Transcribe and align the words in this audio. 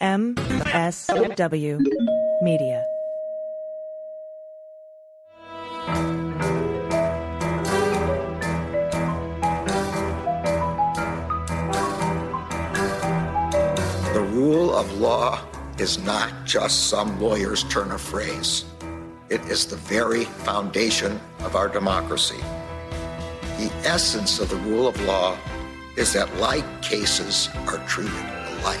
MSW 0.00 1.78
Media. 2.40 2.86
The 14.14 14.26
rule 14.32 14.74
of 14.74 14.90
law 14.98 15.44
is 15.78 15.98
not 15.98 16.32
just 16.46 16.88
some 16.88 17.20
lawyer's 17.20 17.64
turn 17.64 17.90
of 17.92 18.00
phrase. 18.00 18.64
It 19.28 19.42
is 19.50 19.66
the 19.66 19.76
very 19.76 20.24
foundation 20.24 21.20
of 21.40 21.56
our 21.56 21.68
democracy. 21.68 22.40
The 23.58 23.70
essence 23.84 24.40
of 24.40 24.48
the 24.48 24.56
rule 24.56 24.88
of 24.88 24.98
law 25.02 25.36
is 25.98 26.14
that 26.14 26.34
like 26.36 26.64
cases 26.80 27.50
are 27.66 27.86
treated 27.86 28.14
alike. 28.62 28.80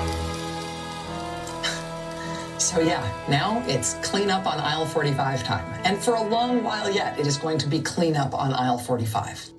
So, 2.61 2.79
yeah, 2.79 3.03
now 3.27 3.63
it's 3.65 3.95
clean 4.03 4.29
up 4.29 4.45
on 4.45 4.59
aisle 4.59 4.85
45 4.85 5.43
time. 5.43 5.81
And 5.83 5.97
for 5.97 6.13
a 6.13 6.21
long 6.21 6.63
while 6.63 6.91
yet, 6.91 7.19
it 7.19 7.25
is 7.25 7.35
going 7.35 7.57
to 7.57 7.67
be 7.67 7.79
clean 7.79 8.15
up 8.15 8.35
on 8.35 8.53
aisle 8.53 8.77
45. 8.77 9.51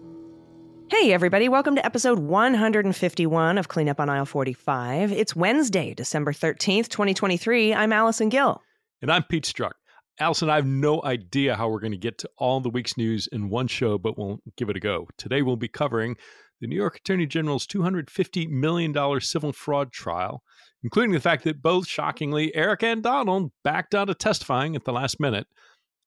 Hey, 0.89 1.13
everybody, 1.13 1.49
welcome 1.49 1.75
to 1.75 1.85
episode 1.85 2.21
151 2.21 3.59
of 3.59 3.67
Clean 3.67 3.89
Up 3.89 3.99
on 3.99 4.09
Aisle 4.09 4.27
45. 4.27 5.11
It's 5.11 5.35
Wednesday, 5.35 5.95
December 5.95 6.33
13th, 6.33 6.89
2023. 6.91 7.75
I'm 7.75 7.93
Allison 7.93 8.29
Gill. 8.29 8.63
And 9.01 9.11
I'm 9.11 9.25
Pete 9.25 9.45
Strzok. 9.45 9.73
Allison, 10.21 10.49
I 10.49 10.57
have 10.57 10.67
no 10.67 11.03
idea 11.03 11.57
how 11.57 11.71
we're 11.71 11.81
going 11.81 11.93
to 11.93 11.99
get 11.99 12.19
to 12.19 12.31
all 12.39 12.61
the 12.61 12.71
week's 12.71 12.97
news 12.97 13.27
in 13.33 13.49
one 13.49 13.67
show, 13.67 13.99
but 13.99 14.17
we'll 14.17 14.39
give 14.57 14.69
it 14.69 14.77
a 14.77 14.81
go. 14.81 15.09
Today, 15.17 15.43
we'll 15.43 15.57
be 15.57 15.67
covering 15.67 16.15
the 16.61 16.69
New 16.69 16.77
York 16.77 16.99
Attorney 16.99 17.27
General's 17.27 17.67
$250 17.67 18.49
million 18.49 19.21
civil 19.21 19.53
fraud 19.53 19.91
trial, 19.91 20.45
including 20.83 21.13
the 21.13 21.21
fact 21.21 21.45
that 21.45 21.63
both, 21.63 21.87
shockingly, 21.87 22.55
Eric 22.55 22.83
and 22.83 23.03
Donald 23.03 23.53
backed 23.63 23.95
out 23.95 24.11
of 24.11 24.19
testifying 24.19 24.75
at 24.77 24.85
the 24.85 24.93
last 24.93 25.21
minute, 25.21 25.47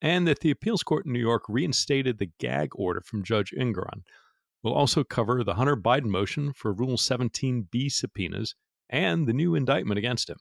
and 0.02 0.28
that 0.28 0.40
the 0.40 0.52
appeals 0.52 0.84
court 0.84 1.06
in 1.06 1.14
New 1.14 1.20
York 1.20 1.44
reinstated 1.48 2.18
the 2.18 2.32
gag 2.40 2.70
order 2.76 3.02
from 3.02 3.24
Judge 3.24 3.54
Engoron. 3.58 4.02
We'll 4.64 4.74
also 4.74 5.04
cover 5.04 5.44
the 5.44 5.56
Hunter 5.56 5.78
Biden 5.78 6.06
motion 6.06 6.52
for 6.54 6.74
Rule 6.74 6.98
17b 6.98 7.92
subpoenas 7.92 8.56
and 8.90 9.28
the 9.28 9.34
new 9.34 9.56
indictment 9.56 9.98
against 9.98 10.30
him. 10.30 10.38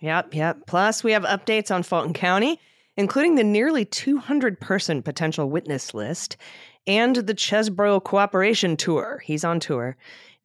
Yep, 0.00 0.34
yep. 0.34 0.58
Plus, 0.66 1.04
we 1.04 1.12
have 1.12 1.24
updates 1.24 1.74
on 1.74 1.82
Fulton 1.82 2.14
County, 2.14 2.60
including 2.96 3.34
the 3.34 3.44
nearly 3.44 3.84
200 3.84 4.60
person 4.60 5.02
potential 5.02 5.48
witness 5.48 5.94
list 5.94 6.36
and 6.86 7.16
the 7.16 7.34
Chesebro 7.34 8.02
cooperation 8.02 8.76
tour. 8.76 9.22
He's 9.24 9.44
on 9.44 9.60
tour, 9.60 9.96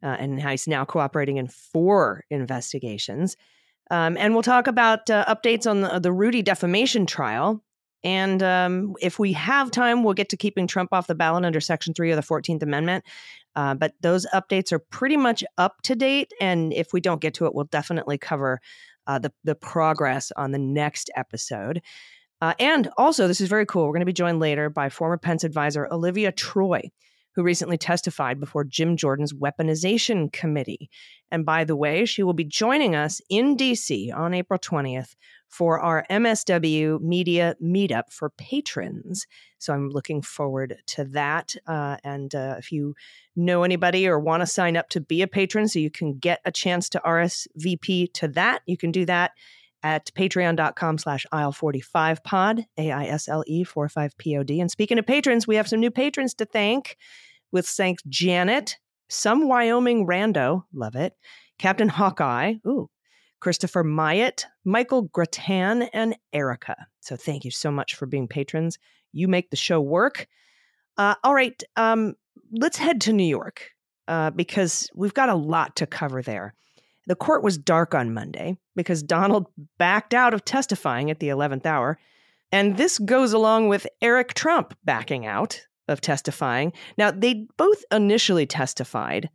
uh, 0.04 0.18
and 0.20 0.42
he's 0.42 0.68
now 0.68 0.86
cooperating 0.86 1.38
in 1.38 1.48
four 1.48 2.24
investigations. 2.30 3.38
Um, 3.92 4.18
and 4.18 4.34
we'll 4.34 4.44
talk 4.44 4.68
about 4.68 5.10
uh, 5.10 5.26
updates 5.26 5.70
on 5.70 5.82
the, 5.82 6.00
the 6.00 6.12
Rudy 6.12 6.42
defamation 6.42 7.06
trial 7.06 7.64
and 8.06 8.44
um, 8.44 8.94
if 9.02 9.18
we 9.18 9.34
have 9.34 9.72
time, 9.72 10.04
we'll 10.04 10.14
get 10.14 10.30
to 10.30 10.38
keeping 10.38 10.68
Trump 10.68 10.94
off 10.94 11.08
the 11.08 11.16
ballot 11.16 11.44
under 11.44 11.59
Section 11.59 11.96
3 11.96 12.12
of 12.12 12.18
the 12.18 12.22
14th 12.22 12.62
Amendment. 12.62 13.03
Uh, 13.56 13.74
but 13.74 13.94
those 14.02 14.28
updates 14.31 14.72
are 14.72 14.78
pretty 14.78 15.18
much 15.18 15.44
up 15.58 15.81
to 15.81 15.96
date. 15.96 16.31
And 16.40 16.72
if 16.72 16.94
we 16.94 17.02
don't 17.02 17.19
get 17.19 17.34
to 17.36 17.48
it, 17.48 17.56
we'll 17.56 17.66
definitely 17.66 18.19
cover 18.19 18.62
uh, 19.08 19.18
the, 19.18 19.34
the 19.44 19.56
progress 19.56 20.31
on 20.38 20.52
the 20.52 20.59
next 20.59 21.09
episode. 21.16 21.81
Uh, 22.42 22.53
and 22.59 22.90
also, 22.96 23.28
this 23.28 23.42
is 23.42 23.50
very 23.50 23.66
cool. 23.66 23.86
We're 23.86 23.94
going 23.94 24.02
to 24.02 24.06
be 24.06 24.14
joined 24.14 24.40
later 24.40 24.69
by 24.69 24.90
former 24.90 25.18
Pence 25.18 25.44
advisor 25.44 25.88
Olivia 25.92 26.31
Troye, 26.31 26.92
who 27.35 27.44
recently 27.44 27.78
testified 27.78 28.40
before 28.40 28.63
Jim 28.63 28.96
Jordan's 28.96 29.34
weaponization 29.34 30.31
committee. 30.31 30.90
And 31.31 31.46
by 31.46 31.66
the 31.66 31.75
way, 31.75 32.06
she 32.06 32.23
will 32.23 32.34
be 32.34 32.46
joining 32.46 32.96
us 32.96 33.22
in 33.29 33.57
DC 33.57 34.16
on 34.16 34.34
April 34.34 34.57
20th 34.57 35.16
for 35.50 35.79
our 35.79 36.06
MSW 36.09 37.01
Media 37.01 37.56
Meetup 37.62 38.12
for 38.12 38.29
patrons. 38.31 39.28
So 39.57 39.74
I'm 39.74 39.90
looking 39.90 40.22
forward 40.22 40.78
to 40.88 41.03
that. 41.06 41.56
Uh, 41.68 41.97
and 42.03 42.34
uh, 42.34 42.56
if 42.57 42.72
you 42.72 42.95
know 43.35 43.63
anybody 43.63 44.07
or 44.07 44.19
want 44.19 44.41
to 44.41 44.47
sign 44.47 44.78
up 44.78 44.90
to 44.90 45.01
be 45.01 45.22
a 45.22 45.28
patron 45.28 45.68
so 45.68 45.79
you 45.79 45.91
can 45.91 46.18
get 46.18 46.40
a 46.45 46.51
chance 46.51 46.90
to 46.90 47.01
RSVP 47.06 48.13
to 48.13 48.28
that, 48.29 48.62
you 48.66 48.78
can 48.78 48.91
do 48.91 49.06
that 49.06 49.31
at 49.85 50.12
patreon.com 50.16 50.97
slash 50.97 51.28
aisle45pod, 51.31 52.66
A-I-S-L-E 52.75 53.63
45-P-O-D. 53.63 54.59
And 54.59 54.72
speaking 54.72 54.97
of 54.97 55.06
patrons, 55.06 55.46
we 55.46 55.57
have 55.57 55.68
some 55.68 55.79
new 55.79 55.91
patrons 55.91 56.34
to 56.34 56.46
thank 56.46 56.97
with 57.51 57.68
St. 57.68 58.01
Janet, 58.09 58.78
some 59.09 59.47
Wyoming 59.47 60.07
rando, 60.07 60.63
love 60.74 60.95
it, 60.95 61.13
Captain 61.59 61.88
Hawkeye, 61.88 62.56
ooh, 62.66 62.90
Christopher 63.40 63.84
Myatt, 63.84 64.47
Michael 64.66 65.03
Gratan, 65.03 65.88
and 65.94 66.16
Erica. 66.34 66.88
So 67.01 67.16
thank 67.16 67.45
you 67.45 67.51
so 67.51 67.69
much 67.69 67.94
for 67.94 68.07
being 68.07 68.28
patrons. 68.28 68.79
You 69.13 69.28
make 69.28 69.51
the 69.51 69.56
show 69.56 69.79
work. 69.79 70.28
Uh, 70.97 71.13
all 71.24 71.35
right, 71.35 71.62
um, 71.75 72.16
let's 72.51 72.78
head 72.78 73.01
to 73.01 73.13
New 73.13 73.24
York 73.28 73.69
uh, 74.07 74.31
because 74.31 74.90
we've 74.95 75.13
got 75.13 75.29
a 75.29 75.35
lot 75.35 75.75
to 75.75 75.85
cover 75.85 76.24
there. 76.24 76.56
The 77.08 77.16
court 77.16 77.44
was 77.44 77.58
dark 77.58 77.94
on 77.94 78.14
Monday 78.14 78.58
because 78.76 79.04
Donald 79.04 79.48
backed 79.78 80.14
out 80.14 80.34
of 80.34 80.44
testifying 80.44 81.12
at 81.12 81.20
the 81.20 81.30
11th 81.30 81.66
hour. 81.66 82.00
And 82.52 82.78
this 82.78 83.00
goes 83.00 83.34
along 83.34 83.70
with 83.70 83.88
Eric 84.02 84.34
Trump 84.34 84.78
backing 84.84 85.26
out 85.26 85.62
of 85.88 86.02
testifying. 86.02 86.74
Now, 86.98 87.12
they 87.12 87.46
both 87.58 87.84
initially 87.92 88.46
testified 88.46 89.30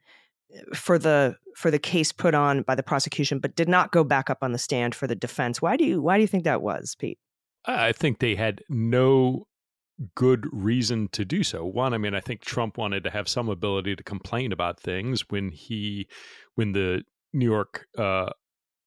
uh, 0.55 0.75
for 0.75 0.99
the 0.99 1.37
for 1.57 1.71
the 1.71 1.79
case 1.79 2.13
put 2.13 2.35
on 2.35 2.63
by 2.63 2.75
the 2.75 2.83
prosecution, 2.83 3.39
but 3.39 3.57
did 3.57 3.69
not 3.69 3.93
go 3.93 4.05
back 4.05 4.31
up 4.31 4.39
on 4.43 4.53
the 4.53 4.59
stand 4.59 4.95
for 4.95 5.07
the 5.07 5.15
defense. 5.15 5.61
Why 5.61 5.77
do 5.77 5.85
you 5.85 6.01
why 6.01 6.17
do 6.17 6.23
you 6.23 6.29
think 6.29 6.45
that 6.45 6.63
was, 6.63 6.95
Pete? 6.99 7.19
I 7.67 7.93
think 7.93 8.19
they 8.19 8.35
had 8.37 8.63
no 8.69 9.47
good 10.15 10.47
reason 10.51 11.09
to 11.09 11.25
do 11.25 11.43
so. 11.43 11.65
One, 11.65 11.93
I 11.93 11.99
mean, 11.99 12.15
I 12.15 12.21
think 12.21 12.41
Trump 12.41 12.79
wanted 12.79 13.05
to 13.05 13.11
have 13.11 13.29
some 13.29 13.49
ability 13.49 13.97
to 13.97 14.03
complain 14.03 14.53
about 14.53 14.81
things 14.81 15.29
when 15.29 15.51
he 15.51 16.09
when 16.55 16.73
the 16.73 17.05
New 17.33 17.47
York 17.47 17.87
uh, 17.97 18.31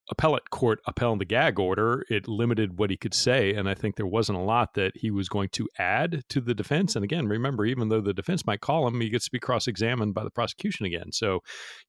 appellate 0.09 0.49
court 0.49 0.79
upheld 0.85 1.19
the 1.19 1.25
gag 1.25 1.59
order, 1.59 2.03
it 2.09 2.27
limited 2.27 2.77
what 2.77 2.89
he 2.89 2.97
could 2.97 3.13
say. 3.13 3.53
And 3.53 3.69
I 3.69 3.73
think 3.73 3.95
there 3.95 4.05
wasn't 4.05 4.37
a 4.37 4.41
lot 4.41 4.73
that 4.73 4.91
he 4.95 5.11
was 5.11 5.29
going 5.29 5.49
to 5.53 5.69
add 5.79 6.23
to 6.29 6.41
the 6.41 6.53
defense. 6.53 6.95
And 6.95 7.05
again, 7.05 7.27
remember, 7.27 7.65
even 7.65 7.89
though 7.89 8.01
the 8.01 8.13
defense 8.13 8.45
might 8.45 8.59
call 8.59 8.85
him, 8.85 8.99
he 8.99 9.09
gets 9.09 9.25
to 9.25 9.31
be 9.31 9.39
cross 9.39 9.67
examined 9.67 10.13
by 10.13 10.23
the 10.23 10.29
prosecution 10.29 10.85
again. 10.85 11.11
So, 11.11 11.39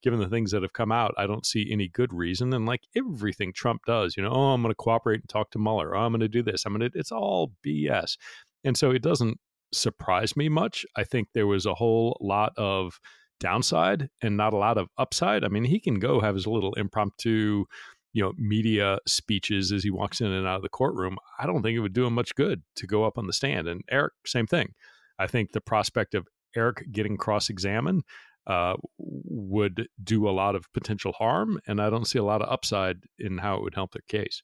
given 0.03 0.21
the 0.21 0.29
things 0.29 0.53
that 0.53 0.63
have 0.63 0.73
come 0.73 0.93
out, 0.93 1.15
I 1.19 1.27
don't 1.27 1.47
see 1.47 1.69
any 1.71 1.89
good 1.89 2.13
reason. 2.13 2.53
And 2.55 2.67
like 2.67 2.83
everything 2.97 3.53
Trump 3.53 3.83
does, 3.87 4.17
you 4.17 4.23
know, 4.23 4.31
oh, 4.31 4.53
I'm 4.53 4.63
going 4.63 4.71
to 4.71 4.77
cooperate 4.77 5.21
and 5.21 5.29
talk 5.29 5.51
to 5.51 5.59
Mueller. 5.59 5.97
Oh, 5.97 6.01
I'm 6.01 6.13
going 6.13 6.21
to 6.21 6.29
do 6.29 6.43
this. 6.43 6.65
I'm 6.65 6.77
going 6.77 6.91
to, 6.91 6.99
it's 6.99 7.13
all 7.13 7.53
BS. 7.67 8.17
And 8.63 8.77
so 8.77 8.93
it 8.93 9.03
doesn't 9.03 9.39
surprise 9.73 10.37
me 10.37 10.49
much. 10.49 10.87
I 10.97 11.03
think 11.03 11.29
there 11.35 11.49
was 11.49 11.67
a 11.67 11.75
whole 11.75 12.17
lot 12.21 12.53
of 12.57 13.01
downside 13.45 14.09
and 14.23 14.37
not 14.37 14.55
a 14.55 14.57
lot 14.57 14.79
of 14.79 14.89
upside. 14.97 15.45
I 15.45 15.49
mean, 15.49 15.65
he 15.65 15.79
can 15.79 15.99
go 15.99 16.21
have 16.21 16.35
his 16.35 16.47
little 16.47 16.73
impromptu 16.75 17.67
you 18.15 18.23
know 18.23 18.33
media 18.39 18.99
speeches 19.07 19.71
as 19.71 19.83
he 19.83 19.91
walks 19.91 20.21
in 20.21 20.29
and 20.29 20.47
out 20.47 20.57
of 20.57 20.63
the 20.63 20.69
courtroom 20.69 21.19
i 21.39 21.47
don't 21.47 21.63
think 21.63 21.75
it 21.77 21.81
would 21.81 21.93
do 21.93 22.07
him 22.07 22.15
much 22.15 22.33
good 22.37 22.63
to 22.77 22.87
go 22.87 23.03
up 23.05 23.19
on 23.19 23.27
the 23.27 23.33
stand 23.33 23.67
and 23.67 23.83
eric 23.91 24.13
same 24.25 24.47
thing 24.47 24.73
i 25.19 25.27
think 25.27 25.51
the 25.51 25.61
prospect 25.61 26.15
of 26.15 26.29
eric 26.55 26.85
getting 26.93 27.17
cross-examined 27.17 28.05
uh, 28.47 28.75
would 28.99 29.89
do 30.03 30.29
a 30.29 30.31
lot 30.31 30.55
of 30.55 30.73
potential 30.73 31.13
harm 31.13 31.59
and 31.67 31.83
i 31.83 31.91
don't 31.91 32.07
see 32.07 32.19
a 32.19 32.25
lot 32.25 32.41
of 32.41 32.49
upside 32.49 32.99
in 33.19 33.39
how 33.39 33.57
it 33.57 33.63
would 33.63 33.75
help 33.75 33.93
their 33.93 34.03
case 34.07 34.43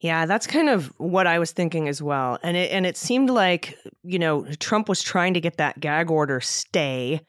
yeah, 0.00 0.26
that's 0.26 0.46
kind 0.46 0.68
of 0.68 0.92
what 0.98 1.26
I 1.26 1.38
was 1.38 1.52
thinking 1.52 1.88
as 1.88 2.02
well. 2.02 2.38
And 2.42 2.58
it 2.58 2.70
and 2.72 2.84
it 2.84 2.94
seemed 2.94 3.30
like, 3.30 3.78
you 4.02 4.18
know, 4.18 4.44
Trump 4.58 4.86
was 4.86 5.02
trying 5.02 5.32
to 5.32 5.40
get 5.40 5.56
that 5.56 5.80
gag 5.80 6.10
order 6.10 6.42
stay 6.42 7.22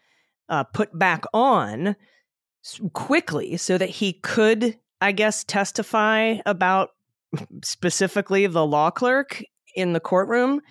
uh, 0.50 0.64
put 0.64 0.98
back 0.98 1.24
on 1.34 1.96
quickly 2.94 3.58
so 3.58 3.78
that 3.78 3.90
he 3.90 4.14
could 4.14 4.78
I 5.02 5.12
guess, 5.12 5.44
testify 5.44 6.38
about 6.46 6.90
specifically 7.64 8.48
the 8.48 8.66
law 8.66 8.90
clerk 8.90 9.44
in 9.76 9.94
the 9.94 10.00
courtroom 10.00 10.62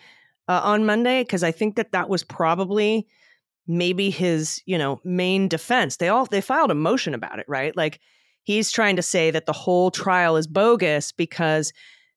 uh, 0.49 0.61
on 0.65 0.87
Monday 0.87 1.23
because 1.23 1.45
I 1.45 1.53
think 1.53 1.77
that 1.77 1.93
that 1.93 2.09
was 2.09 2.25
probably 2.25 3.07
maybe 3.67 4.11
his, 4.11 4.61
you 4.67 4.77
know, 4.77 5.01
main 5.05 5.49
defense. 5.49 5.97
They 5.97 6.09
all 6.09 6.27
they 6.27 6.41
filed 6.41 6.71
a 6.71 6.75
motion 6.75 7.15
about 7.15 7.39
it, 7.39 7.47
right? 7.49 7.77
Like 7.77 8.01
he's 8.43 8.71
trying 8.71 8.97
to 8.97 9.03
say 9.03 9.31
that 9.31 9.47
the 9.47 9.53
whole 9.53 9.91
trial 9.91 10.37
is 10.37 10.47
bogus 10.47 11.13
because 11.13 11.73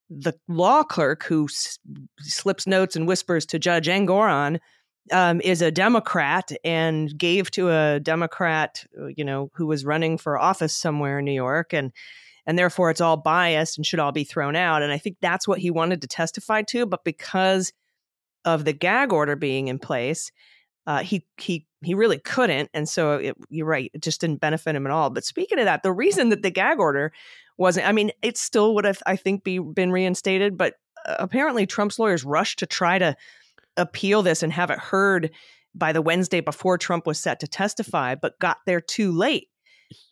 the 0.10 0.34
law 0.48 0.84
clerk 0.84 1.24
who 1.24 1.46
s- 1.46 1.78
slips 2.20 2.66
notes 2.66 2.96
and 2.96 3.08
whispers 3.08 3.46
to 3.48 3.60
Judge 3.60 3.88
Engoron 3.88 4.60
um, 5.12 5.42
is 5.42 5.62
a 5.62 5.72
Democrat 5.72 6.52
and 6.64 7.18
gave 7.18 7.52
to 7.52 7.70
a 7.70 8.00
Democrat, 8.00 8.86
uh, 9.00 9.08
you 9.08 9.24
know, 9.24 9.50
who 9.54 9.68
was 9.68 9.86
running 9.86 10.18
for 10.18 10.40
office 10.40 10.76
somewhere 10.76 11.20
in 11.20 11.26
New 11.26 11.34
York, 11.34 11.74
and 11.74 11.92
and 12.46 12.58
therefore 12.58 12.90
it's 12.90 13.02
all 13.02 13.18
biased 13.18 13.78
and 13.78 13.86
should 13.86 14.00
all 14.00 14.12
be 14.12 14.24
thrown 14.24 14.56
out. 14.56 14.82
And 14.82 14.92
I 14.92 14.98
think 14.98 15.18
that's 15.22 15.48
what 15.48 15.60
he 15.60 15.70
wanted 15.70 16.02
to 16.02 16.08
testify 16.08 16.62
to, 16.64 16.86
but 16.86 17.04
because 17.04 17.74
of 18.46 18.64
the 18.64 18.74
gag 18.74 19.12
order 19.12 19.36
being 19.36 19.68
in 19.68 19.80
place, 19.80 20.32
uh, 20.86 21.00
he 21.00 21.26
he 21.38 21.68
he 21.84 21.94
really 21.94 22.18
couldn't, 22.18 22.70
and 22.74 22.88
so 22.88 23.14
it, 23.14 23.36
you're 23.50 23.68
right, 23.68 23.92
it 23.94 24.02
just 24.02 24.22
didn't 24.22 24.42
benefit 24.42 24.76
him 24.76 24.86
at 24.88 24.92
all. 24.92 25.10
But 25.10 25.26
speaking 25.26 25.60
of 25.60 25.66
that, 25.66 25.84
the 25.84 25.92
reason 25.92 26.30
that 26.30 26.42
the 26.42 26.50
gag 26.50 26.80
order 26.80 27.12
wasn't, 27.58 27.88
I 27.88 27.92
mean, 27.92 28.12
it 28.22 28.38
still 28.38 28.74
would 28.76 28.86
have, 28.86 29.02
I 29.06 29.16
think, 29.16 29.44
be 29.44 29.60
been 29.60 29.92
reinstated, 29.92 30.58
but 30.58 30.76
uh, 31.06 31.18
apparently 31.20 31.66
Trump's 31.66 32.00
lawyers 32.00 32.24
rushed 32.24 32.60
to 32.60 32.66
try 32.66 32.98
to 33.00 33.16
appeal 33.78 34.22
this 34.24 34.44
and 34.44 34.52
have 34.52 34.70
it 34.72 34.80
heard 34.80 35.32
by 35.74 35.94
the 35.94 36.02
Wednesday 36.02 36.42
before 36.42 36.78
Trump 36.78 37.06
was 37.06 37.20
set 37.20 37.40
to 37.42 37.48
testify, 37.48 38.16
but 38.16 38.40
got 38.40 38.58
there 38.66 38.82
too 38.82 39.12
late. 39.12 39.48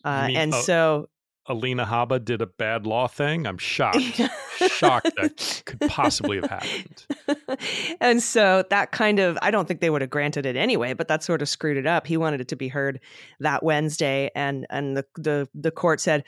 Uh, 0.03 0.27
mean, 0.27 0.37
and 0.37 0.53
uh, 0.53 0.61
so 0.61 1.09
Alina 1.47 1.85
Habba 1.85 2.23
did 2.23 2.41
a 2.41 2.47
bad 2.47 2.87
law 2.87 3.07
thing. 3.07 3.45
I'm 3.45 3.57
shocked. 3.57 3.99
shocked 4.57 5.11
that 5.15 5.61
could 5.65 5.79
possibly 5.89 6.37
have 6.37 6.49
happened. 6.49 7.05
and 8.01 8.21
so 8.21 8.63
that 8.69 8.91
kind 8.91 9.19
of, 9.19 9.37
I 9.41 9.51
don't 9.51 9.67
think 9.67 9.79
they 9.79 9.89
would 9.89 10.01
have 10.01 10.09
granted 10.09 10.45
it 10.45 10.55
anyway, 10.55 10.93
but 10.93 11.07
that 11.07 11.23
sort 11.23 11.41
of 11.41 11.49
screwed 11.49 11.77
it 11.77 11.85
up. 11.85 12.07
He 12.07 12.17
wanted 12.17 12.41
it 12.41 12.47
to 12.49 12.55
be 12.55 12.67
heard 12.67 12.99
that 13.39 13.63
Wednesday, 13.63 14.31
and 14.35 14.65
and 14.69 14.97
the 14.97 15.05
the 15.15 15.47
the 15.53 15.71
court 15.71 15.99
said, 15.99 16.23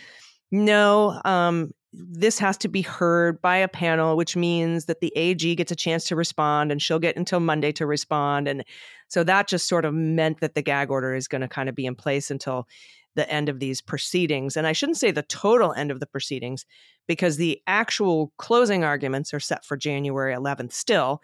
no, 0.51 1.19
um, 1.25 1.71
this 1.93 2.37
has 2.39 2.57
to 2.59 2.67
be 2.67 2.81
heard 2.81 3.41
by 3.41 3.57
a 3.57 3.67
panel, 3.67 4.17
which 4.17 4.35
means 4.35 4.85
that 4.85 4.99
the 4.99 5.15
AG 5.15 5.55
gets 5.55 5.71
a 5.71 5.75
chance 5.75 6.05
to 6.05 6.15
respond, 6.15 6.71
and 6.71 6.81
she'll 6.81 6.99
get 6.99 7.15
until 7.15 7.39
Monday 7.39 7.71
to 7.73 7.85
respond, 7.85 8.47
and 8.47 8.63
so 9.07 9.23
that 9.23 9.47
just 9.47 9.67
sort 9.67 9.85
of 9.85 9.93
meant 9.93 10.41
that 10.41 10.53
the 10.53 10.61
gag 10.61 10.91
order 10.91 11.15
is 11.15 11.27
going 11.27 11.41
to 11.41 11.47
kind 11.47 11.69
of 11.69 11.75
be 11.75 11.85
in 11.85 11.95
place 11.95 12.29
until 12.29 12.67
the 13.15 13.29
end 13.29 13.49
of 13.49 13.59
these 13.59 13.81
proceedings. 13.81 14.55
And 14.55 14.67
I 14.67 14.73
shouldn't 14.73 14.97
say 14.97 15.11
the 15.11 15.23
total 15.23 15.73
end 15.73 15.91
of 15.91 15.99
the 15.99 16.05
proceedings 16.05 16.65
because 17.07 17.37
the 17.37 17.61
actual 17.67 18.31
closing 18.37 18.83
arguments 18.83 19.33
are 19.33 19.39
set 19.39 19.65
for 19.65 19.75
January 19.75 20.35
11th 20.35 20.71
still. 20.71 21.21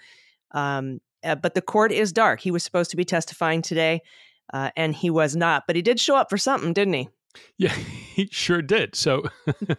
Um, 0.52 1.00
uh, 1.24 1.36
but 1.36 1.54
the 1.54 1.62
court 1.62 1.92
is 1.92 2.12
dark. 2.12 2.42
He 2.42 2.52
was 2.52 2.64
supposed 2.64 2.92
to 2.92 2.98
be 2.98 3.06
testifying 3.06 3.62
today, 3.62 4.02
uh, 4.52 4.72
and 4.76 4.94
he 4.94 5.10
was 5.10 5.36
not. 5.36 5.64
But 5.68 5.76
he 5.76 5.82
did 5.82 6.00
show 6.00 6.16
up 6.16 6.30
for 6.30 6.38
something, 6.38 6.74
didn't 6.74 6.96
he? 6.96 7.10
Yeah, 7.58 7.70
he 8.16 8.28
sure 8.32 8.62
did. 8.62 8.96
So 8.96 9.24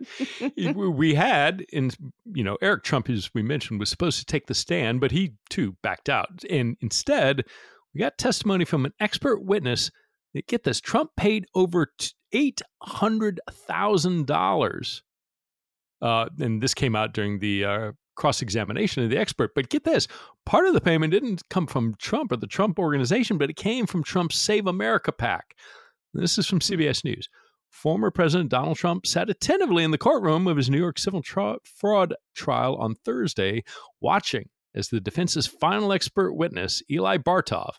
we 0.56 1.15
had, 1.15 1.65
and 1.73 1.95
you 2.25 2.45
know, 2.45 2.56
Eric 2.61 2.85
Trump, 2.85 3.11
as 3.11 3.31
we 3.35 3.43
mentioned, 3.43 3.81
was 3.81 3.91
supposed 3.91 4.19
to 4.19 4.25
take 4.25 4.47
the 4.47 4.55
stand, 4.55 5.01
but 5.01 5.11
he 5.11 5.35
too 5.51 5.77
backed 5.83 6.09
out. 6.09 6.45
And 6.49 6.77
instead, 6.81 7.45
we 7.95 8.01
got 8.01 8.19
testimony 8.19 8.65
from 8.65 8.85
an 8.85 8.93
expert 9.01 9.45
witness 9.45 9.91
that 10.35 10.47
get 10.47 10.65
this: 10.65 10.81
Trump 10.81 11.11
paid 11.17 11.47
over 11.55 11.93
eight 12.33 12.61
hundred 12.83 13.41
thousand 13.51 14.27
dollars. 14.27 15.03
Uh, 16.03 16.29
and 16.39 16.62
this 16.62 16.75
came 16.75 16.95
out 16.95 17.15
during 17.15 17.39
the 17.39 17.65
uh, 17.65 17.93
cross 18.15 18.43
examination 18.43 19.03
of 19.03 19.11
the 19.11 19.17
expert. 19.17 19.55
But 19.55 19.69
get 19.69 19.85
this 19.85 20.09
part 20.45 20.67
of 20.67 20.75
the 20.75 20.81
payment 20.81 21.12
didn't 21.12 21.49
come 21.51 21.67
from 21.67 21.95
Trump 21.99 22.33
or 22.33 22.37
the 22.37 22.47
Trump 22.47 22.79
organization, 22.79 23.39
but 23.39 23.51
it 23.51 23.56
came 23.56 23.87
from 23.87 24.03
Trump's 24.03 24.37
Save 24.37 24.67
America 24.67 25.12
PAC. 25.12 25.55
This 26.12 26.39
is 26.39 26.47
from 26.47 26.61
CBS 26.61 27.05
News. 27.05 27.29
Former 27.75 28.12
President 28.12 28.50
Donald 28.50 28.76
Trump 28.76 29.05
sat 29.05 29.29
attentively 29.29 29.82
in 29.82 29.91
the 29.91 29.99
courtroom 29.99 30.47
of 30.47 30.56
his 30.56 30.71
New 30.71 30.79
York 30.79 30.97
civil 30.97 31.23
tra- 31.23 31.59
fraud 31.65 32.15
trial 32.35 32.76
on 32.76 32.94
Thursday, 32.94 33.65
watching 34.00 34.49
as 34.76 34.88
the 34.88 35.00
defense's 35.00 35.49
final 35.49 35.93
expert 35.93 36.35
witness, 36.35 36.82
Eli 36.88 37.19
Bartov, 37.19 37.75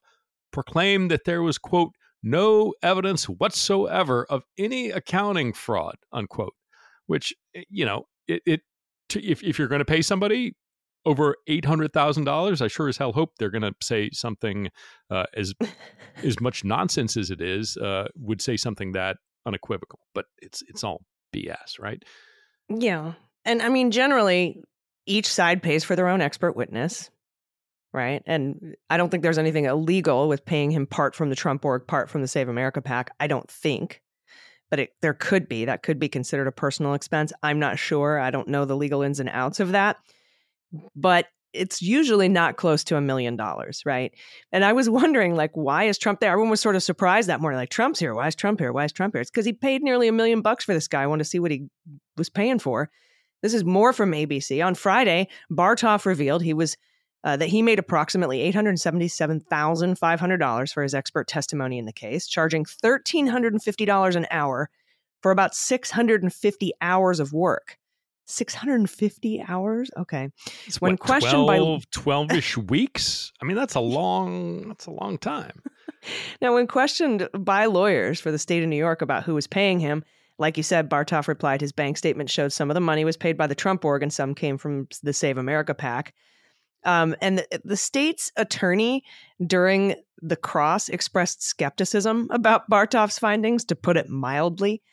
proclaimed 0.52 1.10
that 1.12 1.24
there 1.24 1.42
was, 1.42 1.58
quote, 1.58 1.94
no 2.22 2.74
evidence 2.84 3.30
whatsoever 3.30 4.26
of 4.30 4.44
any 4.58 4.92
accounting 4.92 5.54
fraud, 5.54 5.96
unquote. 6.12 6.54
Which, 7.08 7.34
eh, 7.56 7.64
you 7.70 7.86
know, 7.86 8.04
it, 8.28 8.42
it 8.46 8.62
if, 9.16 9.44
if 9.44 9.58
you're 9.58 9.70
going 9.70 9.80
to 9.80 9.86
pay 9.86 10.02
somebody 10.02 10.56
over 11.06 11.38
eight 11.48 11.64
hundred 11.64 11.94
thousand 11.94 12.26
dollars, 12.26 12.62
I 12.62 12.68
sure 12.68 12.90
as 12.90 12.98
hell 12.98 13.14
hope 13.14 13.32
they're 13.38 13.50
going 13.50 13.62
to 13.62 13.74
say 13.82 14.10
something 14.12 14.70
uh, 15.10 15.26
as 15.36 15.54
as 16.24 16.40
much 16.42 16.66
nonsense 16.66 17.16
as 17.16 17.32
it 17.32 17.42
is 17.42 17.78
uh, 17.78 18.08
would 18.16 18.42
say 18.42 18.58
something 18.58 18.92
that 18.92 19.18
unequivocal. 19.46 20.00
But 20.14 20.26
it's 20.42 20.64
it's 20.68 20.84
all 20.84 21.02
BS, 21.34 21.80
right? 21.80 22.02
Yeah. 22.70 23.14
And 23.44 23.62
I 23.62 23.70
mean, 23.70 23.92
generally, 23.92 24.62
each 25.06 25.28
side 25.28 25.62
pays 25.62 25.84
for 25.84 25.96
their 25.96 26.08
own 26.08 26.22
expert 26.22 26.56
witness, 26.56 27.10
right? 27.94 28.24
And 28.26 28.76
I 28.90 28.98
don't 28.98 29.10
think 29.10 29.24
there's 29.24 29.38
anything 29.38 29.66
illegal 29.66 30.28
with 30.28 30.46
paying 30.46 30.72
him 30.72 30.88
part 30.88 31.16
from 31.16 31.30
the 31.30 31.36
Trump 31.36 31.64
org, 31.64 31.88
part 31.88 32.10
from 32.10 32.22
the 32.22 32.28
Save 32.28 32.50
America 32.50 32.82
pack. 32.82 33.12
I 33.20 33.28
don't 33.28 33.50
think. 33.50 34.02
But 34.72 34.80
it, 34.80 34.90
there 35.02 35.14
could 35.14 35.48
be. 35.48 35.66
That 35.66 35.84
could 35.84 36.00
be 36.00 36.10
considered 36.10 36.48
a 36.48 36.52
personal 36.52 36.96
expense. 36.96 37.32
I'm 37.44 37.60
not 37.60 37.78
sure. 37.78 38.20
I 38.20 38.32
don't 38.32 38.48
know 38.48 38.66
the 38.66 38.76
legal 38.76 39.04
ins 39.04 39.20
and 39.20 39.30
outs 39.30 39.60
of 39.60 39.74
that. 39.74 39.98
But 40.96 41.28
it's 41.56 41.82
usually 41.82 42.30
not 42.30 42.58
close 42.58 42.84
to 42.86 42.98
a 42.98 43.02
million 43.02 43.36
dollars, 43.36 43.82
right? 43.86 44.14
And 44.52 44.64
I 44.64 44.74
was 44.74 44.90
wondering, 45.02 45.36
like, 45.36 45.52
why 45.54 45.86
is 45.86 45.98
Trump 45.98 46.20
there? 46.20 46.32
Everyone 46.32 46.50
was 46.50 46.62
sort 46.62 46.76
of 46.76 46.84
surprised 46.84 47.30
that 47.30 47.42
morning, 47.42 47.58
like, 47.58 47.70
Trump's 47.70 48.00
here. 48.00 48.14
Why 48.14 48.28
is 48.28 48.36
Trump 48.36 48.60
here? 48.60 48.72
Why 48.72 48.86
is 48.86 48.92
Trump 48.92 49.14
here? 49.14 49.22
It's 49.22 49.32
because 49.32 49.46
he 49.46 49.54
paid 49.54 49.82
nearly 49.82 50.08
a 50.08 50.12
million 50.12 50.42
bucks 50.42 50.66
for 50.66 50.74
this 50.74 50.88
guy. 50.88 51.04
I 51.04 51.08
wanted 51.08 51.24
to 51.24 51.30
see 51.30 51.40
what 51.40 51.52
he 51.52 51.68
was 52.18 52.30
paying 52.30 52.60
for. 52.60 52.90
This 53.42 53.54
is 53.54 53.64
more 53.64 53.94
from 53.94 54.12
ABC. 54.12 54.66
On 54.66 54.76
Friday, 54.76 55.28
Bartov 55.52 56.06
revealed 56.06 56.42
he 56.42 56.54
was 56.54 56.78
uh, 57.24 57.36
that 57.38 57.50
he 57.50 57.62
made 57.62 57.80
approximately 57.80 58.40
eight 58.42 58.56
hundred 58.56 58.80
seventy-seven 58.80 59.40
thousand 59.40 59.98
five 59.98 60.20
hundred 60.20 60.38
dollars 60.38 60.72
for 60.72 60.84
his 60.84 60.94
expert 60.94 61.28
testimony 61.28 61.78
in 61.78 61.86
the 61.86 61.94
case, 61.94 62.28
charging 62.28 62.66
thirteen 62.66 63.28
hundred 63.28 63.54
and 63.54 63.64
fifty 63.64 63.86
dollars 63.86 64.16
an 64.16 64.28
hour 64.32 64.70
for 65.22 65.32
about 65.32 65.56
six 65.56 65.92
hundred 65.92 66.24
and 66.24 66.34
fifty 66.34 66.72
hours 66.82 67.20
of 67.20 67.34
work. 67.34 67.78
650 68.26 69.44
hours 69.48 69.90
okay 69.98 70.30
It's 70.66 70.82
When 70.82 70.94
what, 70.94 71.00
questioned 71.00 71.48
by- 71.48 71.58
12, 71.58 71.90
12-ish 71.92 72.58
weeks. 72.58 73.32
I 73.42 73.46
mean, 73.46 73.56
that's 73.56 73.76
a 73.76 73.80
long 73.80 74.68
that's 74.68 74.86
a 74.88 74.92
long 74.92 75.18
time. 75.18 75.62
Now, 76.40 76.54
when 76.54 76.68
questioned 76.68 77.28
by 77.34 77.66
lawyers 77.66 78.20
for 78.20 78.32
the 78.32 78.38
state 78.38 78.62
of 78.62 78.70
New 78.70 78.76
York 78.76 79.02
about 79.02 79.24
who 79.24 79.34
was 79.34 79.48
paying 79.48 79.80
him, 79.80 80.04
like 80.38 80.56
you 80.56 80.62
said, 80.62 80.88
Bartov 80.88 81.28
replied 81.28 81.62
his 81.62 81.72
bank 81.72 81.98
statement 81.98 82.30
showed 82.30 82.54
some 82.54 82.70
of 82.70 82.76
the 82.76 82.80
money 82.80 83.04
was 83.04 83.18
paid 83.18 83.38
by 83.38 83.48
the 83.48 83.56
Trump 83.56 83.84
org 83.84 84.04
and 84.04 84.14
some 84.14 84.36
came 84.36 84.60
from 84.60 84.88
the 85.02 85.14
Save 85.14 85.40
America 85.40 85.74
PAC. 85.74 86.14
Um, 86.84 87.16
and 87.22 87.40
the, 87.40 87.62
the 87.64 87.78
state's 87.78 88.32
attorney 88.38 89.04
during 89.46 89.96
the 90.22 90.36
cross 90.36 90.90
expressed 90.90 91.42
skepticism 91.42 92.28
about 92.30 92.70
Bartov's 92.70 93.18
findings, 93.18 93.66
to 93.66 93.76
put 93.76 93.98
it 93.98 94.08
mildly, 94.08 94.84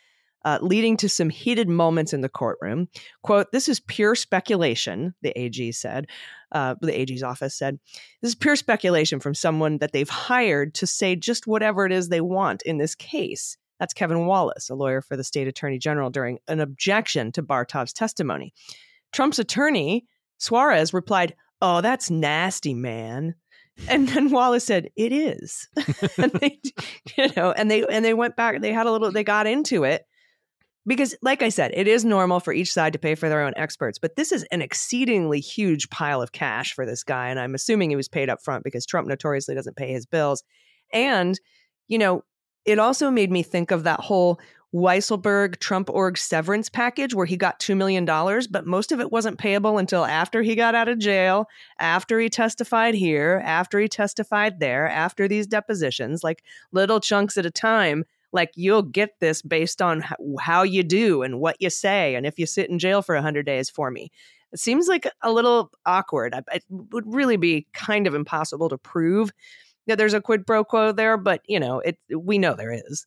uh, 0.44 0.58
leading 0.60 0.96
to 0.98 1.08
some 1.08 1.30
heated 1.30 1.68
moments 1.68 2.12
in 2.12 2.20
the 2.20 2.28
courtroom. 2.28 2.88
Quote, 3.22 3.52
This 3.52 3.68
is 3.68 3.80
pure 3.80 4.14
speculation, 4.14 5.14
the 5.22 5.38
AG 5.38 5.72
said. 5.72 6.06
Uh, 6.50 6.74
the 6.80 6.98
AG's 6.98 7.22
office 7.22 7.54
said. 7.54 7.78
This 8.20 8.30
is 8.30 8.34
pure 8.34 8.56
speculation 8.56 9.20
from 9.20 9.34
someone 9.34 9.78
that 9.78 9.92
they've 9.92 10.08
hired 10.08 10.74
to 10.74 10.86
say 10.86 11.16
just 11.16 11.46
whatever 11.46 11.86
it 11.86 11.92
is 11.92 12.08
they 12.08 12.20
want 12.20 12.62
in 12.62 12.78
this 12.78 12.94
case. 12.94 13.56
That's 13.80 13.94
Kevin 13.94 14.26
Wallace, 14.26 14.68
a 14.68 14.74
lawyer 14.74 15.00
for 15.00 15.16
the 15.16 15.24
state 15.24 15.48
attorney 15.48 15.78
general, 15.78 16.10
during 16.10 16.38
an 16.46 16.60
objection 16.60 17.32
to 17.32 17.42
Bartov's 17.42 17.92
testimony. 17.92 18.52
Trump's 19.12 19.38
attorney, 19.38 20.06
Suarez, 20.38 20.92
replied, 20.92 21.34
Oh, 21.60 21.80
that's 21.80 22.10
nasty, 22.10 22.74
man. 22.74 23.34
And 23.88 24.08
then 24.08 24.30
Wallace 24.32 24.64
said, 24.64 24.90
"It 24.96 25.12
is." 25.12 25.68
and 26.18 26.32
they, 26.32 26.60
you 27.16 27.28
know, 27.36 27.52
and 27.52 27.70
they 27.70 27.86
and 27.86 28.04
they 28.04 28.14
went 28.14 28.36
back. 28.36 28.60
They 28.60 28.72
had 28.72 28.86
a 28.86 28.90
little. 28.90 29.10
They 29.10 29.24
got 29.24 29.46
into 29.46 29.84
it 29.84 30.06
because, 30.86 31.14
like 31.22 31.42
I 31.42 31.48
said, 31.48 31.72
it 31.74 31.86
is 31.86 32.04
normal 32.04 32.40
for 32.40 32.52
each 32.52 32.72
side 32.72 32.92
to 32.94 32.98
pay 32.98 33.14
for 33.14 33.28
their 33.28 33.42
own 33.42 33.52
experts. 33.56 33.98
But 33.98 34.16
this 34.16 34.32
is 34.32 34.44
an 34.50 34.62
exceedingly 34.62 35.40
huge 35.40 35.90
pile 35.90 36.22
of 36.22 36.32
cash 36.32 36.74
for 36.74 36.84
this 36.84 37.04
guy, 37.04 37.28
and 37.28 37.38
I'm 37.38 37.54
assuming 37.54 37.90
he 37.90 37.96
was 37.96 38.08
paid 38.08 38.28
up 38.28 38.42
front 38.42 38.64
because 38.64 38.86
Trump 38.86 39.08
notoriously 39.08 39.54
doesn't 39.54 39.76
pay 39.76 39.92
his 39.92 40.06
bills. 40.06 40.42
And 40.92 41.38
you 41.88 41.98
know, 41.98 42.24
it 42.64 42.78
also 42.78 43.10
made 43.10 43.30
me 43.30 43.42
think 43.42 43.70
of 43.70 43.84
that 43.84 44.00
whole 44.00 44.40
Weisselberg 44.74 45.58
Trump 45.58 45.90
org 45.90 46.16
severance 46.16 46.70
package 46.70 47.14
where 47.14 47.26
he 47.26 47.36
got 47.36 47.60
$2 47.60 47.76
million, 47.76 48.06
but 48.50 48.66
most 48.66 48.90
of 48.90 49.00
it 49.00 49.12
wasn't 49.12 49.38
payable 49.38 49.76
until 49.76 50.04
after 50.04 50.40
he 50.40 50.54
got 50.54 50.74
out 50.74 50.88
of 50.88 50.98
jail, 50.98 51.46
after 51.78 52.18
he 52.18 52.30
testified 52.30 52.94
here, 52.94 53.42
after 53.44 53.78
he 53.78 53.88
testified 53.88 54.60
there, 54.60 54.88
after 54.88 55.28
these 55.28 55.46
depositions, 55.46 56.24
like 56.24 56.42
little 56.72 57.00
chunks 57.00 57.36
at 57.36 57.44
a 57.44 57.50
time. 57.50 58.04
Like 58.32 58.50
you'll 58.54 58.82
get 58.82 59.20
this 59.20 59.42
based 59.42 59.82
on 59.82 60.04
how 60.40 60.62
you 60.62 60.82
do 60.82 61.22
and 61.22 61.40
what 61.40 61.56
you 61.60 61.70
say, 61.70 62.14
and 62.14 62.26
if 62.26 62.38
you 62.38 62.46
sit 62.46 62.70
in 62.70 62.78
jail 62.78 63.02
for 63.02 63.14
100 63.14 63.44
days 63.46 63.70
for 63.70 63.90
me. 63.90 64.10
It 64.52 64.58
seems 64.58 64.86
like 64.86 65.06
a 65.22 65.32
little 65.32 65.70
awkward. 65.86 66.34
It 66.52 66.62
would 66.68 67.04
really 67.06 67.38
be 67.38 67.66
kind 67.72 68.06
of 68.06 68.14
impossible 68.14 68.68
to 68.68 68.76
prove 68.78 69.30
that 69.86 69.96
there's 69.98 70.14
a 70.14 70.20
quid 70.20 70.46
pro 70.46 70.62
quo 70.64 70.92
there, 70.92 71.16
but 71.16 71.40
you 71.46 71.58
know, 71.58 71.80
it 71.80 71.98
we 72.14 72.38
know 72.38 72.54
there 72.54 72.72
is. 72.72 73.06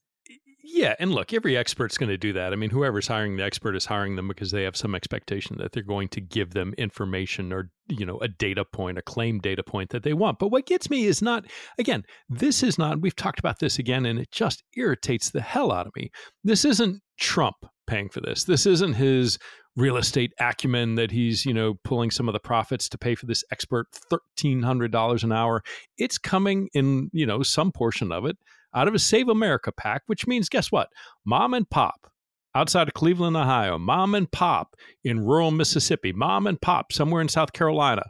Yeah, 0.68 0.96
and 0.98 1.14
look, 1.14 1.32
every 1.32 1.56
expert's 1.56 1.96
going 1.96 2.10
to 2.10 2.18
do 2.18 2.34
that. 2.34 2.52
I 2.52 2.56
mean, 2.56 2.72
whoever's 2.72 3.08
hiring 3.08 3.38
the 3.38 3.44
expert 3.44 3.76
is 3.76 3.86
hiring 3.86 4.16
them 4.16 4.28
because 4.28 4.50
they 4.50 4.64
have 4.64 4.76
some 4.76 4.96
expectation 4.96 5.58
that 5.60 5.74
they're 5.74 5.84
going 5.84 6.08
to 6.10 6.22
give 6.22 6.56
them 6.56 6.74
information 6.80 7.54
or, 7.54 7.70
you 7.88 8.04
know, 8.04 8.18
a 8.18 8.28
data 8.28 8.66
point, 8.66 8.98
a 8.98 9.04
claim 9.04 9.38
data 9.38 9.62
point 9.62 9.92
that 9.92 10.02
they 10.02 10.14
want. 10.14 10.40
But 10.40 10.50
what 10.50 10.66
gets 10.66 10.90
me 10.90 11.06
is 11.06 11.22
not, 11.22 11.46
again, 11.78 12.04
this 12.30 12.64
is 12.64 12.80
not, 12.80 13.00
we've 13.00 13.16
talked 13.16 13.38
about 13.38 13.60
this 13.60 13.78
again, 13.78 14.08
and 14.08 14.18
it 14.18 14.32
just 14.32 14.64
irritates 14.76 15.30
the 15.30 15.42
hell 15.42 15.72
out 15.72 15.86
of 15.86 15.96
me. 15.96 16.10
This 16.44 16.66
isn't 16.66 17.00
Trump 17.20 17.58
paying 17.86 18.10
for 18.10 18.22
this. 18.22 18.46
This 18.46 18.66
isn't 18.66 18.94
his 18.94 19.38
real 19.76 19.98
estate 19.98 20.32
acumen 20.40 20.96
that 20.96 21.12
he's, 21.12 21.46
you 21.46 21.54
know, 21.54 21.76
pulling 21.84 22.10
some 22.10 22.28
of 22.28 22.34
the 22.34 22.40
profits 22.40 22.90
to 22.90 22.98
pay 22.98 23.14
for 23.14 23.28
this 23.28 23.44
expert 23.52 23.86
$1,300 24.12 25.24
an 25.24 25.32
hour. 25.32 25.62
It's 26.00 26.18
coming 26.18 26.70
in, 26.74 27.12
you 27.14 27.28
know, 27.28 27.44
some 27.44 27.72
portion 27.72 28.12
of 28.12 28.26
it 28.26 28.36
out 28.76 28.88
of 28.88 28.94
a 28.94 29.00
Save 29.00 29.30
America 29.30 29.72
pack, 29.72 30.04
which 30.08 30.28
means 30.28 30.50
guess 30.50 30.72
what? 30.72 30.90
Mom 31.26 31.54
and 31.54 31.70
pop 31.70 32.12
outside 32.54 32.88
of 32.88 32.94
Cleveland, 32.94 33.36
Ohio, 33.36 33.78
mom 33.78 34.16
and 34.16 34.32
pop 34.32 34.76
in 35.04 35.26
rural 35.26 35.52
Mississippi, 35.52 36.14
mom 36.14 36.48
and 36.48 36.62
pop 36.62 36.92
somewhere 36.92 37.22
in 37.22 37.28
South 37.28 37.54
Carolina 37.54 38.04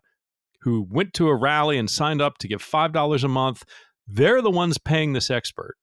who 0.65 0.87
went 0.89 1.13
to 1.13 1.29
a 1.29 1.35
rally 1.35 1.77
and 1.77 1.89
signed 1.89 2.21
up 2.21 2.39
to 2.39 2.47
give 2.47 2.61
$5 2.61 3.23
a 3.23 3.27
month, 3.27 3.63
they're 4.07 4.41
the 4.41 4.51
ones 4.51 4.79
paying 4.79 5.13
this 5.13 5.29
expert 5.29 5.75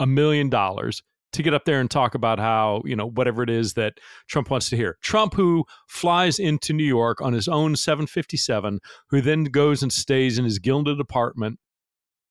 a 0.00 0.06
million 0.06 0.50
dollars 0.50 1.00
to 1.32 1.42
get 1.42 1.54
up 1.54 1.64
there 1.64 1.80
and 1.80 1.90
talk 1.90 2.14
about 2.14 2.38
how, 2.38 2.82
you 2.84 2.96
know, 2.96 3.08
whatever 3.08 3.42
it 3.42 3.50
is 3.50 3.74
that 3.74 3.94
Trump 4.28 4.50
wants 4.50 4.68
to 4.70 4.76
hear. 4.76 4.98
Trump, 5.00 5.34
who 5.34 5.64
flies 5.86 6.38
into 6.38 6.72
New 6.72 6.84
York 6.84 7.20
on 7.20 7.32
his 7.32 7.46
own 7.46 7.76
757, 7.76 8.80
who 9.10 9.20
then 9.20 9.44
goes 9.44 9.82
and 9.82 9.92
stays 9.92 10.38
in 10.38 10.44
his 10.44 10.58
gilded 10.58 10.98
apartment 10.98 11.58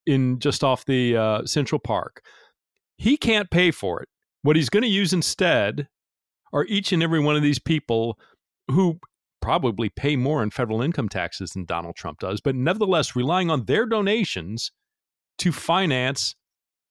in 0.06 0.40
just 0.40 0.64
off 0.64 0.86
the 0.86 1.18
uh, 1.18 1.46
Central 1.46 1.80
Park. 1.80 2.22
He 2.98 3.18
can't 3.18 3.50
pay 3.50 3.72
for 3.72 4.02
it. 4.02 4.10
What 4.42 4.56
he's 4.56 4.70
going 4.70 4.84
to 4.84 4.90
use 4.90 5.14
instead 5.14 5.88
are 6.54 6.66
each 6.66 6.94
and 6.94 7.04
every 7.04 7.20
one 7.20 7.36
of 7.36 7.42
these 7.42 7.60
people 7.60 8.18
who 8.70 9.00
probably 9.42 9.90
pay 9.90 10.16
more 10.16 10.42
in 10.42 10.50
federal 10.50 10.82
income 10.82 11.10
taxes 11.10 11.52
than 11.52 11.66
Donald 11.66 11.96
Trump 11.96 12.20
does, 12.20 12.42
but 12.42 12.56
nevertheless 12.56 13.16
relying 13.16 13.52
on 13.52 13.66
their 13.66 13.86
donations 13.86 14.72
to 15.38 15.52
finance 15.52 16.36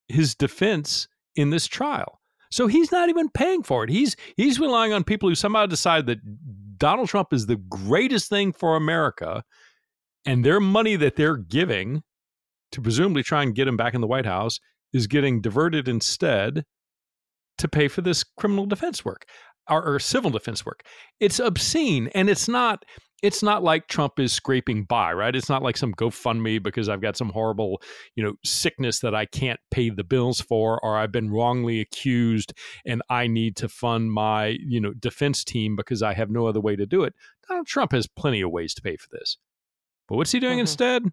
his 0.09 0.35
defense 0.35 1.09
in 1.35 1.51
this 1.51 1.67
trial. 1.67 2.21
So 2.51 2.69
he's 2.69 2.93
not 2.93 3.09
even 3.09 3.29
paying 3.31 3.65
for 3.65 3.83
it. 3.83 3.91
He's 3.91 4.15
he's 4.37 4.61
relying 4.61 4.93
on 4.93 5.03
people 5.03 5.29
who 5.29 5.35
somehow 5.35 5.67
decide 5.67 6.07
that 6.07 6.19
Donald 6.79 7.09
Trump 7.09 7.33
is 7.33 7.47
the 7.47 7.57
greatest 7.57 8.29
thing 8.29 8.53
for 8.53 8.77
America 8.77 9.43
and 10.25 10.45
their 10.45 10.61
money 10.61 10.95
that 10.95 11.17
they're 11.17 11.37
giving 11.37 12.05
to 12.75 12.81
presumably 12.81 13.23
try 13.23 13.43
and 13.43 13.55
get 13.55 13.69
him 13.69 13.77
back 13.77 13.95
in 13.95 14.01
the 14.01 14.07
White 14.07 14.27
House 14.27 14.59
is 14.93 15.07
getting 15.07 15.41
diverted 15.41 15.89
instead 15.89 16.65
to 17.59 17.69
pay 17.69 17.87
for 17.87 18.03
this 18.03 18.25
criminal 18.25 18.67
defense 18.67 19.05
work 19.05 19.27
or, 19.71 19.95
or, 19.95 19.99
civil 20.01 20.31
defense 20.31 20.67
work. 20.67 20.83
It's 21.21 21.39
obscene, 21.39 22.09
and 22.15 22.29
it's 22.29 22.49
not. 22.49 22.85
It's 23.23 23.43
not 23.43 23.63
like 23.63 23.89
Trump 23.89 24.21
is 24.21 24.35
scraping 24.35 24.85
by, 24.85 25.15
right? 25.15 25.35
It's 25.35 25.49
not 25.49 25.63
like 25.63 25.79
some 25.79 25.95
GoFundMe 25.95 26.63
because 26.63 26.91
I've 26.91 27.01
got 27.01 27.17
some 27.17 27.31
horrible, 27.31 27.81
you 28.17 28.23
know, 28.23 28.35
sickness 28.45 28.99
that 28.99 29.15
I 29.15 29.25
can't 29.25 29.59
pay 29.71 29.89
the 29.89 30.05
bills 30.05 30.43
for, 30.43 30.79
or 30.85 30.99
I've 30.99 31.13
been 31.13 31.31
wrongly 31.31 31.81
accused 31.81 32.53
and 32.85 33.01
I 33.09 33.27
need 33.27 33.57
to 33.57 33.69
fund 33.71 34.13
my, 34.13 34.59
you 34.61 34.79
know, 34.79 34.93
defense 34.93 35.43
team 35.43 35.75
because 35.75 36.03
I 36.03 36.13
have 36.13 36.29
no 36.29 36.47
other 36.47 36.61
way 36.61 36.77
to 36.77 36.85
do 36.85 37.03
it. 37.05 37.15
Donald 37.49 37.67
Trump 37.67 37.93
has 37.93 38.07
plenty 38.07 38.43
of 38.43 38.51
ways 38.51 38.75
to 38.75 38.83
pay 38.83 38.97
for 38.99 39.09
this. 39.11 39.39
But 40.07 40.17
what's 40.17 40.33
he 40.33 40.41
doing 40.41 40.55
mm-hmm. 40.55 40.61
instead? 40.61 41.05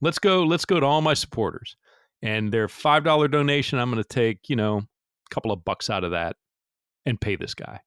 Let's 0.00 0.18
go 0.18 0.42
let's 0.44 0.64
go 0.64 0.80
to 0.80 0.86
all 0.86 1.00
my 1.00 1.14
supporters. 1.14 1.76
And 2.22 2.52
their 2.52 2.68
five 2.68 3.04
dollar 3.04 3.28
donation 3.28 3.78
i'm 3.78 3.90
going 3.90 4.02
to 4.02 4.08
take 4.08 4.48
you 4.48 4.56
know 4.56 4.78
a 4.78 5.34
couple 5.34 5.52
of 5.52 5.64
bucks 5.64 5.90
out 5.90 6.04
of 6.04 6.12
that 6.12 6.36
and 7.06 7.20
pay 7.20 7.36
this 7.36 7.54
guy. 7.54 7.80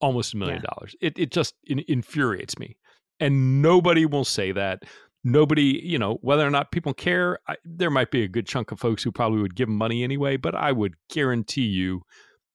Almost 0.00 0.34
a 0.34 0.36
million 0.38 0.62
dollars. 0.62 0.94
It, 1.00 1.18
it 1.18 1.30
just 1.30 1.54
in, 1.64 1.80
infuriates 1.88 2.58
me. 2.58 2.76
And 3.18 3.60
nobody 3.60 4.06
will 4.06 4.24
say 4.24 4.52
that. 4.52 4.84
Nobody 5.22 5.80
you 5.84 5.98
know 5.98 6.18
whether 6.22 6.46
or 6.46 6.50
not 6.50 6.72
people 6.72 6.94
care 6.94 7.38
I, 7.46 7.56
there 7.62 7.90
might 7.90 8.10
be 8.10 8.22
a 8.22 8.28
good 8.28 8.46
chunk 8.46 8.72
of 8.72 8.80
folks 8.80 9.02
who 9.02 9.12
probably 9.12 9.42
would 9.42 9.54
give 9.54 9.68
money 9.68 10.02
anyway 10.02 10.38
but 10.38 10.54
i 10.54 10.72
would 10.72 10.94
guarantee 11.10 11.66
you 11.66 12.00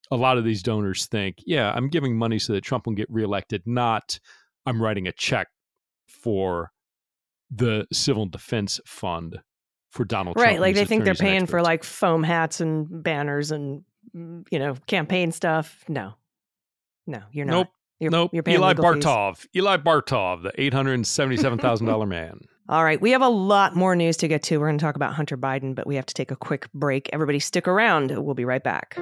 a 0.09 0.15
lot 0.15 0.39
of 0.39 0.45
these 0.45 0.63
donors 0.63 1.05
think 1.05 1.35
yeah 1.45 1.71
i'm 1.75 1.89
giving 1.89 2.17
money 2.17 2.39
so 2.39 2.53
that 2.53 2.63
trump 2.63 2.87
will 2.87 2.95
get 2.95 3.05
reelected 3.07 3.61
not 3.67 4.19
i'm 4.65 4.81
writing 4.81 5.07
a 5.07 5.11
check 5.11 5.47
for 6.07 6.71
the 7.51 7.87
civil 7.91 8.25
defense 8.25 8.79
fund 8.85 9.39
for 9.91 10.05
Donald 10.05 10.35
right, 10.35 10.43
Trump. 10.43 10.51
Right. 10.53 10.61
Like 10.61 10.75
they 10.75 10.85
think 10.85 11.05
they're 11.05 11.15
paying 11.15 11.45
for 11.45 11.61
like 11.61 11.83
foam 11.83 12.23
hats 12.23 12.61
and 12.61 13.03
banners 13.03 13.51
and 13.51 13.83
mm, 14.15 14.45
you 14.51 14.59
know 14.59 14.75
campaign 14.87 15.31
stuff. 15.31 15.83
No, 15.87 16.13
no, 17.07 17.21
you're 17.31 17.45
not. 17.45 17.53
Nope. 17.53 17.67
You're, 17.99 18.11
nope. 18.11 18.31
You're 18.33 18.43
Eli 18.45 18.73
Bartov. 18.73 19.37
Fees. 19.37 19.47
Eli 19.55 19.77
Bartov, 19.77 20.43
the 20.43 20.51
eight 20.61 20.73
hundred 20.73 20.95
and 20.95 21.07
seventy-seven 21.07 21.59
thousand 21.59 21.87
dollar 21.87 22.05
man. 22.07 22.41
All 22.67 22.83
right, 22.83 22.99
we 22.99 23.11
have 23.11 23.21
a 23.21 23.29
lot 23.29 23.75
more 23.75 23.95
news 23.95 24.17
to 24.17 24.27
get 24.27 24.41
to. 24.43 24.57
We're 24.57 24.67
going 24.67 24.79
to 24.79 24.83
talk 24.83 24.95
about 24.95 25.13
Hunter 25.13 25.37
Biden, 25.37 25.75
but 25.75 25.85
we 25.85 25.95
have 25.95 26.05
to 26.07 26.13
take 26.13 26.31
a 26.31 26.35
quick 26.35 26.67
break. 26.73 27.09
Everybody, 27.13 27.39
stick 27.39 27.67
around. 27.67 28.11
We'll 28.11 28.33
be 28.33 28.45
right 28.45 28.63
back. 28.63 28.97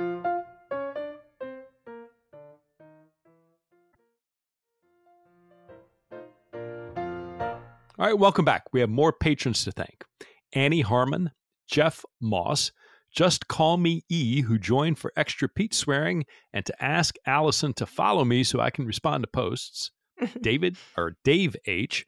All 8.03 8.09
right, 8.09 8.19
welcome 8.19 8.43
back. 8.43 8.63
We 8.73 8.81
have 8.81 8.89
more 8.89 9.13
patrons 9.13 9.63
to 9.63 9.71
thank 9.71 10.03
Annie 10.51 10.81
Harmon, 10.81 11.31
Jeff 11.69 12.03
Moss, 12.19 12.73
Just 13.15 13.47
Call 13.47 13.77
Me 13.77 14.03
E, 14.09 14.41
who 14.41 14.59
joined 14.59 14.99
for 14.99 15.13
extra 15.15 15.47
Pete 15.47 15.73
swearing, 15.73 16.25
and 16.51 16.65
to 16.65 16.83
ask 16.83 17.15
Allison 17.25 17.71
to 17.75 17.85
follow 17.85 18.25
me 18.25 18.43
so 18.43 18.59
I 18.59 18.71
can 18.71 18.85
respond 18.85 19.23
to 19.23 19.29
posts. 19.29 19.91
David 20.41 20.75
or 20.97 21.15
Dave 21.23 21.55
H, 21.65 22.05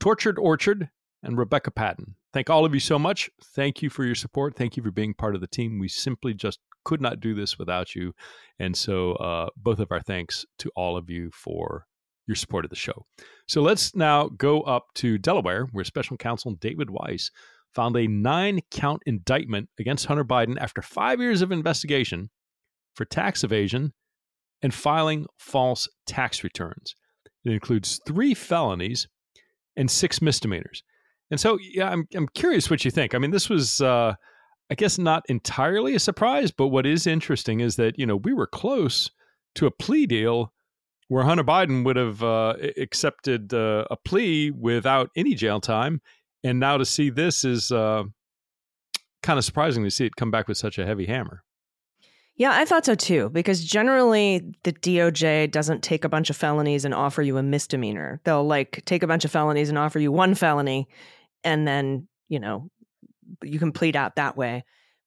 Tortured 0.00 0.40
Orchard, 0.40 0.90
and 1.22 1.38
Rebecca 1.38 1.70
Patton. 1.70 2.16
Thank 2.32 2.50
all 2.50 2.64
of 2.64 2.74
you 2.74 2.80
so 2.80 2.98
much. 2.98 3.30
Thank 3.54 3.80
you 3.80 3.90
for 3.90 4.04
your 4.04 4.16
support. 4.16 4.56
Thank 4.56 4.76
you 4.76 4.82
for 4.82 4.90
being 4.90 5.14
part 5.14 5.36
of 5.36 5.40
the 5.40 5.46
team. 5.46 5.78
We 5.78 5.86
simply 5.86 6.34
just 6.34 6.58
could 6.84 7.00
not 7.00 7.20
do 7.20 7.36
this 7.36 7.60
without 7.60 7.94
you. 7.94 8.12
And 8.58 8.76
so, 8.76 9.12
uh, 9.12 9.50
both 9.56 9.78
of 9.78 9.92
our 9.92 10.02
thanks 10.02 10.44
to 10.58 10.72
all 10.74 10.96
of 10.96 11.08
you 11.08 11.30
for 11.32 11.86
your 12.28 12.36
support 12.36 12.64
of 12.64 12.70
the 12.70 12.76
show. 12.76 13.06
So 13.48 13.62
let's 13.62 13.96
now 13.96 14.28
go 14.28 14.60
up 14.60 14.84
to 14.96 15.18
Delaware, 15.18 15.66
where 15.72 15.84
special 15.84 16.16
counsel 16.16 16.52
David 16.52 16.90
Weiss 16.90 17.30
found 17.74 17.96
a 17.96 18.06
nine 18.06 18.60
count 18.70 19.02
indictment 19.06 19.68
against 19.80 20.06
Hunter 20.06 20.24
Biden 20.24 20.56
after 20.60 20.82
five 20.82 21.20
years 21.20 21.42
of 21.42 21.50
investigation 21.50 22.30
for 22.94 23.04
tax 23.04 23.42
evasion 23.42 23.92
and 24.62 24.74
filing 24.74 25.26
false 25.38 25.88
tax 26.06 26.44
returns. 26.44 26.94
It 27.44 27.52
includes 27.52 28.00
three 28.06 28.34
felonies 28.34 29.08
and 29.76 29.90
six 29.90 30.20
misdemeanors. 30.20 30.82
And 31.30 31.38
so, 31.38 31.58
yeah, 31.60 31.90
I'm, 31.90 32.06
I'm 32.14 32.28
curious 32.28 32.70
what 32.70 32.84
you 32.84 32.90
think. 32.90 33.14
I 33.14 33.18
mean, 33.18 33.30
this 33.30 33.48
was, 33.48 33.80
uh, 33.80 34.14
I 34.70 34.74
guess, 34.74 34.98
not 34.98 35.24
entirely 35.28 35.94
a 35.94 36.00
surprise, 36.00 36.50
but 36.50 36.68
what 36.68 36.86
is 36.86 37.06
interesting 37.06 37.60
is 37.60 37.76
that, 37.76 37.98
you 37.98 38.06
know, 38.06 38.16
we 38.16 38.32
were 38.32 38.46
close 38.46 39.10
to 39.54 39.66
a 39.66 39.70
plea 39.70 40.06
deal 40.06 40.52
where 41.08 41.24
Hunter 41.24 41.44
Biden 41.44 41.84
would 41.84 41.96
have 41.96 42.22
uh, 42.22 42.54
accepted 42.76 43.52
uh, 43.52 43.84
a 43.90 43.96
plea 43.96 44.50
without 44.50 45.10
any 45.16 45.34
jail 45.34 45.60
time. 45.60 46.00
And 46.44 46.60
now 46.60 46.76
to 46.76 46.84
see 46.84 47.10
this 47.10 47.44
is 47.44 47.72
uh, 47.72 48.04
kind 49.22 49.38
of 49.38 49.44
surprising 49.44 49.84
to 49.84 49.90
see 49.90 50.06
it 50.06 50.16
come 50.16 50.30
back 50.30 50.48
with 50.48 50.58
such 50.58 50.78
a 50.78 50.86
heavy 50.86 51.06
hammer. 51.06 51.42
Yeah, 52.36 52.52
I 52.52 52.64
thought 52.66 52.84
so 52.84 52.94
too, 52.94 53.30
because 53.30 53.64
generally 53.64 54.54
the 54.62 54.72
DOJ 54.72 55.50
doesn't 55.50 55.82
take 55.82 56.04
a 56.04 56.08
bunch 56.08 56.30
of 56.30 56.36
felonies 56.36 56.84
and 56.84 56.94
offer 56.94 57.20
you 57.20 57.36
a 57.36 57.42
misdemeanor. 57.42 58.20
They'll 58.22 58.46
like 58.46 58.82
take 58.84 59.02
a 59.02 59.08
bunch 59.08 59.24
of 59.24 59.32
felonies 59.32 59.68
and 59.70 59.76
offer 59.76 59.98
you 59.98 60.12
one 60.12 60.36
felony, 60.36 60.86
and 61.42 61.66
then, 61.66 62.06
you 62.28 62.38
know, 62.38 62.70
you 63.42 63.58
can 63.58 63.72
plead 63.72 63.96
out 63.96 64.16
that 64.16 64.36
way. 64.36 64.64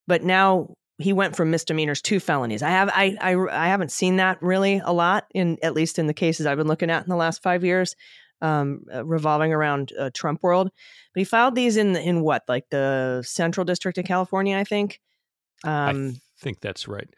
But 0.07 0.23
now 0.23 0.75
he 1.01 1.13
went 1.13 1.35
from 1.35 1.51
misdemeanors 1.51 2.01
to 2.03 2.19
felonies. 2.19 2.63
I 2.63 2.69
have 2.69 2.89
I, 2.93 3.17
I 3.19 3.35
I 3.35 3.67
haven't 3.67 3.91
seen 3.91 4.17
that 4.17 4.41
really 4.41 4.81
a 4.83 4.93
lot 4.93 5.25
in 5.33 5.57
at 5.63 5.73
least 5.73 5.99
in 5.99 6.07
the 6.07 6.13
cases 6.13 6.45
I've 6.45 6.57
been 6.57 6.67
looking 6.67 6.89
at 6.89 7.03
in 7.03 7.09
the 7.09 7.15
last 7.15 7.41
five 7.41 7.63
years, 7.63 7.95
um, 8.41 8.83
uh, 8.93 9.05
revolving 9.05 9.53
around 9.53 9.93
uh, 9.97 10.09
Trump 10.13 10.43
world. 10.43 10.69
But 11.13 11.19
he 11.19 11.25
filed 11.25 11.55
these 11.55 11.77
in 11.77 11.95
in 11.95 12.21
what 12.21 12.43
like 12.47 12.69
the 12.69 13.23
Central 13.25 13.65
District 13.65 13.97
of 13.97 14.05
California, 14.05 14.57
I 14.57 14.63
think. 14.63 14.99
Um, 15.63 16.13
I 16.15 16.19
think 16.39 16.61
that's 16.61 16.87
right. 16.87 17.09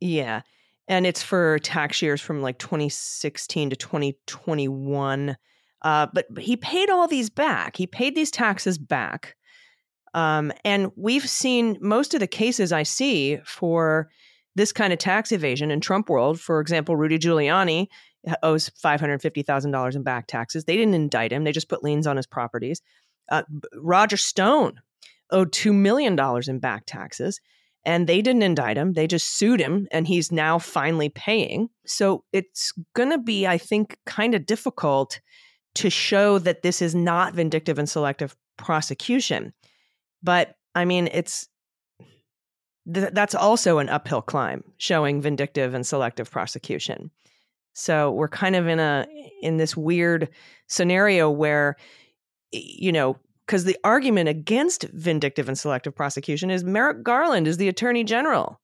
Yeah, 0.00 0.42
and 0.88 1.06
it's 1.06 1.22
for 1.22 1.58
tax 1.60 2.02
years 2.02 2.20
from 2.20 2.42
like 2.42 2.58
2016 2.58 3.70
to 3.70 3.76
2021. 3.76 5.36
Uh, 5.82 6.06
but, 6.12 6.26
but 6.30 6.44
he 6.44 6.56
paid 6.56 6.90
all 6.90 7.08
these 7.08 7.28
back. 7.28 7.76
He 7.76 7.86
paid 7.86 8.14
these 8.14 8.30
taxes 8.30 8.78
back. 8.78 9.36
Um, 10.14 10.52
and 10.64 10.90
we've 10.96 11.28
seen 11.28 11.78
most 11.80 12.14
of 12.14 12.20
the 12.20 12.26
cases 12.26 12.72
I 12.72 12.82
see 12.82 13.38
for 13.44 14.10
this 14.54 14.72
kind 14.72 14.92
of 14.92 14.98
tax 14.98 15.32
evasion 15.32 15.70
in 15.70 15.80
Trump 15.80 16.10
world. 16.10 16.40
For 16.40 16.60
example, 16.60 16.96
Rudy 16.96 17.18
Giuliani 17.18 17.88
owes 18.42 18.70
$550,000 18.70 19.96
in 19.96 20.02
back 20.02 20.26
taxes. 20.26 20.64
They 20.64 20.76
didn't 20.76 20.94
indict 20.94 21.32
him, 21.32 21.44
they 21.44 21.52
just 21.52 21.68
put 21.68 21.82
liens 21.82 22.06
on 22.06 22.16
his 22.16 22.26
properties. 22.26 22.82
Uh, 23.30 23.42
Roger 23.76 24.16
Stone 24.16 24.80
owed 25.30 25.52
$2 25.52 25.74
million 25.74 26.18
in 26.46 26.58
back 26.58 26.84
taxes. 26.86 27.40
and 27.84 28.06
they 28.06 28.22
didn't 28.22 28.42
indict 28.42 28.76
him. 28.76 28.92
They 28.92 29.08
just 29.08 29.36
sued 29.36 29.58
him, 29.60 29.88
and 29.90 30.06
he's 30.06 30.30
now 30.30 30.58
finally 30.60 31.08
paying. 31.08 31.68
So 31.84 32.24
it's 32.32 32.72
going 32.94 33.10
to 33.10 33.18
be, 33.18 33.44
I 33.44 33.58
think, 33.58 33.98
kind 34.06 34.36
of 34.36 34.46
difficult 34.46 35.20
to 35.76 35.90
show 35.90 36.38
that 36.38 36.62
this 36.62 36.80
is 36.80 36.94
not 36.94 37.34
vindictive 37.34 37.78
and 37.78 37.88
selective 37.88 38.36
prosecution. 38.56 39.52
But 40.22 40.54
I 40.74 40.84
mean, 40.84 41.08
it's 41.12 41.48
th- 42.92 43.12
that's 43.12 43.34
also 43.34 43.78
an 43.78 43.88
uphill 43.88 44.22
climb 44.22 44.64
showing 44.78 45.20
vindictive 45.20 45.74
and 45.74 45.86
selective 45.86 46.30
prosecution. 46.30 47.10
So 47.74 48.12
we're 48.12 48.28
kind 48.28 48.56
of 48.56 48.66
in 48.66 48.80
a 48.80 49.06
in 49.40 49.56
this 49.56 49.76
weird 49.76 50.28
scenario 50.68 51.30
where 51.30 51.76
you 52.52 52.92
know 52.92 53.16
because 53.46 53.64
the 53.64 53.78
argument 53.84 54.28
against 54.28 54.84
vindictive 54.92 55.48
and 55.48 55.58
selective 55.58 55.94
prosecution 55.94 56.50
is 56.50 56.64
Merrick 56.64 57.02
Garland 57.02 57.48
is 57.48 57.56
the 57.56 57.68
attorney 57.68 58.04
general. 58.04 58.60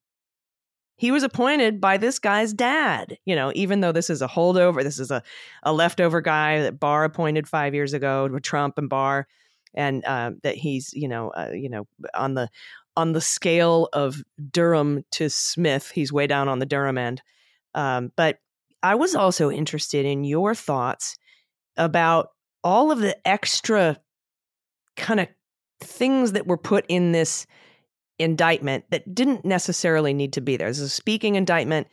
He 0.97 1.13
was 1.13 1.23
appointed 1.23 1.81
by 1.81 1.97
this 1.97 2.19
guy's 2.19 2.53
dad, 2.53 3.19
you 3.25 3.37
know, 3.37 3.53
even 3.55 3.81
though 3.81 3.93
this 3.93 4.11
is 4.11 4.21
a 4.21 4.27
holdover, 4.27 4.83
this 4.83 4.99
is 4.99 5.13
a, 5.13 5.23
a 5.63 5.73
leftover 5.73 6.21
guy 6.21 6.63
that 6.63 6.81
Barr 6.81 7.05
appointed 7.05 7.47
five 7.47 7.73
years 7.73 7.93
ago 7.93 8.29
with 8.33 8.43
Trump 8.43 8.79
and 8.79 8.89
Barr, 8.89 9.29
and 9.75 10.05
uh, 10.05 10.33
that 10.43 10.57
he's, 10.57 10.91
you 10.93 11.09
know, 11.09 11.31
uh, 11.31 11.51
you 11.53 11.69
know, 11.69 11.87
on 12.15 12.35
the 12.35 12.49
on 12.97 13.13
the 13.13 13.21
scale 13.21 13.89
of 13.93 14.23
Durham 14.51 15.05
to 15.13 15.31
Smith, 15.31 15.93
he's 15.95 16.13
way 16.13 16.27
down 16.27 16.49
on 16.49 16.59
the 16.59 16.67
Durham 16.67 16.99
end. 16.99 17.23
Um, 17.75 18.13
but 18.17 18.39
I 18.83 18.97
was 18.97 19.15
also 19.15 19.51
interested 19.51 20.05
in 20.05 20.25
your 20.25 20.55
thoughts 20.55 21.17
about 21.77 22.31
all 22.65 22.91
of 22.91 22.99
the 22.99 23.17
extra 23.27 23.99
kind 24.97 25.21
of 25.21 25.29
things 25.81 26.33
that 26.33 26.47
were 26.47 26.59
put 26.59 26.85
in 26.89 27.13
this 27.13 27.47
indictment 28.19 28.85
that 28.91 29.15
didn't 29.15 29.45
necessarily 29.45 30.13
need 30.13 30.33
to 30.33 30.41
be 30.41 30.57
there. 30.57 30.69
This 30.69 30.81
is 30.81 30.87
a 30.87 30.95
speaking 30.95 31.37
indictment. 31.37 31.87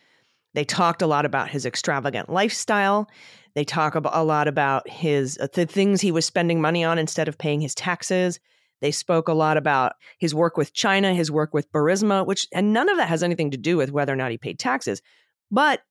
They 0.56 0.64
talked 0.66 1.02
a 1.02 1.08
lot 1.08 1.26
about 1.26 1.50
his 1.50 1.66
extravagant 1.66 2.30
lifestyle. 2.30 3.10
They 3.56 3.66
talk 3.66 3.96
a 3.96 4.24
lot 4.24 4.48
about 4.48 4.90
his 4.90 5.38
uh, 5.38 5.48
the 5.54 5.66
things 5.66 6.02
he 6.02 6.12
was 6.12 6.26
spending 6.26 6.62
money 6.62 6.84
on 6.84 6.98
instead 6.98 7.28
of 7.28 7.38
paying 7.38 7.62
his 7.62 7.76
taxes. 7.76 8.40
They 8.82 8.92
spoke 8.92 9.28
a 9.28 9.34
lot 9.34 9.58
about 9.58 9.94
his 10.18 10.34
work 10.34 10.58
with 10.58 10.74
China, 10.74 11.14
his 11.14 11.32
work 11.32 11.54
with 11.54 11.72
Burisma, 11.72 12.26
which 12.26 12.48
and 12.54 12.74
none 12.74 12.90
of 12.90 12.98
that 12.98 13.10
has 13.10 13.24
anything 13.24 13.52
to 13.52 13.58
do 13.58 13.78
with 13.78 13.92
whether 13.92 14.14
or 14.14 14.18
not 14.18 14.32
he 14.32 14.38
paid 14.38 14.58
taxes. 14.58 15.02
But 15.52 15.82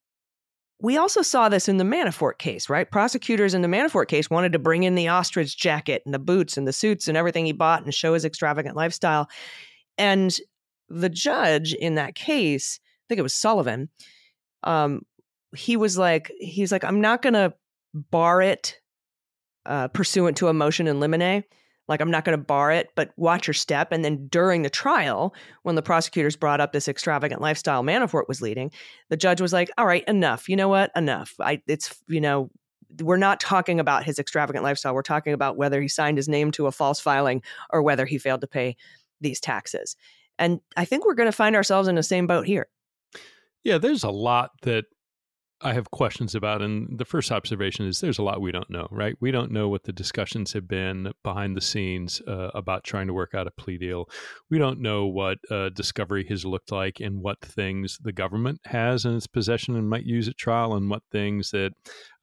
we 0.81 0.97
also 0.97 1.23
saw 1.23 1.49
this 1.49 1.69
in 1.69 1.77
the 1.77 1.85
Manafort 1.85 2.39
case, 2.39 2.69
right? 2.69 2.91
Prosecutors 2.91 3.55
in 3.55 3.63
the 3.63 3.69
Manafort 3.69 4.09
case 4.09 4.29
wanted 4.29 4.53
to 4.53 4.59
bring 4.59 4.83
in 4.83 4.95
the 4.95 5.09
ostrich 5.09 5.57
jacket 5.57 6.03
and 6.05 6.13
the 6.13 6.19
boots 6.19 6.57
and 6.57 6.67
the 6.67 6.73
suits 6.73 7.07
and 7.09 7.17
everything 7.17 7.47
he 7.47 7.53
bought 7.53 7.85
and 7.85 7.95
show 7.95 8.15
his 8.15 8.25
extravagant 8.25 8.77
lifestyle. 8.77 9.29
And 9.97 10.37
the 10.89 11.09
judge 11.09 11.73
in 11.75 11.95
that 11.95 12.15
case, 12.15 12.81
I 12.83 13.05
think 13.09 13.19
it 13.19 13.23
was 13.23 13.35
Sullivan, 13.35 13.89
um, 14.65 15.03
he 15.55 15.77
was 15.77 15.97
like, 15.97 16.33
he's 16.41 16.73
like, 16.73 16.85
I'm 16.85 17.01
not 17.01 17.23
going 17.23 17.35
to 17.35 17.55
bar 17.95 18.43
it 18.43 18.79
uh, 19.67 19.89
pursuant 19.89 20.37
to 20.39 20.49
a 20.49 20.55
motion 20.55 20.87
in 20.87 21.01
limine. 21.01 21.45
Like 21.87 22.01
i'm 22.01 22.11
not 22.11 22.25
going 22.25 22.39
to 22.39 22.43
bar 22.43 22.73
it 22.73 22.89
but 22.97 23.13
watch 23.17 23.47
your 23.47 23.55
step. 23.55 23.93
And 23.93 24.05
then 24.05 24.27
during 24.29 24.63
the 24.63 24.71
trial 24.71 25.35
when 25.63 25.75
the 25.75 25.83
prosecutors 25.83 26.37
brought 26.37 26.61
up 26.61 26.73
this 26.73 26.89
extravagant 26.89 27.41
lifestyle 27.41 27.83
manafort 27.83 28.27
was 28.27 28.41
leading 28.41 28.71
the 29.11 29.17
judge 29.17 29.41
was 29.41 29.53
like 29.53 29.71
all 29.77 29.87
right 29.87 30.05
enough. 30.09 30.49
You 30.49 30.57
know 30.57 30.69
what? 30.69 30.91
Enough. 30.97 31.35
I 31.41 31.63
it's 31.67 32.03
you 32.09 32.21
know 32.21 32.51
we're 33.01 33.17
not 33.17 33.41
talking 33.41 33.81
about 33.81 34.05
his 34.05 34.19
extravagant 34.19 34.63
lifestyle. 34.63 34.95
We're 34.95 35.03
talking 35.03 35.33
about 35.33 35.57
whether 35.57 35.83
he 35.83 35.89
signed 35.89 36.17
his 36.17 36.29
name 36.29 36.53
to 36.53 36.67
a 36.67 36.73
false 36.73 37.01
filing 37.01 37.43
or 37.71 37.83
whether 37.83 38.07
he 38.07 38.19
failed 38.19 38.41
to 38.43 38.47
pay 38.47 38.77
these 39.21 39.41
taxes. 39.41 39.97
And 40.39 40.61
i 40.77 40.85
think 40.85 41.05
we're 41.05 41.15
going 41.15 41.29
to 41.29 41.33
find 41.33 41.55
ourselves 41.55 41.87
in 41.87 41.95
the 41.95 42.03
same 42.03 42.27
boat 42.27 42.47
here 42.47 42.69
yeah 43.65 43.79
there's 43.79 44.05
a 44.05 44.11
lot 44.11 44.53
that 44.63 44.85
I 45.65 45.73
have 45.73 45.91
questions 45.91 46.35
about. 46.35 46.61
And 46.61 46.99
the 46.99 47.07
first 47.07 47.33
observation 47.33 47.87
is 47.87 48.01
there's 48.01 48.19
a 48.19 48.23
lot 48.23 48.43
we 48.43 48.53
don't 48.53 48.69
know, 48.69 48.87
right? 48.91 49.17
We 49.21 49.31
don't 49.31 49.51
know 49.51 49.71
what 49.71 49.85
the 49.85 49.95
discussions 49.95 50.53
have 50.53 50.69
been 50.69 51.13
behind 51.23 51.57
the 51.57 51.63
scenes 51.63 52.21
uh, 52.29 52.51
about 52.55 52.85
trying 52.85 53.07
to 53.07 53.15
work 53.15 53.35
out 53.35 53.47
a 53.47 53.51
plea 53.51 53.79
deal. 53.79 54.11
We 54.51 54.59
don't 54.59 54.81
know 54.81 55.07
what 55.07 55.39
uh, 55.51 55.71
discovery 55.71 56.27
has 56.29 56.45
looked 56.45 56.71
like 56.71 57.01
and 57.01 57.23
what 57.23 57.41
things 57.41 57.99
the 58.03 58.13
government 58.13 58.61
has 58.67 59.07
in 59.07 59.17
its 59.17 59.27
possession 59.27 59.75
and 59.75 59.89
might 59.89 60.05
use 60.05 60.29
at 60.29 60.37
trial 60.37 60.75
and 60.75 60.91
what 60.91 61.03
things 61.11 61.51
that 61.53 61.73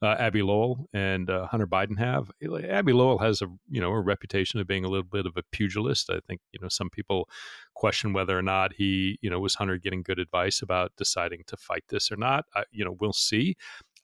uh, 0.02 0.16
Abbe 0.18 0.42
Lowell 0.42 0.88
and 0.92 1.30
uh, 1.30 1.46
Hunter 1.46 1.66
Biden 1.66 1.98
have. 1.98 2.30
Abbe 2.42 2.92
Lowell 2.92 3.18
has 3.18 3.40
a 3.40 3.46
you 3.70 3.80
know 3.80 3.90
a 3.90 4.00
reputation 4.00 4.58
of 4.58 4.66
being 4.66 4.84
a 4.84 4.88
little 4.88 5.06
bit 5.06 5.26
of 5.26 5.36
a 5.36 5.42
pugilist. 5.52 6.10
I 6.10 6.18
think 6.26 6.40
you 6.50 6.58
know 6.60 6.68
some 6.68 6.90
people 6.90 7.28
question 7.74 8.12
whether 8.12 8.36
or 8.36 8.42
not 8.42 8.72
he 8.74 9.18
you 9.22 9.30
know 9.30 9.38
was 9.38 9.54
Hunter 9.54 9.78
getting 9.78 10.02
good 10.02 10.18
advice 10.18 10.60
about 10.60 10.92
deciding 10.96 11.44
to 11.46 11.56
fight 11.56 11.84
this 11.88 12.10
or 12.10 12.16
not. 12.16 12.46
I, 12.54 12.64
you 12.72 12.84
know 12.84 12.96
we'll 13.00 13.12
see. 13.12 13.31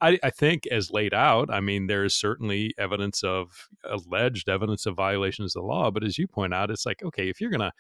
I, 0.01 0.19
I, 0.23 0.31
think, 0.31 0.67
as 0.69 0.93
laid 0.93 1.13
out, 1.13 1.51
I 1.53 1.61
mean, 1.61 1.89
there 1.89 2.05
is 2.05 2.15
certainly 2.15 2.73
evidence 2.79 3.25
of 3.25 3.69
alleged 3.85 4.49
evidence 4.49 4.87
of 4.87 4.95
violations 4.95 5.57
of 5.57 5.63
the 5.63 5.67
law. 5.67 5.91
But 5.91 6.05
as 6.05 6.19
you 6.19 6.29
point 6.29 6.55
out, 6.55 6.71
it's 6.71 6.87
like, 6.87 7.03
okay, 7.03 7.29
if 7.29 7.41
you're 7.41 7.51
going 7.51 7.61
to 7.61 7.73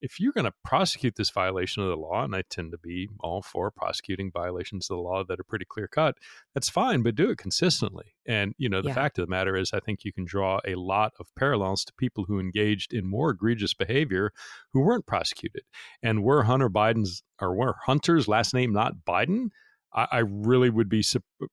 if 0.00 0.20
you're 0.20 0.32
going 0.32 0.44
to 0.44 0.54
prosecute 0.64 1.16
this 1.16 1.30
violation 1.30 1.82
of 1.82 1.88
the 1.88 1.96
law, 1.96 2.22
and 2.22 2.34
I 2.34 2.42
tend 2.48 2.72
to 2.72 2.78
be 2.78 3.08
all 3.20 3.42
for 3.42 3.70
prosecuting 3.70 4.30
violations 4.30 4.88
of 4.88 4.96
the 4.96 5.02
law 5.02 5.24
that 5.24 5.40
are 5.40 5.44
pretty 5.44 5.64
clear 5.64 5.88
cut, 5.88 6.16
that's 6.54 6.68
fine, 6.68 7.02
but 7.02 7.14
do 7.14 7.30
it 7.30 7.38
consistently. 7.38 8.14
And, 8.26 8.54
you 8.58 8.68
know, 8.68 8.80
the 8.80 8.88
yeah. 8.88 8.94
fact 8.94 9.18
of 9.18 9.26
the 9.26 9.30
matter 9.30 9.56
is, 9.56 9.72
I 9.72 9.80
think 9.80 10.04
you 10.04 10.12
can 10.12 10.24
draw 10.24 10.60
a 10.66 10.76
lot 10.76 11.12
of 11.18 11.26
parallels 11.36 11.84
to 11.84 11.92
people 11.94 12.24
who 12.24 12.38
engaged 12.38 12.92
in 12.92 13.08
more 13.08 13.30
egregious 13.30 13.74
behavior 13.74 14.32
who 14.72 14.80
weren't 14.80 15.06
prosecuted. 15.06 15.62
And 16.02 16.22
were 16.22 16.44
Hunter 16.44 16.70
Biden's, 16.70 17.22
or 17.40 17.54
were 17.54 17.74
Hunter's 17.86 18.28
last 18.28 18.54
name 18.54 18.72
not 18.72 19.04
Biden? 19.06 19.48
I, 19.94 20.06
I 20.12 20.18
really 20.18 20.70
would 20.70 20.88
be, 20.88 21.04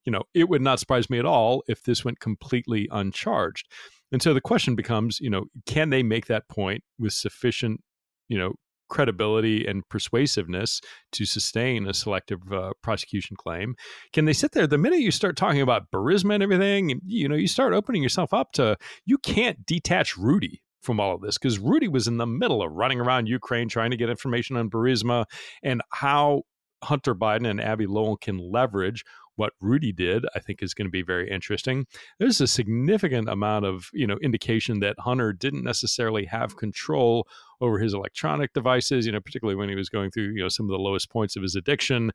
you 0.06 0.12
know, 0.12 0.24
it 0.34 0.50
would 0.50 0.62
not 0.62 0.80
surprise 0.80 1.10
me 1.10 1.20
at 1.20 1.26
all 1.26 1.64
if 1.68 1.84
this 1.84 2.04
went 2.04 2.20
completely 2.20 2.88
uncharged. 2.92 3.68
And 4.12 4.22
so 4.22 4.34
the 4.34 4.42
question 4.42 4.76
becomes, 4.76 5.20
you 5.20 5.30
know, 5.30 5.46
can 5.66 5.90
they 5.90 6.04
make 6.04 6.28
that 6.28 6.48
point 6.48 6.84
with 7.00 7.14
sufficient 7.14 7.82
you 8.28 8.38
know 8.38 8.54
credibility 8.88 9.66
and 9.66 9.88
persuasiveness 9.90 10.80
to 11.12 11.26
sustain 11.26 11.88
a 11.88 11.94
selective 11.94 12.40
uh, 12.52 12.72
prosecution 12.84 13.36
claim 13.36 13.76
can 14.14 14.26
they 14.26 14.34
sit 14.34 14.52
there 14.52 14.68
the 14.68 14.78
minute 14.78 15.00
you 15.00 15.10
start 15.10 15.36
talking 15.36 15.62
about 15.62 15.90
Burisma 15.92 16.36
and 16.36 16.44
everything 16.44 17.02
you 17.04 17.28
know 17.28 17.36
you 17.36 17.48
start 17.48 17.74
opening 17.74 18.04
yourself 18.04 18.32
up 18.32 18.52
to 18.54 18.78
you 19.06 19.18
can't 19.18 19.66
detach 19.66 20.16
rudy 20.18 20.62
from 20.84 21.00
all 21.00 21.16
of 21.16 21.22
this 21.22 21.38
because 21.38 21.58
rudy 21.58 21.88
was 21.88 22.08
in 22.08 22.18
the 22.18 22.28
middle 22.28 22.62
of 22.62 22.72
running 22.74 23.00
around 23.00 23.28
ukraine 23.28 23.68
trying 23.68 23.90
to 23.90 23.98
get 23.98 24.10
information 24.10 24.56
on 24.56 24.70
Burisma 24.70 25.26
and 25.64 25.82
how 25.92 26.44
hunter 26.84 27.16
biden 27.16 27.50
and 27.50 27.62
Abbe 27.62 27.86
lowell 27.86 28.18
can 28.18 28.38
leverage 28.38 29.04
what 29.38 29.54
Rudy 29.62 29.92
did, 29.92 30.26
I 30.34 30.40
think 30.40 30.64
is 30.64 30.74
going 30.74 30.88
to 30.88 30.92
be 30.92 31.02
very 31.02 31.30
interesting. 31.30 31.86
There's 32.20 32.42
a 32.42 32.48
significant 32.48 33.30
amount 33.30 33.66
of, 33.66 33.90
you 33.94 34.08
know, 34.08 34.18
indication 34.22 34.80
that 34.80 35.00
Hunter 35.00 35.34
didn't 35.34 35.64
necessarily 35.64 36.26
have 36.26 36.58
control 36.58 37.28
over 37.62 37.80
his 37.80 37.94
electronic 37.94 38.54
devices, 38.54 39.06
you 39.06 39.12
know, 39.12 39.20
particularly 39.20 39.56
when 39.56 39.70
he 39.70 39.76
was 39.76 39.90
going 39.90 40.12
through, 40.12 40.32
you 40.36 40.42
know, 40.42 40.50
some 40.50 40.66
of 40.68 40.72
the 40.72 40.82
lowest 40.82 41.10
points 41.10 41.36
of 41.36 41.44
his 41.44 41.56
addiction 41.56 42.12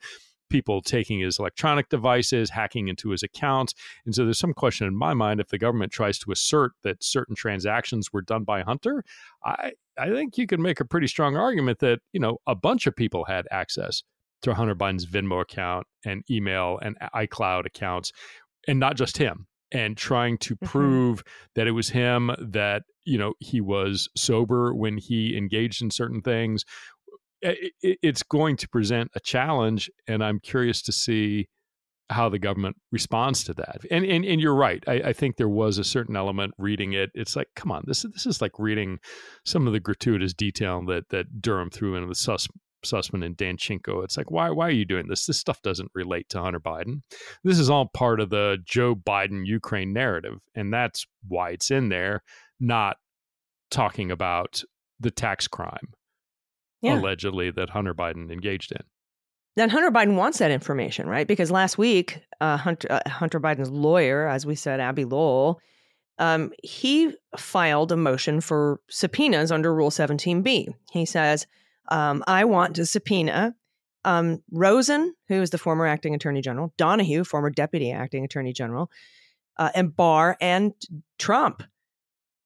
people 0.51 0.83
taking 0.83 1.21
his 1.21 1.39
electronic 1.39 1.89
devices, 1.89 2.51
hacking 2.51 2.89
into 2.89 3.11
his 3.11 3.23
accounts. 3.23 3.73
And 4.05 4.15
so 4.15 4.25
there's 4.25 4.39
some 4.39 4.53
question 4.53 4.87
in 4.87 4.97
my 4.97 5.15
mind 5.15 5.41
if 5.41 5.49
the 5.49 5.59
government 5.59 5.93
tries 5.93 6.19
to 6.19 6.33
assert 6.33 6.73
that 6.83 7.03
certain 7.03 7.37
transactions 7.37 8.13
were 8.13 8.21
done 8.21 8.43
by 8.43 8.63
Hunter, 8.63 9.05
I 9.45 9.73
I 9.97 10.09
think 10.09 10.39
you 10.39 10.47
can 10.47 10.61
make 10.61 10.81
a 10.81 10.85
pretty 10.85 11.07
strong 11.07 11.37
argument 11.37 11.79
that, 11.81 12.01
you 12.13 12.21
know, 12.21 12.39
a 12.47 12.55
bunch 12.55 12.87
of 12.87 12.97
people 12.97 13.27
had 13.27 13.47
access 13.51 14.03
to 14.43 14.55
Hunter 14.55 14.75
Biden's 14.75 15.07
Venmo 15.07 15.41
account 15.41 15.87
and 16.05 16.23
email 16.31 16.79
and 16.83 16.97
iCloud 17.15 17.67
accounts, 17.67 18.13
and 18.67 18.79
not 18.79 18.97
just 18.97 19.19
him. 19.19 19.47
And 19.73 19.97
trying 19.97 20.37
to 20.39 20.57
mm-hmm. 20.57 20.67
prove 20.67 21.23
that 21.55 21.69
it 21.69 21.71
was 21.71 21.91
him, 21.91 22.33
that 22.41 22.83
you 23.05 23.19
know 23.19 23.35
he 23.39 23.61
was 23.61 24.09
sober 24.17 24.75
when 24.75 24.99
he 24.99 25.37
engaged 25.37 25.81
in 25.81 25.91
certain 25.91 26.23
things. 26.23 26.65
it's 27.43 28.23
going 28.25 28.57
to 28.57 28.69
present 28.69 29.11
a 29.15 29.21
challenge, 29.21 29.89
and 30.09 30.25
I'm 30.25 30.41
curious 30.41 30.83
to 30.83 30.93
see 30.93 31.47
how 32.11 32.29
the 32.29 32.39
government 32.39 32.77
responds 32.91 33.45
to 33.45 33.55
that. 33.55 33.83
And 33.91 34.05
and, 34.05 34.25
and 34.25 34.41
you're 34.41 34.55
right. 34.55 34.83
I, 34.87 34.95
I, 34.95 35.13
think 35.13 35.37
there 35.37 35.49
was 35.49 35.79
a 35.79 35.85
certain 35.85 36.17
element 36.17 36.53
reading 36.59 36.93
it. 36.93 37.11
It's 37.15 37.37
like, 37.37 37.47
come 37.55 37.71
on, 37.71 37.85
this 37.87 38.05
is 38.05 38.13
this 38.13 38.27
is 38.27 38.43
like 38.43 38.59
reading 38.59 38.99
some 39.45 39.67
of 39.67 39.73
the 39.73 39.81
gratuitous 39.81 40.35
detail 40.35 40.85
that 40.87 41.09
that 41.11 41.41
Durham 41.41 41.71
threw 41.71 41.95
into 41.95 42.09
the 42.09 42.15
sus 42.15 42.49
Sussmann 42.85 43.25
and 43.25 43.37
Danchenko. 43.37 44.05
It's 44.05 44.17
like, 44.17 44.31
why, 44.31 44.51
why 44.51 44.67
are 44.67 44.73
you 44.73 44.85
doing 44.85 45.09
this? 45.09 45.27
This 45.27 45.39
stuff 45.39 45.63
doesn't 45.63 45.91
relate 45.95 46.29
to 46.31 46.41
Hunter 46.41 46.61
Biden. 46.61 47.03
This 47.45 47.59
is 47.59 47.71
all 47.71 47.87
part 47.87 48.21
of 48.21 48.31
the 48.31 48.59
Joe 48.65 48.95
Biden 48.95 49.47
Ukraine 49.47 49.93
narrative. 49.93 50.39
And 50.55 50.73
that's 50.73 51.07
why 51.27 51.51
it's 51.51 51.71
in 51.71 51.89
there, 51.89 52.23
not 52.59 52.97
talking 53.71 54.11
about 54.11 54.63
the 54.99 55.11
tax 55.11 55.49
crime 55.49 55.95
yeah. 56.83 56.99
allegedly 56.99 57.51
that 57.51 57.71
Hunter 57.71 57.95
Biden 57.95 58.31
engaged 58.31 58.73
in. 58.73 58.83
Then 59.57 59.71
Hunter 59.71 59.91
Biden 59.91 60.17
wants 60.17 60.39
that 60.39 60.51
information, 60.51 61.09
right? 61.09 61.27
Because 61.27 61.51
last 61.51 61.77
week, 61.77 62.21
uh, 62.41 62.57
Hunter, 62.57 62.89
uh, 62.91 63.09
Hunter 63.09 63.41
Biden's 63.41 63.71
lawyer, 63.71 64.27
as 64.27 64.47
we 64.47 64.55
said, 64.55 64.81
Abbe 64.81 65.05
Lowell, 65.05 65.61
um, 66.19 66.53
he 66.63 67.15
filed 67.37 67.93
a 67.93 67.97
motion 67.97 68.41
for 68.41 68.81
subpoenas 68.89 69.51
under 69.51 69.75
Rule 69.75 69.91
17b. 69.91 70.69
He 70.93 71.05
says, 71.05 71.47
Um, 71.89 72.23
I 72.27 72.45
want 72.45 72.77
to 72.77 72.87
subpoena 72.87 73.55
um, 74.05 74.43
Rosen, 74.51 75.15
who 75.29 75.43
is 75.43 75.51
the 75.51 75.59
former 75.59 75.87
acting 75.87 76.15
attorney 76.15 76.41
general, 76.41 76.73
Donoghue, 76.77 77.25
former 77.25 77.51
deputy 77.51 77.93
acting 77.93 78.25
attorney 78.25 78.53
general, 78.53 78.91
uh, 79.59 79.71
and 79.75 79.95
Barr 79.95 80.37
and 80.41 80.73
Trump. 81.19 81.63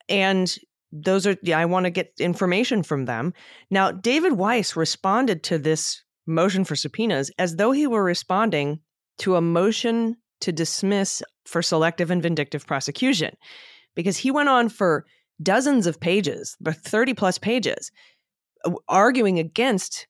And 0.08 0.54
those 0.92 1.26
are, 1.26 1.36
yeah, 1.42 1.58
I 1.58 1.64
want 1.64 1.84
to 1.84 1.90
get 1.90 2.12
information 2.18 2.82
from 2.82 3.04
them. 3.04 3.32
Now, 3.70 3.90
David 3.90 4.34
Weiss 4.34 4.76
responded 4.76 5.42
to 5.44 5.58
this 5.58 6.02
motion 6.26 6.64
for 6.64 6.76
subpoenas 6.76 7.30
as 7.38 7.56
though 7.56 7.72
he 7.72 7.86
were 7.86 8.04
responding 8.04 8.80
to 9.18 9.36
a 9.36 9.40
motion 9.40 10.16
to 10.40 10.52
dismiss 10.52 11.22
for 11.46 11.62
selective 11.62 12.10
and 12.10 12.22
vindictive 12.22 12.66
prosecution 12.66 13.36
because 13.94 14.16
he 14.16 14.30
went 14.30 14.48
on 14.48 14.68
for 14.68 15.04
dozens 15.42 15.86
of 15.86 16.00
pages, 16.00 16.56
30 16.64 17.14
plus 17.14 17.38
pages, 17.38 17.90
arguing 18.88 19.38
against 19.38 20.06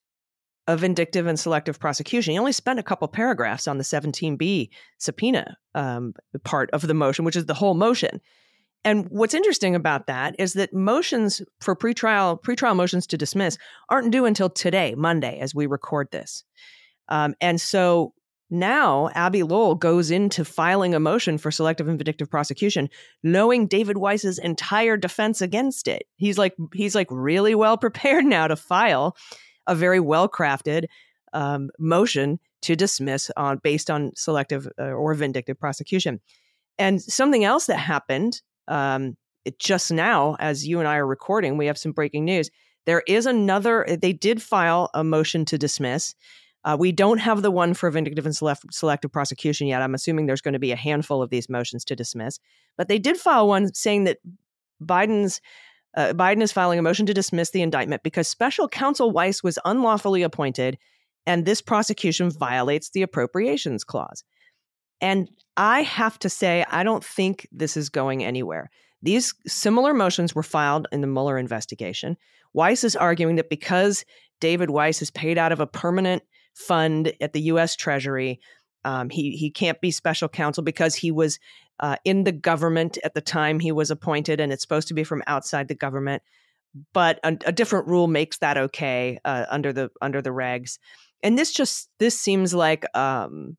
a 0.67 0.77
vindictive 0.77 1.27
and 1.27 1.39
selective 1.39 1.79
prosecution. 1.79 2.33
He 2.33 2.39
only 2.39 2.53
spent 2.53 2.79
a 2.79 2.83
couple 2.83 3.07
paragraphs 3.09 3.69
on 3.69 3.79
the 3.79 3.85
17B 3.85 4.71
subpoena 4.99 5.57
um, 5.75 6.15
part 6.45 6.71
of 6.71 6.87
the 6.87 6.95
motion, 6.95 7.25
which 7.25 7.37
is 7.37 7.47
the 7.47 7.55
whole 7.55 7.75
motion. 7.75 8.21
And 8.85 9.07
what's 9.09 9.35
interesting 9.35 9.75
about 9.75 10.07
that 10.07 10.37
is 10.39 10.55
that 10.55 10.75
motions 10.75 11.43
for 11.61 11.75
pretrial 11.75 12.41
pretrial 12.43 12.77
motions 12.77 13.07
to 13.09 13.19
dismiss 13.19 13.57
aren't 13.89 14.13
due 14.13 14.27
until 14.27 14.51
today, 14.51 14.95
Monday, 14.95 15.39
as 15.39 15.55
we 15.55 15.67
record 15.67 16.09
this. 16.13 16.45
Um, 17.09 17.35
and 17.41 17.61
so 17.61 18.15
now 18.55 19.11
Abbe 19.15 19.43
Lowell 19.43 19.75
goes 19.75 20.11
into 20.11 20.45
filing 20.45 20.95
a 20.95 21.01
motion 21.01 21.37
for 21.37 21.51
selective 21.51 21.89
and 21.89 21.99
vindictive 21.99 22.31
prosecution, 22.31 22.89
knowing 23.23 23.67
David 23.67 23.99
Weiss's 23.99 24.39
entire 24.39 24.97
defense 24.97 25.43
against 25.43 25.89
it. 25.89 26.05
He's 26.17 26.39
like 26.39 26.55
he's 26.73 26.95
like 26.95 27.09
really 27.11 27.55
well 27.55 27.77
prepared 27.85 28.25
now 28.25 28.47
to 28.47 28.57
file 28.57 29.17
a 29.67 29.75
very 29.75 30.01
well 30.01 30.29
crafted 30.29 30.87
um, 31.33 31.71
motion 31.79 32.39
to 32.63 32.77
dismiss 32.77 33.31
on 33.37 33.59
based 33.59 33.91
on 33.91 34.13
selective 34.17 34.69
uh, 34.79 34.85
or 34.85 35.13
vindictive 35.15 35.59
prosecution. 35.59 36.21
And 36.79 37.03
something 37.03 37.45
else 37.45 37.67
that 37.67 37.77
happened 37.77 38.41
um, 38.69 39.17
just 39.59 39.93
now, 39.93 40.37
as 40.39 40.67
you 40.67 40.79
and 40.79 40.89
I 40.89 40.97
are 40.97 41.07
recording, 41.07 41.57
we 41.59 41.67
have 41.67 41.79
some 41.79 41.93
breaking 41.93 42.25
news. 42.25 42.51
There 42.87 43.03
is 43.07 43.27
another. 43.27 43.87
They 44.01 44.13
did 44.13 44.43
file 44.43 44.91
a 44.95 45.05
motion 45.05 45.45
to 45.47 45.59
dismiss. 45.59 46.15
Uh, 46.65 46.77
we 46.79 46.93
don't 46.93 47.19
have 47.19 47.43
the 47.43 47.51
one 47.51 47.75
for 47.75 47.91
vindictive 47.91 48.25
and 48.25 48.35
select, 48.35 48.63
selective 48.73 49.13
prosecution 49.13 49.67
yet. 49.67 49.83
I'm 49.83 49.95
assuming 49.95 50.27
there's 50.27 50.41
going 50.41 50.55
to 50.55 50.59
be 50.59 50.73
a 50.73 50.77
handful 50.77 51.23
of 51.23 51.31
these 51.31 51.49
motions 51.49 51.85
to 51.87 51.97
dismiss, 51.97 52.39
but 52.77 52.89
they 52.89 52.99
did 52.99 53.17
file 53.17 53.49
one 53.49 53.75
saying 53.75 54.05
that 54.05 54.19
Biden's 54.83 55.41
uh, 55.97 56.13
Biden 56.13 56.43
is 56.43 56.53
filing 56.53 56.79
a 56.79 56.83
motion 56.83 57.07
to 57.07 57.15
dismiss 57.15 57.51
the 57.51 57.63
indictment 57.63 58.03
because 58.03 58.27
special 58.27 58.69
counsel 58.69 59.13
Weiss 59.13 59.43
was 59.43 59.59
unlawfully 59.65 60.23
appointed 60.23 60.77
and 61.27 61.45
this 61.45 61.63
prosecution 61.63 62.31
violates 62.31 62.91
the 62.91 63.03
appropriations 63.03 63.85
clause. 63.85 64.25
And 65.01 65.31
I 65.57 65.83
have 65.83 66.19
to 66.21 66.29
say, 66.29 66.65
I 66.71 66.83
don't 66.83 67.05
think 67.05 67.47
this 67.53 67.77
is 67.77 67.89
going 67.89 68.25
anywhere. 68.25 68.71
These 69.03 69.35
similar 69.47 69.95
motions 69.95 70.35
were 70.35 70.43
filed 70.43 70.89
in 70.91 71.01
the 71.01 71.07
Mueller 71.07 71.39
investigation. 71.39 72.17
Weiss 72.53 72.85
is 72.85 72.97
arguing 72.97 73.37
that 73.37 73.51
because 73.51 74.05
David 74.41 74.71
Weiss 74.71 75.03
is 75.03 75.11
paid 75.11 75.39
out 75.39 75.53
of 75.53 75.61
a 75.61 75.67
permanent 75.67 76.23
fund 76.55 77.13
at 77.21 77.33
the 77.33 77.43
U.S. 77.43 77.77
Treasury, 77.77 78.41
um, 78.85 79.11
he 79.11 79.33
he 79.33 79.51
can't 79.51 79.81
be 79.81 79.91
special 79.91 80.29
counsel 80.29 80.63
because 80.63 80.95
he 80.95 81.11
was 81.11 81.39
uh, 81.81 81.97
in 82.05 82.25
the 82.25 82.33
government 82.33 82.99
at 83.05 83.15
the 83.15 83.21
time 83.21 83.61
he 83.61 83.73
was 83.73 83.91
appointed, 83.91 84.41
and 84.41 84.53
it's 84.53 84.63
supposed 84.63 84.89
to 84.89 84.95
be 84.95 85.05
from 85.05 85.23
outside 85.27 85.69
the 85.69 85.75
government. 85.75 86.23
But 86.93 87.21
a, 87.23 87.37
a 87.47 87.53
different 87.53 87.87
rule 87.87 88.09
makes 88.09 88.39
that 88.39 88.57
okay 88.57 89.19
uh, 89.25 89.47
under 89.49 89.73
the 89.73 89.91
under 90.03 90.21
the 90.21 90.31
regs. 90.31 90.79
And 91.23 91.39
this 91.39 91.53
just 91.53 91.89
this 91.99 92.19
seems 92.19 92.53
like 92.53 92.85
um, 92.97 93.57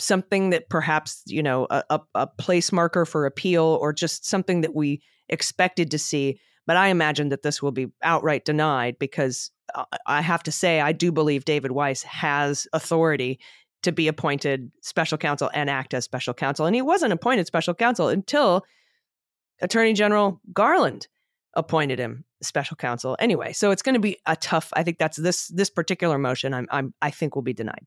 something 0.00 0.50
that 0.50 0.68
perhaps 0.68 1.22
you 1.26 1.42
know 1.42 1.66
a, 1.70 2.00
a, 2.14 2.26
place 2.26 2.72
marker 2.72 3.04
for 3.04 3.26
appeal, 3.26 3.78
or 3.80 3.92
just 3.92 4.26
something 4.26 4.62
that 4.62 4.74
we 4.74 5.02
expected 5.28 5.90
to 5.90 5.98
see. 5.98 6.40
But 6.66 6.76
I 6.76 6.88
imagine 6.88 7.28
that 7.28 7.42
this 7.42 7.60
will 7.60 7.72
be 7.72 7.88
outright 8.02 8.44
denied 8.44 8.98
because 8.98 9.50
I 10.06 10.20
have 10.20 10.42
to 10.44 10.52
say 10.52 10.80
I 10.80 10.92
do 10.92 11.10
believe 11.12 11.44
David 11.44 11.72
Weiss 11.72 12.02
has 12.02 12.66
authority 12.72 13.40
to 13.82 13.92
be 13.92 14.08
appointed 14.08 14.70
special 14.82 15.18
counsel 15.18 15.50
and 15.54 15.68
act 15.68 15.94
as 15.94 16.04
special 16.04 16.34
counsel. 16.34 16.66
And 16.66 16.74
he 16.74 16.82
wasn't 16.82 17.12
appointed 17.12 17.46
special 17.46 17.74
counsel 17.74 18.08
until 18.08 18.64
Attorney 19.60 19.92
General 19.92 20.40
Garland 20.52 21.06
appointed 21.54 21.98
him 21.98 22.24
special 22.42 22.76
counsel. 22.76 23.16
Anyway, 23.18 23.52
so 23.52 23.70
it's 23.70 23.82
going 23.82 23.94
to 23.94 24.00
be 24.00 24.18
a 24.26 24.36
tough. 24.36 24.70
I 24.74 24.82
think 24.82 24.98
that's 24.98 25.16
this 25.16 25.48
this 25.48 25.70
particular 25.70 26.18
motion. 26.18 26.52
I'm, 26.54 26.66
I'm 26.70 26.94
I 27.00 27.10
think 27.10 27.34
will 27.34 27.42
be 27.42 27.52
denied. 27.52 27.86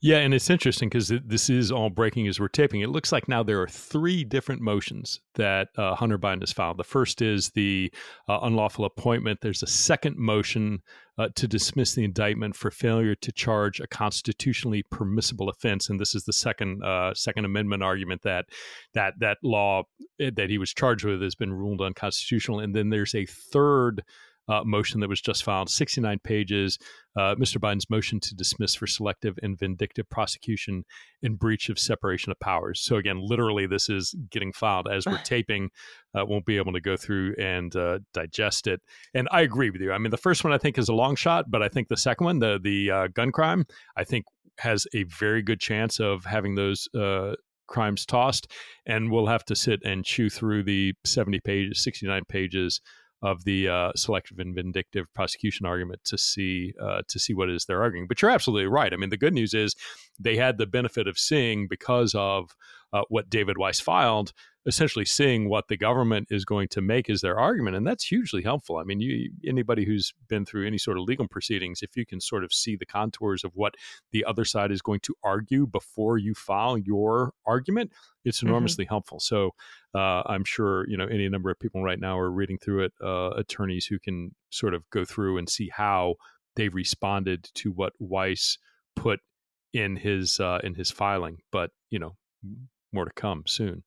Yeah, 0.00 0.18
and 0.18 0.32
it's 0.32 0.50
interesting 0.50 0.88
because 0.88 1.12
this 1.24 1.50
is 1.50 1.72
all 1.72 1.90
breaking 1.90 2.28
as 2.28 2.38
we're 2.38 2.48
taping. 2.48 2.80
It 2.80 2.90
looks 2.90 3.12
like 3.12 3.28
now 3.28 3.42
there 3.42 3.60
are 3.60 3.68
three 3.68 4.24
different 4.24 4.60
motions 4.60 5.20
that 5.34 5.68
uh, 5.76 5.94
Hunter 5.94 6.18
Biden 6.18 6.40
has 6.40 6.52
filed. 6.52 6.78
The 6.78 6.84
first 6.84 7.20
is 7.22 7.50
the 7.50 7.92
uh, 8.28 8.40
unlawful 8.42 8.84
appointment. 8.84 9.40
There's 9.40 9.62
a 9.62 9.66
second 9.66 10.16
motion 10.16 10.82
uh, 11.18 11.28
to 11.34 11.48
dismiss 11.48 11.94
the 11.94 12.04
indictment 12.04 12.54
for 12.54 12.70
failure 12.70 13.14
to 13.16 13.32
charge 13.32 13.80
a 13.80 13.86
constitutionally 13.86 14.84
permissible 14.84 15.48
offense, 15.48 15.90
and 15.90 15.98
this 15.98 16.14
is 16.14 16.24
the 16.24 16.32
second 16.32 16.82
uh, 16.84 17.12
Second 17.14 17.44
Amendment 17.44 17.82
argument 17.82 18.22
that 18.22 18.46
that 18.94 19.14
that 19.18 19.38
law 19.42 19.82
eh, 20.20 20.30
that 20.36 20.48
he 20.48 20.58
was 20.58 20.72
charged 20.72 21.04
with 21.04 21.20
has 21.20 21.34
been 21.34 21.52
ruled 21.52 21.80
unconstitutional. 21.80 22.60
And 22.60 22.74
then 22.74 22.90
there's 22.90 23.14
a 23.14 23.26
third 23.26 24.04
uh, 24.48 24.62
motion 24.64 25.00
that 25.00 25.08
was 25.08 25.20
just 25.20 25.44
filed, 25.44 25.70
69 25.70 26.18
pages. 26.24 26.78
Uh, 27.16 27.34
Mr. 27.34 27.58
Biden's 27.58 27.90
motion 27.90 28.20
to 28.20 28.34
dismiss 28.34 28.74
for 28.74 28.86
selective 28.86 29.38
and 29.42 29.58
vindictive 29.58 30.08
prosecution 30.08 30.84
in 31.22 31.34
breach 31.34 31.68
of 31.68 31.78
separation 31.78 32.30
of 32.30 32.38
powers. 32.38 32.80
So, 32.80 32.96
again, 32.96 33.20
literally, 33.20 33.66
this 33.66 33.88
is 33.88 34.14
getting 34.30 34.52
filed 34.52 34.88
as 34.88 35.06
we're 35.06 35.18
taping. 35.18 35.70
Uh, 36.16 36.24
won't 36.24 36.46
be 36.46 36.56
able 36.56 36.72
to 36.72 36.80
go 36.80 36.96
through 36.96 37.34
and 37.38 37.74
uh, 37.76 37.98
digest 38.14 38.66
it. 38.66 38.80
And 39.14 39.28
I 39.30 39.42
agree 39.42 39.70
with 39.70 39.80
you. 39.80 39.92
I 39.92 39.98
mean, 39.98 40.10
the 40.10 40.16
first 40.16 40.44
one 40.44 40.52
I 40.52 40.58
think 40.58 40.78
is 40.78 40.88
a 40.88 40.94
long 40.94 41.16
shot, 41.16 41.50
but 41.50 41.62
I 41.62 41.68
think 41.68 41.88
the 41.88 41.96
second 41.96 42.24
one, 42.24 42.38
the 42.38 42.58
the 42.62 42.90
uh, 42.90 43.08
gun 43.08 43.32
crime, 43.32 43.66
I 43.96 44.04
think 44.04 44.24
has 44.58 44.86
a 44.94 45.04
very 45.04 45.42
good 45.42 45.60
chance 45.60 46.00
of 46.00 46.24
having 46.24 46.54
those 46.54 46.88
uh, 46.94 47.34
crimes 47.68 48.04
tossed, 48.06 48.50
and 48.86 49.10
we'll 49.10 49.26
have 49.26 49.44
to 49.44 49.56
sit 49.56 49.80
and 49.84 50.04
chew 50.04 50.28
through 50.28 50.64
the 50.64 50.94
70 51.04 51.40
pages, 51.40 51.82
69 51.82 52.22
pages 52.28 52.80
of 53.22 53.44
the 53.44 53.68
uh, 53.68 53.92
selective 53.96 54.38
and 54.38 54.54
vindictive 54.54 55.06
prosecution 55.14 55.66
argument 55.66 56.00
to 56.04 56.16
see 56.16 56.72
uh, 56.80 57.02
to 57.08 57.18
see 57.18 57.34
what 57.34 57.48
it 57.48 57.54
is 57.54 57.64
they're 57.64 57.82
arguing. 57.82 58.06
But 58.06 58.22
you're 58.22 58.30
absolutely 58.30 58.68
right. 58.68 58.92
I 58.92 58.96
mean, 58.96 59.10
the 59.10 59.16
good 59.16 59.34
news 59.34 59.54
is 59.54 59.74
they 60.18 60.36
had 60.36 60.58
the 60.58 60.66
benefit 60.66 61.08
of 61.08 61.18
seeing 61.18 61.66
because 61.68 62.14
of 62.14 62.54
uh, 62.92 63.02
what 63.08 63.28
David 63.28 63.58
Weiss 63.58 63.80
filed, 63.80 64.32
essentially 64.68 65.06
seeing 65.06 65.48
what 65.48 65.68
the 65.68 65.78
government 65.78 66.28
is 66.30 66.44
going 66.44 66.68
to 66.68 66.82
make 66.82 67.08
as 67.08 67.22
their 67.22 67.38
argument, 67.38 67.74
and 67.74 67.86
that's 67.86 68.04
hugely 68.04 68.42
helpful. 68.42 68.76
I 68.76 68.84
mean, 68.84 69.00
you, 69.00 69.30
anybody 69.46 69.86
who's 69.86 70.12
been 70.28 70.44
through 70.44 70.66
any 70.66 70.76
sort 70.76 70.98
of 70.98 71.04
legal 71.04 71.26
proceedings, 71.26 71.82
if 71.82 71.96
you 71.96 72.04
can 72.04 72.20
sort 72.20 72.44
of 72.44 72.52
see 72.52 72.76
the 72.76 72.84
contours 72.84 73.44
of 73.44 73.52
what 73.54 73.74
the 74.12 74.26
other 74.26 74.44
side 74.44 74.70
is 74.70 74.82
going 74.82 75.00
to 75.00 75.14
argue 75.24 75.66
before 75.66 76.18
you 76.18 76.34
file 76.34 76.76
your 76.76 77.32
argument, 77.46 77.92
it's 78.26 78.38
mm-hmm. 78.38 78.48
enormously 78.48 78.84
mm-hmm. 78.84 78.92
helpful. 78.92 79.20
So 79.20 79.54
uh, 79.94 80.22
I'm 80.26 80.44
sure 80.44 80.86
you 80.86 80.98
know 80.98 81.06
any 81.06 81.26
number 81.30 81.50
of 81.50 81.58
people 81.58 81.82
right 81.82 81.98
now 81.98 82.18
are 82.18 82.30
reading 82.30 82.58
through 82.58 82.84
it, 82.84 82.92
uh, 83.02 83.30
attorneys 83.30 83.86
who 83.86 83.98
can 83.98 84.34
sort 84.50 84.74
of 84.74 84.88
go 84.90 85.06
through 85.06 85.38
and 85.38 85.48
see 85.48 85.70
how 85.74 86.16
they 86.56 86.68
responded 86.68 87.48
to 87.54 87.72
what 87.72 87.94
Weiss 87.98 88.58
put 88.94 89.20
in 89.72 89.96
his 89.96 90.40
uh, 90.40 90.58
in 90.62 90.74
his 90.74 90.90
filing. 90.90 91.38
But 91.50 91.70
you 91.88 91.98
know, 91.98 92.16
more 92.92 93.06
to 93.06 93.12
come 93.12 93.44
soon. 93.46 93.82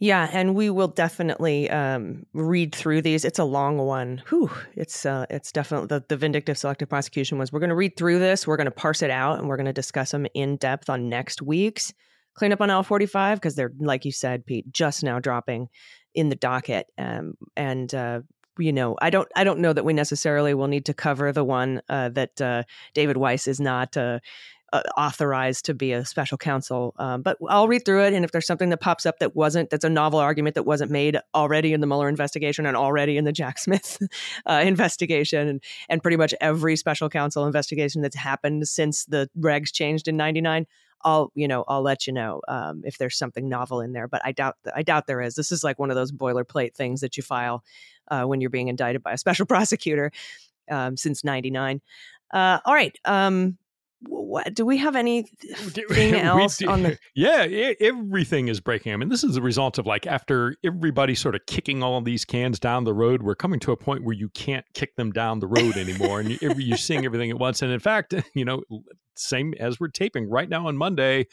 Yeah, 0.00 0.28
and 0.32 0.54
we 0.54 0.70
will 0.70 0.88
definitely 0.88 1.70
um, 1.70 2.26
read 2.34 2.74
through 2.74 3.02
these. 3.02 3.24
It's 3.24 3.38
a 3.38 3.44
long 3.44 3.78
one. 3.78 4.22
Whew, 4.28 4.50
it's 4.74 5.06
uh, 5.06 5.24
it's 5.30 5.52
definitely 5.52 5.86
the, 5.86 6.04
the 6.08 6.16
vindictive 6.16 6.58
selective 6.58 6.88
prosecution 6.88 7.38
was. 7.38 7.52
We're 7.52 7.60
going 7.60 7.70
to 7.70 7.76
read 7.76 7.96
through 7.96 8.18
this. 8.18 8.46
We're 8.46 8.56
going 8.56 8.66
to 8.66 8.70
parse 8.72 9.02
it 9.02 9.10
out, 9.10 9.38
and 9.38 9.48
we're 9.48 9.56
going 9.56 9.66
to 9.66 9.72
discuss 9.72 10.10
them 10.10 10.26
in 10.34 10.56
depth 10.56 10.90
on 10.90 11.08
next 11.08 11.40
week's 11.42 11.92
cleanup 12.34 12.60
on 12.60 12.70
Aisle 12.70 12.82
45 12.82 13.38
because 13.38 13.54
they're 13.54 13.72
like 13.78 14.04
you 14.04 14.12
said, 14.12 14.44
Pete, 14.44 14.70
just 14.72 15.02
now 15.02 15.18
dropping 15.18 15.68
in 16.14 16.28
the 16.28 16.36
docket. 16.36 16.86
Um, 16.98 17.34
and 17.56 17.92
uh, 17.94 18.20
you 18.58 18.72
know, 18.72 18.96
I 19.00 19.10
don't 19.10 19.28
I 19.34 19.44
don't 19.44 19.60
know 19.60 19.72
that 19.72 19.84
we 19.84 19.92
necessarily 19.92 20.54
will 20.54 20.68
need 20.68 20.86
to 20.86 20.94
cover 20.94 21.32
the 21.32 21.44
one 21.44 21.80
uh, 21.88 22.10
that 22.10 22.40
uh, 22.40 22.64
David 22.92 23.16
Weiss 23.16 23.48
is 23.48 23.60
not 23.60 23.96
uh, 24.74 24.82
authorized 24.98 25.64
to 25.66 25.72
be 25.72 25.92
a 25.92 26.04
special 26.04 26.36
counsel. 26.36 26.94
Um, 26.98 27.22
but 27.22 27.38
I'll 27.48 27.68
read 27.68 27.84
through 27.84 28.02
it, 28.02 28.12
and 28.12 28.24
if 28.24 28.32
there's 28.32 28.46
something 28.46 28.70
that 28.70 28.80
pops 28.80 29.06
up 29.06 29.20
that 29.20 29.36
wasn't, 29.36 29.70
that's 29.70 29.84
a 29.84 29.88
novel 29.88 30.18
argument 30.18 30.56
that 30.56 30.64
wasn't 30.64 30.90
made 30.90 31.16
already 31.32 31.72
in 31.72 31.80
the 31.80 31.86
Mueller 31.86 32.08
investigation 32.08 32.66
and 32.66 32.76
already 32.76 33.16
in 33.16 33.24
the 33.24 33.32
Jack 33.32 33.58
Smith 33.58 34.02
uh, 34.46 34.62
investigation, 34.64 35.46
and, 35.46 35.62
and 35.88 36.02
pretty 36.02 36.16
much 36.16 36.34
every 36.40 36.74
special 36.74 37.08
counsel 37.08 37.46
investigation 37.46 38.02
that's 38.02 38.16
happened 38.16 38.66
since 38.66 39.04
the 39.04 39.30
regs 39.38 39.72
changed 39.72 40.08
in 40.08 40.16
'99. 40.16 40.66
I'll 41.02 41.30
you 41.36 41.46
know 41.46 41.64
I'll 41.68 41.82
let 41.82 42.08
you 42.08 42.12
know 42.12 42.40
um, 42.48 42.82
if 42.84 42.98
there's 42.98 43.16
something 43.16 43.48
novel 43.48 43.80
in 43.80 43.92
there, 43.92 44.08
but 44.08 44.22
I 44.24 44.32
doubt 44.32 44.56
I 44.74 44.82
doubt 44.82 45.06
there 45.06 45.20
is. 45.20 45.36
This 45.36 45.52
is 45.52 45.62
like 45.62 45.78
one 45.78 45.90
of 45.90 45.96
those 45.96 46.10
boilerplate 46.10 46.74
things 46.74 47.00
that 47.00 47.16
you 47.16 47.22
file 47.22 47.62
uh, 48.08 48.24
when 48.24 48.40
you're 48.40 48.50
being 48.50 48.68
indicted 48.68 49.04
by 49.04 49.12
a 49.12 49.18
special 49.18 49.46
prosecutor. 49.54 50.10
um, 50.68 50.96
since 50.96 51.22
'99. 51.22 51.80
Uh, 52.32 52.58
all 52.64 52.74
right. 52.74 52.98
Um, 53.04 53.56
what, 54.08 54.54
do 54.54 54.64
we 54.64 54.78
have 54.78 54.96
anything 54.96 56.14
else 56.14 56.62
on 56.62 56.82
the? 56.82 56.98
Yeah, 57.14 57.46
everything 57.80 58.48
is 58.48 58.60
breaking. 58.60 58.92
I 58.92 58.96
mean, 58.96 59.08
this 59.08 59.24
is 59.24 59.34
the 59.34 59.42
result 59.42 59.78
of 59.78 59.86
like 59.86 60.06
after 60.06 60.56
everybody 60.64 61.14
sort 61.14 61.34
of 61.34 61.42
kicking 61.46 61.82
all 61.82 61.98
of 61.98 62.04
these 62.04 62.24
cans 62.24 62.58
down 62.58 62.84
the 62.84 62.94
road, 62.94 63.22
we're 63.22 63.34
coming 63.34 63.60
to 63.60 63.72
a 63.72 63.76
point 63.76 64.04
where 64.04 64.14
you 64.14 64.28
can't 64.30 64.64
kick 64.74 64.96
them 64.96 65.12
down 65.12 65.38
the 65.38 65.46
road 65.46 65.76
anymore, 65.76 66.20
and 66.20 66.40
you're 66.40 66.76
seeing 66.76 67.04
everything 67.04 67.30
at 67.30 67.38
once. 67.38 67.62
And 67.62 67.70
in 67.70 67.80
fact, 67.80 68.14
you 68.34 68.44
know, 68.44 68.62
same 69.16 69.54
as 69.60 69.78
we're 69.78 69.88
taping 69.88 70.28
right 70.28 70.48
now 70.48 70.66
on 70.66 70.76
Monday. 70.76 71.26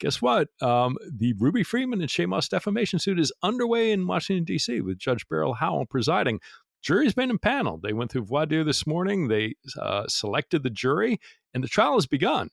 Guess 0.00 0.22
what? 0.22 0.48
Um, 0.62 0.96
the 1.14 1.34
Ruby 1.38 1.62
Freeman 1.62 2.00
and 2.00 2.08
Shaye 2.08 2.26
Moss 2.26 2.48
defamation 2.48 2.98
suit 2.98 3.20
is 3.20 3.32
underway 3.42 3.92
in 3.92 4.06
Washington 4.06 4.44
D.C. 4.44 4.80
with 4.80 4.98
Judge 4.98 5.28
Beryl 5.28 5.54
Howell 5.54 5.86
presiding 5.86 6.40
jury's 6.82 7.14
been 7.14 7.30
impaneled. 7.30 7.82
They 7.82 7.92
went 7.92 8.10
through 8.10 8.24
voir 8.24 8.46
dire 8.46 8.64
this 8.64 8.86
morning. 8.86 9.28
They 9.28 9.54
uh, 9.80 10.06
selected 10.08 10.62
the 10.62 10.70
jury, 10.70 11.20
and 11.54 11.62
the 11.62 11.68
trial 11.68 11.94
has 11.94 12.06
begun. 12.06 12.50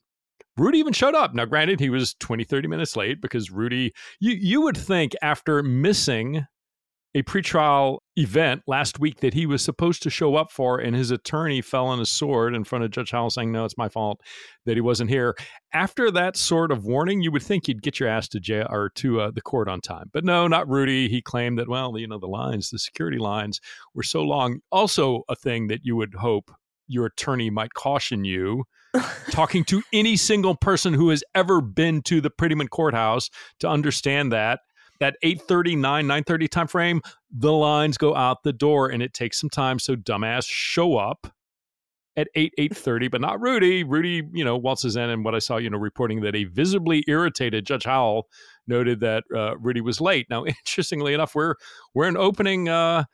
Rudy 0.57 0.79
even 0.79 0.93
showed 0.93 1.15
up. 1.15 1.35
Now, 1.35 1.45
granted, 1.45 1.79
he 1.79 1.89
was 1.89 2.15
20, 2.15 2.43
30 2.43 2.67
minutes 2.67 2.95
late 2.95 3.21
because 3.21 3.51
Rudy, 3.51 3.93
you, 4.19 4.31
you 4.33 4.61
would 4.61 4.77
think 4.77 5.13
after 5.21 5.61
missing 5.61 6.47
a 7.17 7.23
pretrial 7.23 7.97
event 8.15 8.61
last 8.67 8.99
week 8.99 9.21
that 9.21 9.33
he 9.33 9.47
was 9.47 9.63
supposed 9.63 10.03
to 10.03 10.09
show 10.09 10.35
up 10.35 10.51
for, 10.51 10.77
and 10.77 10.95
his 10.95 11.09
attorney 11.09 11.61
fell 11.63 11.87
on 11.87 11.97
his 11.97 12.09
sword 12.09 12.53
in 12.53 12.63
front 12.63 12.85
of 12.85 12.91
Judge 12.91 13.09
Howell 13.09 13.31
saying, 13.31 13.51
No, 13.51 13.65
it's 13.65 13.77
my 13.77 13.89
fault 13.89 14.21
that 14.65 14.77
he 14.77 14.81
wasn't 14.81 15.09
here. 15.09 15.35
After 15.73 16.11
that 16.11 16.37
sort 16.37 16.71
of 16.71 16.85
warning, 16.85 17.21
you 17.21 17.31
would 17.31 17.41
think 17.41 17.67
you'd 17.67 17.81
get 17.81 17.99
your 17.99 18.07
ass 18.07 18.27
to 18.29 18.39
jail 18.39 18.67
or 18.69 18.91
to 18.97 19.19
uh, 19.19 19.31
the 19.31 19.41
court 19.41 19.67
on 19.67 19.81
time. 19.81 20.11
But 20.13 20.25
no, 20.25 20.47
not 20.47 20.69
Rudy. 20.69 21.09
He 21.09 21.19
claimed 21.19 21.57
that, 21.57 21.67
well, 21.67 21.97
you 21.97 22.07
know, 22.07 22.19
the 22.19 22.27
lines, 22.27 22.69
the 22.69 22.77
security 22.77 23.17
lines 23.17 23.59
were 23.95 24.03
so 24.03 24.21
long. 24.21 24.59
Also, 24.71 25.23
a 25.27 25.35
thing 25.35 25.69
that 25.69 25.83
you 25.83 25.95
would 25.95 26.13
hope 26.13 26.51
your 26.87 27.07
attorney 27.07 27.49
might 27.49 27.73
caution 27.73 28.25
you 28.25 28.65
talking 29.31 29.63
to 29.65 29.81
any 29.91 30.17
single 30.17 30.55
person 30.55 30.93
who 30.93 31.09
has 31.09 31.23
ever 31.33 31.61
been 31.61 32.03
to 32.03 32.21
the 32.21 32.29
Prettyman 32.29 32.69
courthouse 32.69 33.31
to 33.59 33.67
understand 33.67 34.31
that 34.31 34.59
that 34.99 35.15
839 35.21 36.07
930 36.07 36.47
time 36.47 36.67
frame 36.67 37.01
the 37.31 37.51
lines 37.51 37.97
go 37.97 38.15
out 38.15 38.43
the 38.43 38.53
door 38.53 38.89
and 38.89 39.01
it 39.01 39.13
takes 39.13 39.39
some 39.39 39.49
time 39.49 39.79
so 39.79 39.95
dumbass 39.95 40.45
show 40.47 40.97
up 40.97 41.27
at 42.15 42.27
8 42.35 42.53
830 42.57 43.07
but 43.07 43.21
not 43.21 43.39
rudy. 43.39 43.83
Rudy 43.83 44.23
you 44.33 44.43
know 44.43 44.57
waltzes 44.57 44.95
in 44.95 45.09
and 45.09 45.23
what 45.23 45.35
i 45.35 45.39
saw 45.39 45.57
you 45.57 45.69
know 45.69 45.77
reporting 45.77 46.21
that 46.21 46.35
a 46.35 46.45
visibly 46.45 47.03
irritated 47.07 47.65
judge 47.65 47.85
howell 47.85 48.27
noted 48.67 48.99
that 48.99 49.23
uh, 49.35 49.57
rudy 49.57 49.81
was 49.81 50.01
late. 50.01 50.27
Now 50.29 50.45
interestingly 50.45 51.13
enough 51.13 51.35
we're 51.35 51.55
we're 51.93 52.07
in 52.07 52.17
opening 52.17 52.67
uh 52.69 53.05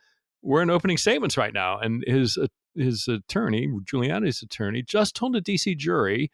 we're 0.42 0.62
in 0.62 0.70
opening 0.70 0.98
statements 0.98 1.38
right 1.38 1.54
now 1.54 1.80
and 1.80 2.04
his 2.08 2.38
uh, 2.38 2.48
his 2.76 3.08
attorney 3.08 3.68
giuliani's 3.86 4.42
attorney 4.42 4.82
just 4.82 5.16
told 5.16 5.36
a 5.36 5.42
dc 5.42 5.78
jury 5.78 6.32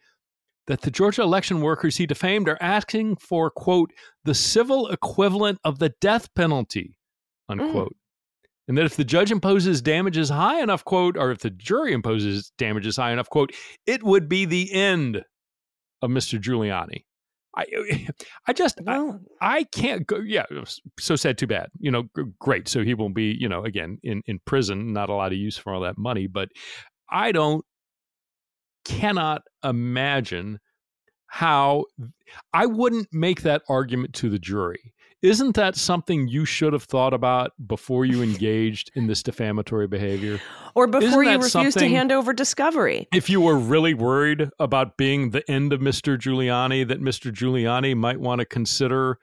that 0.70 0.82
the 0.82 0.90
Georgia 0.90 1.22
election 1.22 1.62
workers 1.62 1.96
he 1.96 2.06
defamed 2.06 2.48
are 2.48 2.56
asking 2.60 3.16
for, 3.16 3.50
quote, 3.50 3.92
the 4.24 4.36
civil 4.36 4.86
equivalent 4.86 5.58
of 5.64 5.80
the 5.80 5.88
death 6.00 6.32
penalty, 6.36 6.94
unquote. 7.48 7.88
Mm. 7.88 8.48
And 8.68 8.78
that 8.78 8.86
if 8.86 8.94
the 8.94 9.02
judge 9.02 9.32
imposes 9.32 9.82
damages 9.82 10.28
high 10.28 10.62
enough, 10.62 10.84
quote, 10.84 11.16
or 11.16 11.32
if 11.32 11.40
the 11.40 11.50
jury 11.50 11.92
imposes 11.92 12.52
damages 12.56 12.94
high 12.96 13.10
enough, 13.10 13.28
quote, 13.28 13.52
it 13.84 14.04
would 14.04 14.28
be 14.28 14.44
the 14.44 14.72
end 14.72 15.24
of 16.02 16.10
Mr. 16.10 16.40
Giuliani. 16.40 17.02
I, 17.56 17.66
I 18.46 18.52
just, 18.52 18.78
I, 18.86 19.10
I, 19.40 19.64
can't 19.64 20.06
go. 20.06 20.20
Yeah, 20.20 20.44
so 21.00 21.16
sad, 21.16 21.36
too 21.36 21.48
bad. 21.48 21.70
You 21.80 21.90
know, 21.90 22.04
great. 22.38 22.68
So 22.68 22.84
he 22.84 22.94
won't 22.94 23.16
be, 23.16 23.36
you 23.36 23.48
know, 23.48 23.64
again 23.64 23.98
in 24.04 24.22
in 24.26 24.38
prison. 24.44 24.92
Not 24.92 25.08
a 25.08 25.14
lot 25.14 25.32
of 25.32 25.38
use 25.38 25.56
for 25.56 25.74
all 25.74 25.80
that 25.80 25.98
money, 25.98 26.28
but 26.28 26.48
I 27.10 27.32
don't 27.32 27.64
cannot 28.98 29.42
imagine 29.64 30.58
how 31.26 31.84
I 32.52 32.66
wouldn't 32.66 33.08
make 33.12 33.42
that 33.42 33.62
argument 33.68 34.14
to 34.14 34.28
the 34.28 34.38
jury. 34.38 34.92
Isn't 35.22 35.54
that 35.56 35.76
something 35.76 36.28
you 36.28 36.46
should 36.46 36.72
have 36.72 36.84
thought 36.84 37.12
about 37.12 37.52
before 37.66 38.04
you 38.04 38.22
engaged 38.30 38.90
in 38.94 39.06
this 39.06 39.22
defamatory 39.22 39.86
behavior? 39.86 40.40
Or 40.74 40.86
before 40.86 41.22
you 41.22 41.38
refused 41.38 41.78
to 41.78 41.88
hand 41.88 42.10
over 42.10 42.32
discovery? 42.32 43.06
If 43.14 43.28
you 43.28 43.40
were 43.40 43.56
really 43.56 43.94
worried 43.94 44.48
about 44.58 44.96
being 44.96 45.30
the 45.30 45.48
end 45.50 45.72
of 45.72 45.80
Mr. 45.80 46.18
Giuliani, 46.18 46.88
that 46.88 47.00
Mr. 47.00 47.32
Giuliani 47.32 47.96
might 47.96 48.18
want 48.18 48.40
to 48.40 48.46
consider 48.46 49.18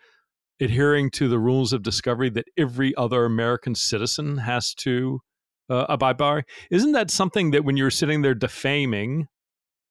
adhering 0.60 1.12
to 1.12 1.28
the 1.28 1.40
rules 1.40 1.74
of 1.74 1.84
discovery 1.84 2.30
that 2.32 2.46
every 2.58 2.96
other 2.96 3.26
American 3.26 3.76
citizen 3.76 4.38
has 4.38 4.74
to 4.76 5.20
uh, 5.70 5.86
abide 5.90 6.18
by. 6.18 6.44
Isn't 6.72 6.94
that 6.94 7.12
something 7.12 7.52
that 7.52 7.64
when 7.64 7.78
you're 7.78 7.92
sitting 7.92 8.22
there 8.22 8.34
defaming 8.34 9.28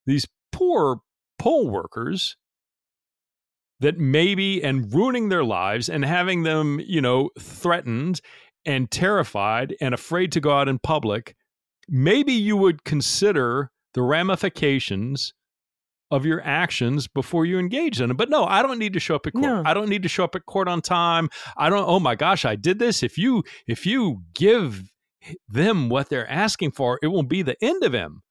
these 0.07 0.25
poor 0.51 1.01
poll 1.37 1.69
workers 1.69 2.35
that 3.79 3.99
maybe 3.99 4.63
and 4.63 4.91
ruining 4.91 5.29
their 5.29 5.43
lives 5.43 5.87
and 5.87 6.03
having 6.03 6.41
them, 6.41 6.81
you 6.83 6.99
know, 6.99 7.29
threatened 7.39 8.21
and 8.65 8.89
terrified 8.89 9.75
and 9.79 9.93
afraid 9.93 10.31
to 10.31 10.39
go 10.39 10.51
out 10.51 10.67
in 10.67 10.79
public, 10.79 11.35
maybe 11.87 12.33
you 12.33 12.57
would 12.57 12.83
consider 12.83 13.69
the 13.93 14.01
ramifications 14.01 15.33
of 16.09 16.25
your 16.25 16.41
actions 16.43 17.07
before 17.07 17.45
you 17.45 17.59
engage 17.59 17.99
in 18.01 18.07
them. 18.07 18.17
But 18.17 18.29
no, 18.29 18.45
I 18.45 18.61
don't 18.61 18.79
need 18.79 18.93
to 18.93 18.99
show 18.99 19.15
up 19.15 19.27
at 19.27 19.33
court. 19.33 19.45
No. 19.45 19.63
I 19.65 19.73
don't 19.73 19.89
need 19.89 20.03
to 20.03 20.09
show 20.09 20.23
up 20.23 20.35
at 20.35 20.45
court 20.45 20.67
on 20.67 20.81
time. 20.81 21.29
I 21.57 21.69
don't 21.69 21.87
oh 21.87 21.99
my 21.99 22.15
gosh, 22.15 22.45
I 22.45 22.55
did 22.55 22.79
this. 22.79 23.03
If 23.03 23.17
you 23.17 23.43
if 23.67 23.85
you 23.85 24.23
give 24.33 24.89
them 25.49 25.89
what 25.89 26.09
they're 26.09 26.29
asking 26.29 26.71
for, 26.71 26.97
it 27.03 27.07
will 27.07 27.23
be 27.23 27.41
the 27.41 27.61
end 27.61 27.83
of 27.83 27.93
him 27.93 28.23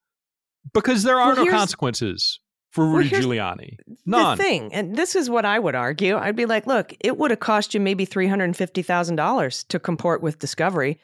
because 0.73 1.03
there 1.03 1.21
are 1.21 1.35
well, 1.35 1.45
no 1.45 1.51
consequences 1.51 2.41
for 2.71 2.87
Rudy 2.87 3.11
well, 3.11 3.23
Giuliani. 3.23 3.79
None. 4.05 4.37
The 4.37 4.43
thing, 4.43 4.73
and 4.73 4.97
this 4.97 5.15
is 5.15 5.31
what 5.31 5.45
I 5.45 5.59
would 5.59 5.75
argue. 5.75 6.17
I'd 6.17 6.37
be 6.37 6.47
like, 6.47 6.67
look, 6.67 6.95
it 7.01 7.17
would 7.17 7.31
have 7.31 7.41
cost 7.41 7.75
you 7.75 7.81
maybe 7.81 8.05
three 8.05 8.27
hundred 8.27 8.45
and 8.45 8.57
fifty 8.57 8.83
thousand 8.83 9.17
dollars 9.17 9.65
to 9.65 9.79
comport 9.79 10.23
with 10.23 10.39
Discovery, 10.39 10.99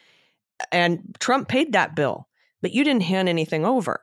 and 0.71 1.17
Trump 1.19 1.49
paid 1.49 1.73
that 1.73 1.97
bill, 1.97 2.29
but 2.61 2.73
you 2.73 2.85
didn't 2.85 3.03
hand 3.03 3.29
anything 3.29 3.65
over. 3.65 4.01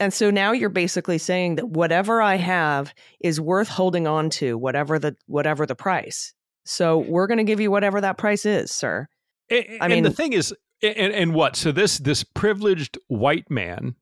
And 0.00 0.12
so 0.12 0.30
now 0.30 0.52
you're 0.52 0.70
basically 0.70 1.18
saying 1.18 1.54
that 1.54 1.68
whatever 1.68 2.20
I 2.20 2.36
have 2.36 2.92
is 3.20 3.40
worth 3.40 3.68
holding 3.68 4.06
on 4.06 4.28
to, 4.30 4.58
whatever 4.58 4.98
the 4.98 5.16
whatever 5.26 5.66
the 5.66 5.76
price. 5.76 6.32
So 6.64 6.98
we're 6.98 7.26
going 7.26 7.38
to 7.38 7.44
give 7.44 7.60
you 7.60 7.70
whatever 7.70 8.00
that 8.00 8.18
price 8.18 8.46
is, 8.46 8.70
sir. 8.70 9.06
And, 9.50 9.64
I 9.80 9.88
mean, 9.88 10.02
the 10.02 10.10
thing 10.10 10.32
is, 10.32 10.54
and, 10.82 11.12
and 11.12 11.34
what? 11.34 11.56
So 11.56 11.72
this 11.72 11.98
this 11.98 12.24
privileged 12.24 12.98
white 13.08 13.50
man 13.50 13.94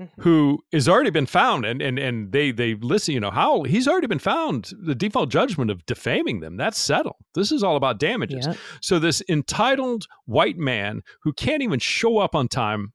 Mm-hmm. 0.00 0.22
who 0.22 0.60
has 0.72 0.88
already 0.88 1.10
been 1.10 1.26
found 1.26 1.64
and 1.64 1.82
and 1.82 1.98
and 1.98 2.30
they 2.30 2.52
they 2.52 2.76
listen 2.76 3.14
you 3.14 3.18
know 3.18 3.32
how 3.32 3.64
he's 3.64 3.88
already 3.88 4.06
been 4.06 4.20
found 4.20 4.70
the 4.80 4.94
default 4.94 5.28
judgment 5.28 5.72
of 5.72 5.84
defaming 5.86 6.38
them 6.38 6.56
that's 6.56 6.78
settled 6.78 7.16
this 7.34 7.50
is 7.50 7.64
all 7.64 7.74
about 7.74 7.98
damages 7.98 8.46
yeah. 8.46 8.54
so 8.80 9.00
this 9.00 9.24
entitled 9.28 10.06
white 10.26 10.56
man 10.56 11.02
who 11.24 11.32
can't 11.32 11.64
even 11.64 11.80
show 11.80 12.18
up 12.18 12.36
on 12.36 12.46
time 12.46 12.92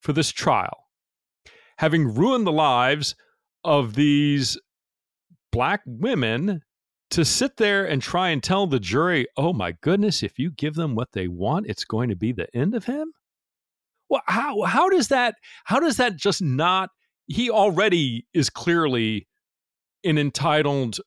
for 0.00 0.14
this 0.14 0.30
trial 0.30 0.86
having 1.76 2.14
ruined 2.14 2.46
the 2.46 2.52
lives 2.52 3.14
of 3.62 3.94
these 3.94 4.58
black 5.52 5.82
women 5.84 6.62
to 7.10 7.22
sit 7.22 7.58
there 7.58 7.84
and 7.84 8.00
try 8.00 8.30
and 8.30 8.42
tell 8.42 8.66
the 8.66 8.80
jury 8.80 9.26
oh 9.36 9.52
my 9.52 9.72
goodness 9.82 10.22
if 10.22 10.38
you 10.38 10.50
give 10.50 10.72
them 10.72 10.94
what 10.94 11.12
they 11.12 11.28
want 11.28 11.66
it's 11.68 11.84
going 11.84 12.08
to 12.08 12.16
be 12.16 12.32
the 12.32 12.48
end 12.56 12.74
of 12.74 12.86
him 12.86 13.12
well, 14.10 14.22
how 14.26 14.62
how 14.62 14.88
does 14.88 15.08
that 15.08 15.36
how 15.64 15.80
does 15.80 15.96
that 15.96 16.16
just 16.16 16.42
not? 16.42 16.90
He 17.26 17.48
already 17.48 18.26
is 18.34 18.50
clearly 18.50 19.28
an 20.04 20.18
entitled 20.18 20.98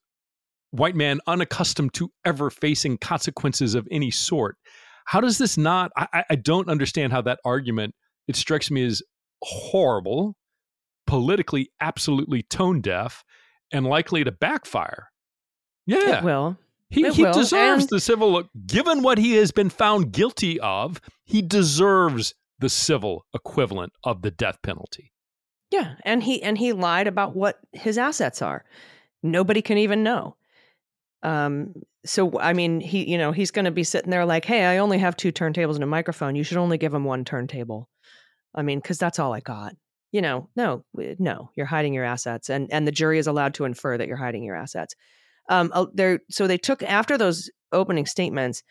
white 0.70 0.96
man, 0.96 1.20
unaccustomed 1.26 1.92
to 1.94 2.10
ever 2.24 2.50
facing 2.50 2.98
consequences 2.98 3.74
of 3.74 3.86
any 3.90 4.10
sort. 4.10 4.56
How 5.04 5.20
does 5.20 5.38
this 5.38 5.56
not? 5.58 5.92
I, 5.96 6.24
I 6.30 6.34
don't 6.36 6.68
understand 6.68 7.12
how 7.12 7.20
that 7.22 7.38
argument. 7.44 7.94
It 8.26 8.36
strikes 8.36 8.70
me 8.70 8.84
as 8.86 9.02
horrible, 9.42 10.34
politically 11.06 11.70
absolutely 11.80 12.42
tone 12.42 12.80
deaf, 12.80 13.22
and 13.70 13.86
likely 13.86 14.24
to 14.24 14.32
backfire. 14.32 15.08
Yeah, 15.86 16.18
it 16.18 16.24
will. 16.24 16.56
He, 16.88 17.04
it 17.04 17.14
he 17.14 17.24
will. 17.24 17.34
deserves 17.34 17.84
and- 17.84 17.90
the 17.90 18.00
civil. 18.00 18.32
look. 18.32 18.48
Given 18.66 19.02
what 19.02 19.18
he 19.18 19.34
has 19.34 19.52
been 19.52 19.68
found 19.68 20.12
guilty 20.12 20.58
of, 20.60 21.00
he 21.24 21.42
deserves 21.42 22.34
the 22.64 22.70
civil 22.70 23.26
equivalent 23.34 23.92
of 24.04 24.22
the 24.22 24.30
death 24.30 24.56
penalty. 24.62 25.12
Yeah, 25.70 25.96
and 26.02 26.22
he 26.22 26.42
and 26.42 26.56
he 26.56 26.72
lied 26.72 27.06
about 27.06 27.36
what 27.36 27.58
his 27.72 27.98
assets 27.98 28.40
are. 28.40 28.64
Nobody 29.22 29.60
can 29.60 29.76
even 29.76 30.02
know. 30.02 30.36
Um 31.22 31.74
so 32.06 32.40
I 32.40 32.54
mean 32.54 32.80
he 32.80 33.06
you 33.10 33.18
know 33.18 33.32
he's 33.32 33.50
going 33.50 33.66
to 33.66 33.70
be 33.70 33.84
sitting 33.84 34.10
there 34.10 34.24
like, 34.24 34.46
"Hey, 34.46 34.64
I 34.64 34.78
only 34.78 34.96
have 34.96 35.14
two 35.14 35.30
turntables 35.30 35.74
and 35.74 35.84
a 35.84 35.86
microphone. 35.86 36.36
You 36.36 36.42
should 36.42 36.56
only 36.56 36.78
give 36.78 36.94
him 36.94 37.04
one 37.04 37.26
turntable." 37.26 37.90
I 38.54 38.62
mean, 38.62 38.80
cuz 38.80 38.96
that's 38.96 39.18
all 39.18 39.34
I 39.34 39.40
got. 39.40 39.74
You 40.10 40.22
know, 40.22 40.48
no, 40.56 40.86
no, 41.18 41.50
you're 41.54 41.66
hiding 41.66 41.92
your 41.92 42.04
assets 42.04 42.48
and 42.48 42.72
and 42.72 42.86
the 42.86 42.92
jury 42.92 43.18
is 43.18 43.26
allowed 43.26 43.52
to 43.54 43.66
infer 43.66 43.98
that 43.98 44.08
you're 44.08 44.24
hiding 44.24 44.42
your 44.42 44.56
assets. 44.56 44.94
Um 45.50 45.70
there 45.92 46.20
so 46.30 46.46
they 46.46 46.56
took 46.58 46.82
after 46.82 47.18
those 47.18 47.50
opening 47.72 48.06
statements, 48.06 48.62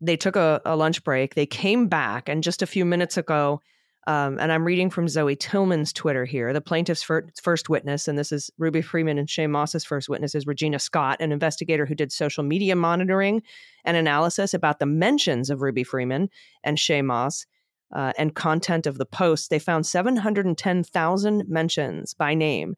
they 0.00 0.16
took 0.16 0.36
a, 0.36 0.60
a 0.64 0.76
lunch 0.76 1.02
break. 1.04 1.34
They 1.34 1.46
came 1.46 1.88
back, 1.88 2.28
and 2.28 2.42
just 2.42 2.62
a 2.62 2.66
few 2.66 2.84
minutes 2.84 3.16
ago, 3.16 3.60
Um, 4.06 4.38
and 4.38 4.52
I'm 4.52 4.66
reading 4.66 4.90
from 4.90 5.08
Zoe 5.08 5.34
Tillman's 5.34 5.90
Twitter 5.92 6.26
here. 6.26 6.52
The 6.52 6.60
plaintiff's 6.60 7.02
fir- 7.02 7.30
first 7.42 7.70
witness, 7.70 8.06
and 8.06 8.18
this 8.18 8.32
is 8.32 8.50
Ruby 8.58 8.82
Freeman 8.82 9.18
and 9.18 9.28
Shaye 9.28 9.48
Moss's 9.48 9.84
first 9.84 10.10
witness, 10.10 10.34
is 10.34 10.46
Regina 10.46 10.78
Scott, 10.78 11.22
an 11.22 11.32
investigator 11.32 11.86
who 11.86 11.94
did 11.94 12.12
social 12.12 12.44
media 12.44 12.76
monitoring 12.76 13.42
and 13.84 13.96
analysis 13.96 14.52
about 14.52 14.78
the 14.78 14.86
mentions 14.86 15.48
of 15.48 15.62
Ruby 15.62 15.84
Freeman 15.84 16.28
and 16.62 16.76
Shaye 16.76 17.02
Moss 17.02 17.46
uh, 17.94 18.12
and 18.18 18.34
content 18.34 18.86
of 18.86 18.98
the 18.98 19.06
posts. 19.06 19.48
They 19.48 19.58
found 19.58 19.86
710,000 19.86 21.48
mentions 21.48 22.12
by 22.12 22.34
name 22.34 22.76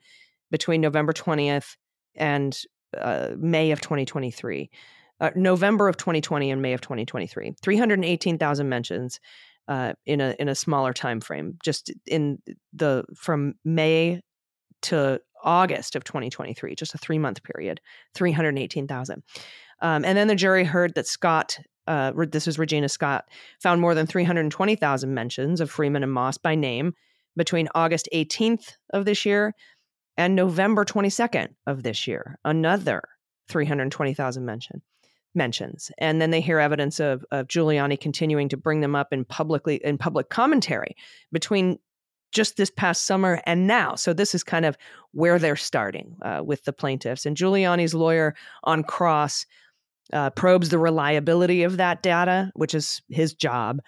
between 0.53 0.81
November 0.81 1.13
20th 1.13 1.77
and 2.15 2.57
uh, 2.97 3.31
May 3.37 3.73
of 3.73 3.81
2023. 3.81 4.71
Uh, 5.21 5.31
November 5.35 5.89
of 5.89 5.97
2020 5.97 6.51
and 6.51 6.61
May 6.61 6.75
of 6.75 6.81
2023. 6.81 7.55
318,000 7.63 8.69
mentions 8.69 9.19
uh, 9.69 9.95
in 10.05 10.21
a 10.21 10.35
in 10.39 10.49
a 10.49 10.55
smaller 10.55 10.93
time 10.93 11.21
frame, 11.21 11.57
just 11.63 11.91
in 12.07 12.39
the 12.73 13.05
from 13.17 13.55
May 13.65 14.21
to 14.83 15.21
August 15.43 15.97
of 15.97 16.05
2023, 16.05 16.75
just 16.75 16.95
a 16.95 16.99
three 16.99 17.19
month 17.19 17.43
period, 17.43 17.81
318,000. 18.15 19.23
Um, 19.81 20.05
and 20.05 20.17
then 20.17 20.29
the 20.29 20.35
jury 20.35 20.65
heard 20.65 20.95
that 20.95 21.07
Scott, 21.07 21.59
uh, 21.87 22.13
this 22.31 22.47
was 22.47 22.59
Regina 22.59 22.89
Scott, 22.89 23.25
found 23.63 23.81
more 23.81 23.95
than 23.95 24.07
320,000 24.07 25.15
mentions 25.15 25.61
of 25.61 25.71
Freeman 25.71 26.03
and 26.03 26.13
Moss 26.13 26.39
by 26.39 26.55
name 26.55 26.95
between 27.37 27.69
August 27.75 28.09
18th 28.15 28.73
of 28.91 29.05
this 29.05 29.27
year 29.27 29.55
and 30.17 30.35
November 30.35 30.85
22nd 30.85 31.49
of 31.67 31.83
this 31.83 32.07
year. 32.07 32.39
Another 32.45 33.03
320,000 33.49 34.45
mention 34.45 34.83
mentions 35.37 35.91
and 35.99 36.21
then 36.21 36.31
they 36.31 36.41
hear 36.41 36.59
evidence 36.59 36.99
of, 36.99 37.25
of 37.31 37.47
giuliani 37.47 38.01
continuing 38.01 38.49
to 38.49 38.57
bring 38.57 38.81
them 38.81 38.97
up 38.97 39.13
in 39.13 39.25
publicly 39.25 39.77
in 39.85 39.99
public 39.99 40.31
commentary 40.31 40.97
between 41.33 41.79
just 42.33 42.57
this 42.57 42.71
past 42.71 43.07
summer 43.07 43.41
and 43.47 43.67
now. 43.67 43.95
So 43.95 44.13
this 44.13 44.35
is 44.35 44.45
kind 44.45 44.67
of 44.67 44.77
where 45.13 45.39
they're 45.39 45.57
starting 45.57 46.17
uh, 46.23 46.43
with 46.45 46.65
the 46.65 46.73
plaintiffs 46.73 47.25
and 47.25 47.37
giuliani's 47.37 47.95
lawyer 47.95 48.35
on 48.65 48.83
cross 48.83 49.47
uh, 50.13 50.31
probes 50.31 50.69
the 50.69 50.79
reliability 50.79 51.63
of 51.63 51.79
that 51.79 52.03
data 52.03 52.53
which 52.55 52.75
is 52.75 53.03
his 53.09 53.35
job 53.35 53.81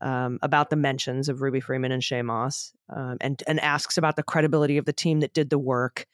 um, 0.00 0.38
about 0.40 0.70
the 0.70 0.76
mentions 0.76 1.28
of 1.28 1.42
ruby 1.42 1.60
freeman 1.60 1.92
and 1.92 2.02
Shaye 2.02 2.24
Moss 2.24 2.72
um, 2.94 3.18
and, 3.20 3.42
and 3.46 3.60
asks 3.60 3.98
about 3.98 4.16
the 4.16 4.22
credibility 4.22 4.78
of 4.78 4.86
the 4.86 4.92
team 4.92 5.20
that 5.20 5.34
did 5.34 5.50
the 5.50 5.58
work 5.58 6.06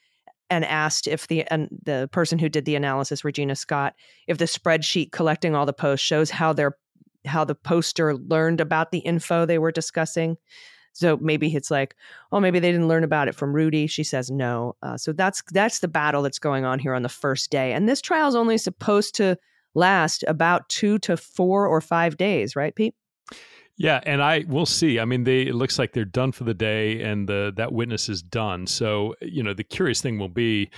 and 0.50 0.64
asked 0.64 1.06
if 1.06 1.28
the 1.28 1.44
and 1.50 1.68
the 1.84 2.08
person 2.12 2.38
who 2.38 2.48
did 2.48 2.64
the 2.64 2.76
analysis, 2.76 3.24
Regina 3.24 3.56
Scott, 3.56 3.94
if 4.26 4.38
the 4.38 4.44
spreadsheet 4.44 5.12
collecting 5.12 5.54
all 5.54 5.66
the 5.66 5.72
posts 5.72 6.06
shows 6.06 6.30
how 6.30 6.52
their 6.52 6.76
how 7.24 7.44
the 7.44 7.54
poster 7.54 8.16
learned 8.16 8.60
about 8.60 8.92
the 8.92 8.98
info 8.98 9.44
they 9.44 9.58
were 9.58 9.72
discussing. 9.72 10.36
So 10.92 11.18
maybe 11.20 11.54
it's 11.54 11.70
like, 11.70 11.94
oh, 12.32 12.40
maybe 12.40 12.58
they 12.58 12.72
didn't 12.72 12.88
learn 12.88 13.04
about 13.04 13.28
it 13.28 13.34
from 13.34 13.52
Rudy. 13.52 13.86
She 13.86 14.02
says 14.02 14.30
no. 14.30 14.76
Uh, 14.82 14.96
so 14.96 15.12
that's 15.12 15.42
that's 15.52 15.80
the 15.80 15.88
battle 15.88 16.22
that's 16.22 16.38
going 16.38 16.64
on 16.64 16.78
here 16.78 16.94
on 16.94 17.02
the 17.02 17.08
first 17.08 17.50
day, 17.50 17.72
and 17.72 17.88
this 17.88 18.00
trial 18.00 18.28
is 18.28 18.34
only 18.34 18.58
supposed 18.58 19.14
to 19.16 19.36
last 19.74 20.24
about 20.26 20.68
two 20.68 20.98
to 21.00 21.16
four 21.16 21.66
or 21.66 21.80
five 21.80 22.16
days, 22.16 22.56
right, 22.56 22.74
Pete? 22.74 22.94
Yeah, 23.78 24.00
and 24.06 24.22
I 24.22 24.44
will 24.48 24.66
see. 24.66 24.98
I 24.98 25.04
mean, 25.04 25.24
they 25.24 25.42
it 25.42 25.54
looks 25.54 25.78
like 25.78 25.92
they're 25.92 26.04
done 26.04 26.32
for 26.32 26.44
the 26.44 26.54
day, 26.54 27.02
and 27.02 27.28
the 27.28 27.52
that 27.56 27.72
witness 27.72 28.08
is 28.08 28.22
done. 28.22 28.66
So 28.66 29.14
you 29.20 29.42
know, 29.42 29.52
the 29.52 29.64
curious 29.64 30.00
thing 30.00 30.18
will 30.18 30.30
be, 30.30 30.70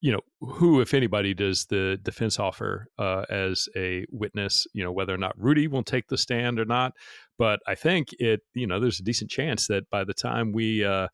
you 0.00 0.12
know, 0.12 0.20
who, 0.40 0.80
if 0.80 0.94
anybody, 0.94 1.34
does 1.34 1.66
the 1.66 1.98
defense 2.02 2.38
offer 2.38 2.88
uh, 2.98 3.24
as 3.28 3.68
a 3.76 4.06
witness? 4.10 4.66
You 4.72 4.82
know, 4.82 4.92
whether 4.92 5.12
or 5.12 5.18
not 5.18 5.38
Rudy 5.38 5.68
will 5.68 5.82
take 5.82 6.08
the 6.08 6.16
stand 6.16 6.58
or 6.58 6.64
not. 6.64 6.94
But 7.38 7.60
I 7.66 7.74
think 7.74 8.08
it, 8.18 8.40
you 8.54 8.66
know, 8.66 8.80
there's 8.80 9.00
a 9.00 9.04
decent 9.04 9.30
chance 9.30 9.66
that 9.68 9.88
by 9.90 10.04
the 10.04 10.14
time 10.14 10.52
we, 10.52 10.84
uh, 10.84 11.08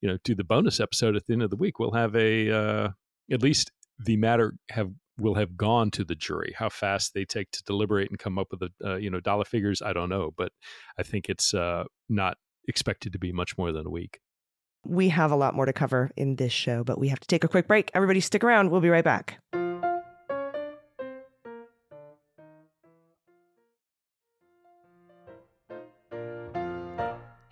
you 0.00 0.08
know, 0.08 0.16
do 0.24 0.34
the 0.34 0.44
bonus 0.44 0.80
episode 0.80 1.16
at 1.16 1.26
the 1.26 1.34
end 1.34 1.42
of 1.42 1.50
the 1.50 1.56
week, 1.56 1.78
we'll 1.78 1.92
have 1.92 2.16
a 2.16 2.50
uh, 2.50 2.88
at 3.30 3.42
least 3.42 3.72
the 3.98 4.16
matter 4.16 4.54
have 4.70 4.90
will 5.18 5.34
have 5.34 5.56
gone 5.56 5.90
to 5.92 6.04
the 6.04 6.14
jury. 6.14 6.54
How 6.56 6.68
fast 6.68 7.14
they 7.14 7.24
take 7.24 7.50
to 7.52 7.62
deliberate 7.64 8.10
and 8.10 8.18
come 8.18 8.38
up 8.38 8.48
with 8.50 8.60
the 8.60 8.70
uh, 8.84 8.96
you 8.96 9.10
know 9.10 9.20
dollar 9.20 9.44
figures, 9.44 9.82
I 9.82 9.92
don't 9.92 10.08
know, 10.08 10.32
but 10.36 10.52
I 10.98 11.02
think 11.02 11.28
it's 11.28 11.54
uh, 11.54 11.84
not 12.08 12.38
expected 12.66 13.12
to 13.12 13.18
be 13.18 13.32
much 13.32 13.58
more 13.58 13.72
than 13.72 13.86
a 13.86 13.90
week. 13.90 14.20
We 14.84 15.08
have 15.08 15.32
a 15.32 15.36
lot 15.36 15.54
more 15.54 15.66
to 15.66 15.72
cover 15.72 16.10
in 16.16 16.36
this 16.36 16.52
show, 16.52 16.84
but 16.84 16.98
we 16.98 17.08
have 17.08 17.20
to 17.20 17.26
take 17.26 17.44
a 17.44 17.48
quick 17.48 17.66
break. 17.66 17.90
Everybody, 17.94 18.20
stick 18.20 18.44
around. 18.44 18.70
We'll 18.70 18.80
be 18.80 18.90
right 18.90 19.04
back. 19.04 19.38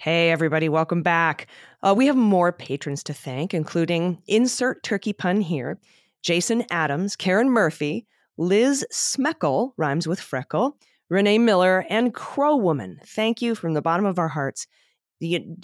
Hey, 0.06 0.30
everybody, 0.30 0.68
welcome 0.68 1.02
back. 1.02 1.48
Uh, 1.82 1.92
we 1.96 2.06
have 2.06 2.14
more 2.14 2.52
patrons 2.52 3.02
to 3.02 3.12
thank, 3.12 3.52
including 3.52 4.22
Insert 4.28 4.84
Turkey 4.84 5.12
Pun 5.12 5.40
here, 5.40 5.80
Jason 6.22 6.64
Adams, 6.70 7.16
Karen 7.16 7.50
Murphy, 7.50 8.06
Liz 8.38 8.84
Smeckle, 8.92 9.72
rhymes 9.76 10.06
with 10.06 10.20
freckle, 10.20 10.76
Renee 11.08 11.38
Miller, 11.38 11.84
and 11.88 12.12
Crow 12.12 12.56
Woman. 12.56 12.98
Thank 13.06 13.40
you 13.40 13.54
from 13.54 13.74
the 13.74 13.82
bottom 13.82 14.04
of 14.04 14.18
our 14.18 14.28
hearts. 14.28 14.66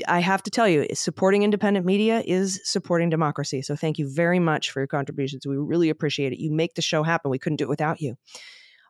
I 0.09 0.21
have 0.21 0.43
to 0.45 0.51
tell 0.51 0.67
you, 0.67 0.87
supporting 0.95 1.43
independent 1.43 1.85
media 1.85 2.23
is 2.25 2.61
supporting 2.65 3.11
democracy. 3.11 3.61
So 3.61 3.77
thank 3.77 3.99
you 3.99 4.11
very 4.11 4.38
much 4.38 4.71
for 4.71 4.81
your 4.81 4.87
contributions. 4.87 5.47
We 5.47 5.57
really 5.57 5.91
appreciate 5.91 6.33
it. 6.33 6.38
You 6.38 6.51
make 6.51 6.75
the 6.75 6.81
show 6.81 7.03
happen. 7.03 7.31
We 7.31 7.38
couldn't 7.38 7.59
do 7.59 7.65
it 7.65 7.69
without 7.69 8.01
you. 8.01 8.17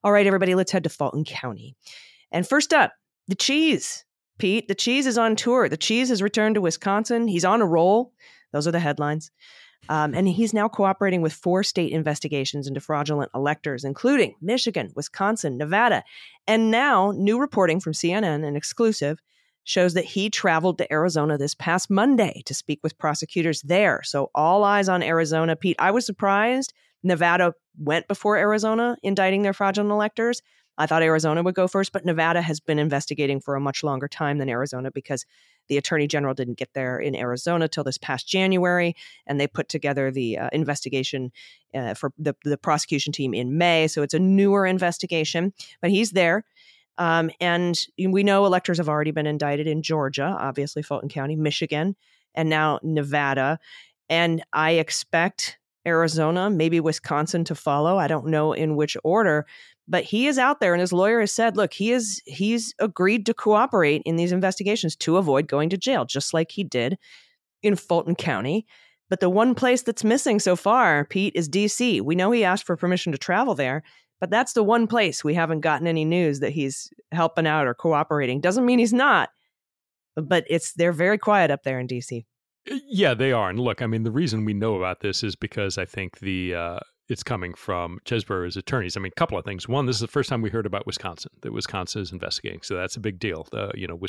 All 0.04 0.12
right, 0.12 0.26
everybody, 0.26 0.54
let's 0.54 0.70
head 0.70 0.84
to 0.84 0.90
Fulton 0.90 1.24
County. 1.24 1.74
And 2.30 2.46
first 2.46 2.72
up, 2.72 2.92
the 3.26 3.34
cheese. 3.34 4.04
Pete, 4.38 4.68
the 4.68 4.74
cheese 4.74 5.06
is 5.06 5.18
on 5.18 5.36
tour. 5.36 5.68
The 5.68 5.76
cheese 5.76 6.08
has 6.08 6.22
returned 6.22 6.54
to 6.54 6.60
Wisconsin. 6.60 7.28
He's 7.28 7.44
on 7.44 7.60
a 7.60 7.66
roll. 7.66 8.12
Those 8.52 8.66
are 8.68 8.72
the 8.72 8.80
headlines. 8.80 9.30
Um, 9.88 10.14
and 10.14 10.28
he's 10.28 10.54
now 10.54 10.68
cooperating 10.68 11.22
with 11.22 11.32
four 11.32 11.62
state 11.62 11.92
investigations 11.92 12.66
into 12.66 12.80
fraudulent 12.80 13.30
electors, 13.34 13.84
including 13.84 14.34
Michigan, 14.40 14.92
Wisconsin, 14.94 15.58
Nevada. 15.58 16.04
And 16.46 16.70
now, 16.70 17.12
new 17.14 17.38
reporting 17.38 17.80
from 17.80 17.92
CNN, 17.92 18.46
an 18.46 18.56
exclusive, 18.56 19.18
shows 19.64 19.94
that 19.94 20.04
he 20.04 20.30
traveled 20.30 20.78
to 20.78 20.92
Arizona 20.92 21.36
this 21.36 21.54
past 21.54 21.90
Monday 21.90 22.42
to 22.46 22.54
speak 22.54 22.80
with 22.82 22.98
prosecutors 22.98 23.62
there. 23.62 24.02
So, 24.04 24.30
all 24.34 24.64
eyes 24.64 24.88
on 24.88 25.02
Arizona. 25.02 25.56
Pete, 25.56 25.76
I 25.78 25.90
was 25.90 26.06
surprised 26.06 26.72
Nevada 27.02 27.54
went 27.78 28.08
before 28.08 28.36
Arizona 28.36 28.96
indicting 29.02 29.42
their 29.42 29.52
fraudulent 29.52 29.90
electors. 29.90 30.42
I 30.78 30.86
thought 30.86 31.02
Arizona 31.02 31.42
would 31.42 31.54
go 31.54 31.68
first, 31.68 31.92
but 31.92 32.04
Nevada 32.04 32.40
has 32.40 32.60
been 32.60 32.78
investigating 32.78 33.40
for 33.40 33.54
a 33.54 33.60
much 33.60 33.84
longer 33.84 34.08
time 34.08 34.38
than 34.38 34.48
Arizona 34.48 34.90
because 34.90 35.26
the 35.68 35.76
attorney 35.76 36.06
general 36.06 36.34
didn't 36.34 36.58
get 36.58 36.70
there 36.74 36.98
in 36.98 37.14
Arizona 37.14 37.68
till 37.68 37.84
this 37.84 37.98
past 37.98 38.26
January, 38.26 38.94
and 39.26 39.38
they 39.38 39.46
put 39.46 39.68
together 39.68 40.10
the 40.10 40.38
uh, 40.38 40.48
investigation 40.52 41.30
uh, 41.74 41.94
for 41.94 42.12
the, 42.18 42.34
the 42.44 42.58
prosecution 42.58 43.12
team 43.12 43.34
in 43.34 43.58
May. 43.58 43.86
So 43.86 44.02
it's 44.02 44.14
a 44.14 44.18
newer 44.18 44.66
investigation, 44.66 45.52
but 45.80 45.90
he's 45.90 46.10
there. 46.10 46.44
Um, 46.98 47.30
and 47.40 47.80
we 47.98 48.22
know 48.22 48.44
electors 48.44 48.78
have 48.78 48.88
already 48.88 49.12
been 49.12 49.26
indicted 49.26 49.66
in 49.66 49.82
Georgia, 49.82 50.36
obviously 50.38 50.82
Fulton 50.82 51.08
County, 51.08 51.36
Michigan, 51.36 51.96
and 52.34 52.48
now 52.48 52.80
Nevada. 52.82 53.58
And 54.08 54.42
I 54.52 54.72
expect 54.72 55.58
Arizona, 55.86 56.50
maybe 56.50 56.80
Wisconsin 56.80 57.44
to 57.44 57.54
follow. 57.54 57.98
I 57.98 58.08
don't 58.08 58.26
know 58.26 58.52
in 58.52 58.76
which 58.76 58.96
order, 59.02 59.46
but 59.92 60.04
he 60.04 60.26
is 60.26 60.38
out 60.38 60.58
there 60.58 60.72
and 60.72 60.80
his 60.80 60.94
lawyer 60.94 61.20
has 61.20 61.32
said, 61.32 61.54
look, 61.54 61.74
he 61.74 61.92
is 61.92 62.22
he's 62.24 62.74
agreed 62.78 63.26
to 63.26 63.34
cooperate 63.34 64.00
in 64.06 64.16
these 64.16 64.32
investigations 64.32 64.96
to 64.96 65.18
avoid 65.18 65.46
going 65.46 65.68
to 65.68 65.76
jail, 65.76 66.06
just 66.06 66.32
like 66.32 66.50
he 66.50 66.64
did 66.64 66.96
in 67.62 67.76
Fulton 67.76 68.14
County. 68.14 68.64
But 69.10 69.20
the 69.20 69.28
one 69.28 69.54
place 69.54 69.82
that's 69.82 70.02
missing 70.02 70.40
so 70.40 70.56
far, 70.56 71.04
Pete, 71.04 71.34
is 71.36 71.46
DC. 71.46 72.00
We 72.00 72.14
know 72.14 72.30
he 72.30 72.42
asked 72.42 72.64
for 72.64 72.74
permission 72.74 73.12
to 73.12 73.18
travel 73.18 73.54
there, 73.54 73.82
but 74.18 74.30
that's 74.30 74.54
the 74.54 74.62
one 74.62 74.86
place 74.86 75.22
we 75.22 75.34
haven't 75.34 75.60
gotten 75.60 75.86
any 75.86 76.06
news 76.06 76.40
that 76.40 76.52
he's 76.52 76.88
helping 77.12 77.46
out 77.46 77.66
or 77.66 77.74
cooperating. 77.74 78.40
Doesn't 78.40 78.64
mean 78.64 78.78
he's 78.78 78.94
not, 78.94 79.28
but 80.16 80.46
it's 80.48 80.72
they're 80.72 80.92
very 80.92 81.18
quiet 81.18 81.50
up 81.50 81.64
there 81.64 81.78
in 81.78 81.86
DC. 81.86 82.24
Yeah, 82.88 83.12
they 83.12 83.32
are. 83.32 83.50
And 83.50 83.60
look, 83.60 83.82
I 83.82 83.86
mean, 83.86 84.04
the 84.04 84.10
reason 84.10 84.46
we 84.46 84.54
know 84.54 84.76
about 84.76 85.00
this 85.00 85.22
is 85.22 85.36
because 85.36 85.76
I 85.76 85.84
think 85.84 86.20
the 86.20 86.54
uh, 86.54 86.78
it's 87.12 87.22
coming 87.22 87.52
from 87.52 87.98
Chesebro's 88.06 88.56
attorneys. 88.56 88.96
I 88.96 89.00
mean, 89.00 89.12
a 89.14 89.20
couple 89.20 89.38
of 89.38 89.44
things. 89.44 89.68
One, 89.68 89.86
this 89.86 89.96
is 89.96 90.00
the 90.00 90.08
first 90.08 90.30
time 90.30 90.40
we 90.40 90.50
heard 90.50 90.66
about 90.66 90.86
Wisconsin 90.86 91.30
that 91.42 91.52
Wisconsin 91.52 92.00
is 92.00 92.10
investigating, 92.10 92.62
so 92.62 92.74
that's 92.74 92.96
a 92.96 93.00
big 93.00 93.18
deal. 93.18 93.46
Uh, 93.52 93.70
you 93.74 93.86
know, 93.86 94.00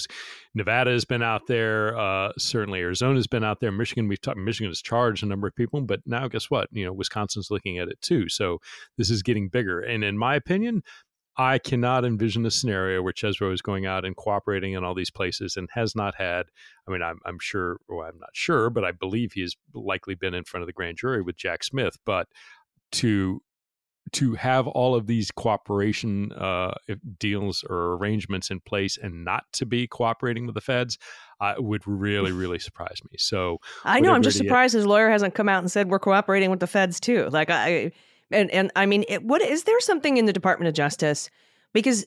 Nevada 0.55 0.91
has 0.91 1.05
been 1.05 1.21
out 1.21 1.47
there. 1.47 1.97
Uh, 1.97 2.31
certainly, 2.37 2.79
Arizona 2.79 3.15
has 3.15 3.27
been 3.27 3.43
out 3.43 3.59
there. 3.59 3.71
Michigan, 3.71 4.07
we've 4.07 4.21
talked. 4.21 4.37
Michigan 4.37 4.69
has 4.69 4.81
charged 4.81 5.21
a 5.21 5.25
number 5.25 5.47
of 5.47 5.55
people, 5.55 5.81
but 5.81 5.99
now 6.05 6.27
guess 6.27 6.49
what? 6.49 6.69
You 6.71 6.85
know, 6.85 6.93
Wisconsin's 6.93 7.51
looking 7.51 7.77
at 7.77 7.89
it 7.89 8.01
too. 8.01 8.29
So 8.29 8.59
this 8.97 9.09
is 9.09 9.21
getting 9.21 9.49
bigger. 9.49 9.81
And 9.81 10.03
in 10.03 10.17
my 10.17 10.35
opinion, 10.35 10.81
I 11.35 11.57
cannot 11.57 12.05
envision 12.05 12.45
a 12.45 12.51
scenario 12.51 13.01
where 13.01 13.11
Chesebro 13.11 13.51
is 13.53 13.61
going 13.61 13.87
out 13.87 14.05
and 14.05 14.15
cooperating 14.15 14.73
in 14.73 14.83
all 14.83 14.93
these 14.93 15.09
places 15.09 15.57
and 15.57 15.67
has 15.73 15.95
not 15.95 16.13
had. 16.15 16.45
I 16.87 16.91
mean, 16.91 17.01
I'm, 17.01 17.19
I'm 17.25 17.39
sure, 17.39 17.77
or 17.87 18.07
I'm 18.07 18.19
not 18.19 18.29
sure, 18.33 18.69
but 18.69 18.85
I 18.85 18.91
believe 18.91 19.33
he's 19.33 19.55
likely 19.73 20.13
been 20.13 20.35
in 20.35 20.43
front 20.43 20.61
of 20.61 20.67
the 20.67 20.73
grand 20.73 20.97
jury 20.97 21.23
with 21.23 21.35
Jack 21.35 21.63
Smith. 21.63 21.97
But 22.05 22.27
to 22.93 23.41
to 24.11 24.35
have 24.35 24.67
all 24.67 24.95
of 24.95 25.07
these 25.07 25.31
cooperation 25.31 26.31
uh, 26.33 26.73
deals 27.19 27.63
or 27.67 27.93
arrangements 27.95 28.51
in 28.51 28.59
place 28.59 28.97
and 29.01 29.25
not 29.25 29.45
to 29.53 29.65
be 29.65 29.87
cooperating 29.87 30.45
with 30.45 30.55
the 30.55 30.61
feds 30.61 30.97
uh, 31.41 31.55
would 31.57 31.81
really, 31.87 32.31
really 32.43 32.59
surprise 32.59 33.01
me. 33.11 33.17
So 33.17 33.59
I 33.83 33.99
know 33.99 34.13
I'm 34.13 34.21
just 34.21 34.37
surprised 34.37 34.73
his 34.73 34.85
lawyer 34.85 35.09
hasn't 35.09 35.35
come 35.35 35.49
out 35.49 35.59
and 35.59 35.71
said 35.71 35.89
we're 35.89 35.99
cooperating 35.99 36.51
with 36.51 36.59
the 36.59 36.67
feds 36.67 36.99
too. 36.99 37.29
Like 37.29 37.49
I 37.49 37.91
and 38.31 38.51
and 38.51 38.71
I 38.75 38.85
mean, 38.85 39.03
it, 39.07 39.23
what 39.23 39.41
is 39.41 39.63
there 39.63 39.79
something 39.79 40.17
in 40.17 40.25
the 40.25 40.33
Department 40.33 40.67
of 40.67 40.75
Justice 40.75 41.29
because 41.73 42.05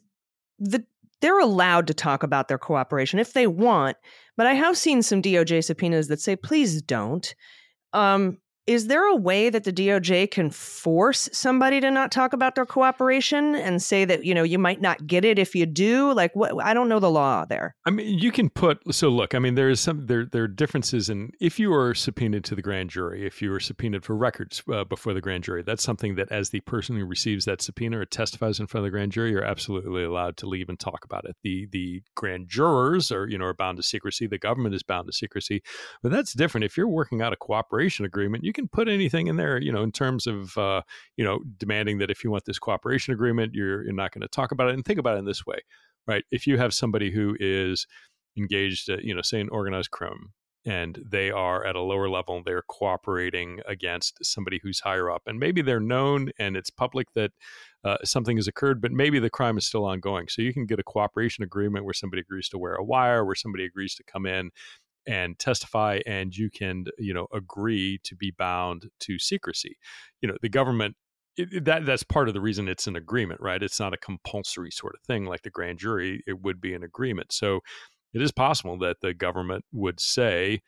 the 0.58 0.84
they're 1.22 1.40
allowed 1.40 1.86
to 1.86 1.94
talk 1.94 2.22
about 2.22 2.48
their 2.48 2.58
cooperation 2.58 3.18
if 3.18 3.32
they 3.32 3.46
want, 3.46 3.96
but 4.36 4.46
I 4.46 4.52
have 4.52 4.76
seen 4.76 5.02
some 5.02 5.22
DOJ 5.22 5.64
subpoenas 5.64 6.08
that 6.08 6.20
say 6.20 6.36
please 6.36 6.82
don't. 6.82 7.34
Um, 7.92 8.38
is 8.66 8.88
there 8.88 9.06
a 9.06 9.14
way 9.14 9.48
that 9.48 9.62
the 9.62 9.72
DOJ 9.72 10.30
can 10.30 10.50
force 10.50 11.28
somebody 11.32 11.80
to 11.80 11.90
not 11.90 12.10
talk 12.10 12.32
about 12.32 12.56
their 12.56 12.66
cooperation 12.66 13.54
and 13.54 13.80
say 13.80 14.04
that, 14.04 14.24
you 14.24 14.34
know, 14.34 14.42
you 14.42 14.58
might 14.58 14.80
not 14.80 15.06
get 15.06 15.24
it 15.24 15.38
if 15.38 15.54
you 15.54 15.66
do? 15.66 16.12
Like 16.12 16.34
what 16.34 16.52
I 16.62 16.74
don't 16.74 16.88
know 16.88 16.98
the 16.98 17.10
law 17.10 17.44
there. 17.44 17.76
I 17.84 17.90
mean, 17.90 18.18
you 18.18 18.32
can 18.32 18.50
put 18.50 18.78
so 18.92 19.08
look, 19.08 19.34
I 19.34 19.38
mean 19.38 19.54
there 19.54 19.70
is 19.70 19.78
some 19.78 20.06
there 20.06 20.24
there 20.24 20.44
are 20.44 20.48
differences 20.48 21.08
in 21.08 21.30
if 21.40 21.60
you 21.60 21.72
are 21.72 21.94
subpoenaed 21.94 22.44
to 22.44 22.56
the 22.56 22.62
grand 22.62 22.90
jury, 22.90 23.24
if 23.24 23.40
you 23.40 23.52
are 23.52 23.60
subpoenaed 23.60 24.04
for 24.04 24.16
records 24.16 24.62
uh, 24.72 24.84
before 24.84 25.14
the 25.14 25.20
grand 25.20 25.44
jury, 25.44 25.62
that's 25.62 25.84
something 25.84 26.16
that 26.16 26.32
as 26.32 26.50
the 26.50 26.60
person 26.60 26.96
who 26.96 27.04
receives 27.04 27.44
that 27.44 27.62
subpoena 27.62 28.00
or 28.00 28.04
testifies 28.04 28.58
in 28.58 28.66
front 28.66 28.84
of 28.84 28.90
the 28.90 28.96
grand 28.96 29.12
jury, 29.12 29.30
you're 29.30 29.44
absolutely 29.44 30.02
allowed 30.02 30.36
to 30.38 30.48
leave 30.48 30.68
and 30.68 30.80
talk 30.80 31.04
about 31.04 31.24
it. 31.24 31.36
The 31.44 31.68
the 31.70 32.02
grand 32.16 32.48
jurors 32.48 33.12
are, 33.12 33.28
you 33.28 33.38
know, 33.38 33.44
are 33.44 33.54
bound 33.54 33.76
to 33.76 33.84
secrecy, 33.84 34.26
the 34.26 34.38
government 34.38 34.74
is 34.74 34.82
bound 34.82 35.06
to 35.06 35.12
secrecy. 35.12 35.62
But 36.02 36.10
that's 36.10 36.32
different 36.32 36.64
if 36.64 36.76
you're 36.76 36.88
working 36.88 37.22
out 37.22 37.32
a 37.32 37.36
cooperation 37.36 38.04
agreement, 38.04 38.42
you 38.42 38.55
can 38.56 38.66
put 38.66 38.88
anything 38.88 39.28
in 39.28 39.36
there, 39.36 39.60
you 39.60 39.70
know, 39.70 39.84
in 39.84 39.92
terms 39.92 40.26
of, 40.26 40.58
uh, 40.58 40.82
you 41.16 41.24
know, 41.24 41.38
demanding 41.58 41.98
that 41.98 42.10
if 42.10 42.24
you 42.24 42.30
want 42.32 42.44
this 42.44 42.58
cooperation 42.58 43.14
agreement, 43.14 43.54
you're, 43.54 43.84
you're 43.84 43.92
not 43.92 44.12
going 44.12 44.22
to 44.22 44.28
talk 44.28 44.50
about 44.50 44.68
it. 44.68 44.74
And 44.74 44.84
think 44.84 44.98
about 44.98 45.14
it 45.14 45.20
in 45.20 45.24
this 45.26 45.46
way, 45.46 45.58
right? 46.08 46.24
If 46.32 46.46
you 46.48 46.58
have 46.58 46.74
somebody 46.74 47.12
who 47.12 47.36
is 47.38 47.86
engaged, 48.36 48.90
uh, 48.90 48.96
you 49.00 49.14
know, 49.14 49.22
say 49.22 49.38
in 49.40 49.48
organized 49.50 49.92
crime, 49.92 50.32
and 50.64 50.98
they 51.08 51.30
are 51.30 51.64
at 51.64 51.76
a 51.76 51.80
lower 51.80 52.08
level, 52.08 52.42
they're 52.44 52.64
cooperating 52.68 53.60
against 53.68 54.18
somebody 54.24 54.58
who's 54.60 54.80
higher 54.80 55.08
up, 55.08 55.22
and 55.26 55.38
maybe 55.38 55.62
they're 55.62 55.78
known 55.78 56.30
and 56.40 56.56
it's 56.56 56.70
public 56.70 57.06
that 57.14 57.30
uh, 57.84 57.98
something 58.02 58.36
has 58.36 58.48
occurred, 58.48 58.80
but 58.80 58.90
maybe 58.90 59.20
the 59.20 59.30
crime 59.30 59.56
is 59.56 59.64
still 59.64 59.84
ongoing. 59.84 60.26
So 60.28 60.42
you 60.42 60.52
can 60.52 60.66
get 60.66 60.80
a 60.80 60.82
cooperation 60.82 61.44
agreement 61.44 61.84
where 61.84 61.94
somebody 61.94 62.20
agrees 62.20 62.48
to 62.48 62.58
wear 62.58 62.74
a 62.74 62.82
wire, 62.82 63.24
where 63.24 63.36
somebody 63.36 63.64
agrees 63.64 63.94
to 63.94 64.02
come 64.02 64.26
in 64.26 64.50
and 65.06 65.38
testify 65.38 66.00
and 66.06 66.34
you 66.36 66.50
can 66.50 66.84
you 66.98 67.14
know 67.14 67.26
agree 67.32 67.98
to 68.04 68.14
be 68.16 68.32
bound 68.36 68.90
to 69.00 69.18
secrecy. 69.18 69.76
You 70.20 70.28
know 70.28 70.36
the 70.42 70.48
government 70.48 70.96
it, 71.36 71.64
that 71.64 71.86
that's 71.86 72.02
part 72.02 72.28
of 72.28 72.34
the 72.34 72.40
reason 72.40 72.68
it's 72.68 72.86
an 72.86 72.96
agreement 72.96 73.40
right? 73.40 73.62
It's 73.62 73.80
not 73.80 73.94
a 73.94 73.98
compulsory 73.98 74.70
sort 74.70 74.94
of 74.94 75.02
thing 75.02 75.24
like 75.26 75.42
the 75.42 75.50
grand 75.50 75.78
jury 75.78 76.22
it 76.26 76.42
would 76.42 76.60
be 76.60 76.74
an 76.74 76.82
agreement. 76.82 77.32
So 77.32 77.60
it 78.14 78.22
is 78.22 78.32
possible 78.32 78.78
that 78.78 78.98
the 79.00 79.14
government 79.14 79.64
would 79.72 80.00
say 80.00 80.60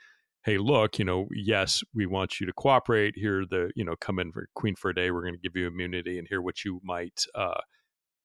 hey 0.44 0.56
look 0.56 0.98
you 0.98 1.04
know 1.04 1.26
yes 1.32 1.82
we 1.94 2.06
want 2.06 2.40
you 2.40 2.46
to 2.46 2.52
cooperate. 2.52 3.14
Here 3.16 3.44
the 3.48 3.70
you 3.74 3.84
know 3.84 3.96
come 4.00 4.18
in 4.18 4.32
for 4.32 4.48
queen 4.54 4.76
for 4.76 4.90
a 4.90 4.94
day. 4.94 5.10
We're 5.10 5.22
going 5.22 5.34
to 5.34 5.40
give 5.40 5.56
you 5.56 5.66
immunity 5.66 6.18
and 6.18 6.28
hear 6.28 6.42
what 6.42 6.64
you 6.64 6.80
might 6.84 7.24
uh, 7.34 7.60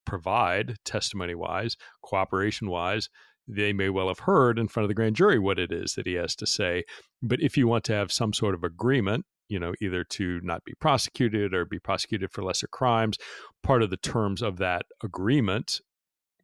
provide 0.04 0.76
testimony 0.84 1.34
wise 1.34 1.76
cooperation 2.02 2.68
wise 2.68 3.08
they 3.46 3.72
may 3.72 3.88
well 3.90 4.08
have 4.08 4.20
heard 4.20 4.58
in 4.58 4.68
front 4.68 4.84
of 4.84 4.88
the 4.88 4.94
grand 4.94 5.16
jury 5.16 5.38
what 5.38 5.58
it 5.58 5.70
is 5.72 5.94
that 5.94 6.06
he 6.06 6.14
has 6.14 6.34
to 6.36 6.46
say. 6.46 6.84
But 7.22 7.40
if 7.40 7.56
you 7.56 7.68
want 7.68 7.84
to 7.84 7.92
have 7.92 8.12
some 8.12 8.32
sort 8.32 8.54
of 8.54 8.64
agreement, 8.64 9.26
you 9.48 9.58
know, 9.58 9.74
either 9.80 10.04
to 10.04 10.40
not 10.42 10.64
be 10.64 10.74
prosecuted 10.80 11.52
or 11.52 11.64
be 11.64 11.78
prosecuted 11.78 12.30
for 12.32 12.42
lesser 12.42 12.66
crimes, 12.66 13.18
part 13.62 13.82
of 13.82 13.90
the 13.90 13.96
terms 13.96 14.42
of 14.42 14.56
that 14.58 14.86
agreement 15.02 15.80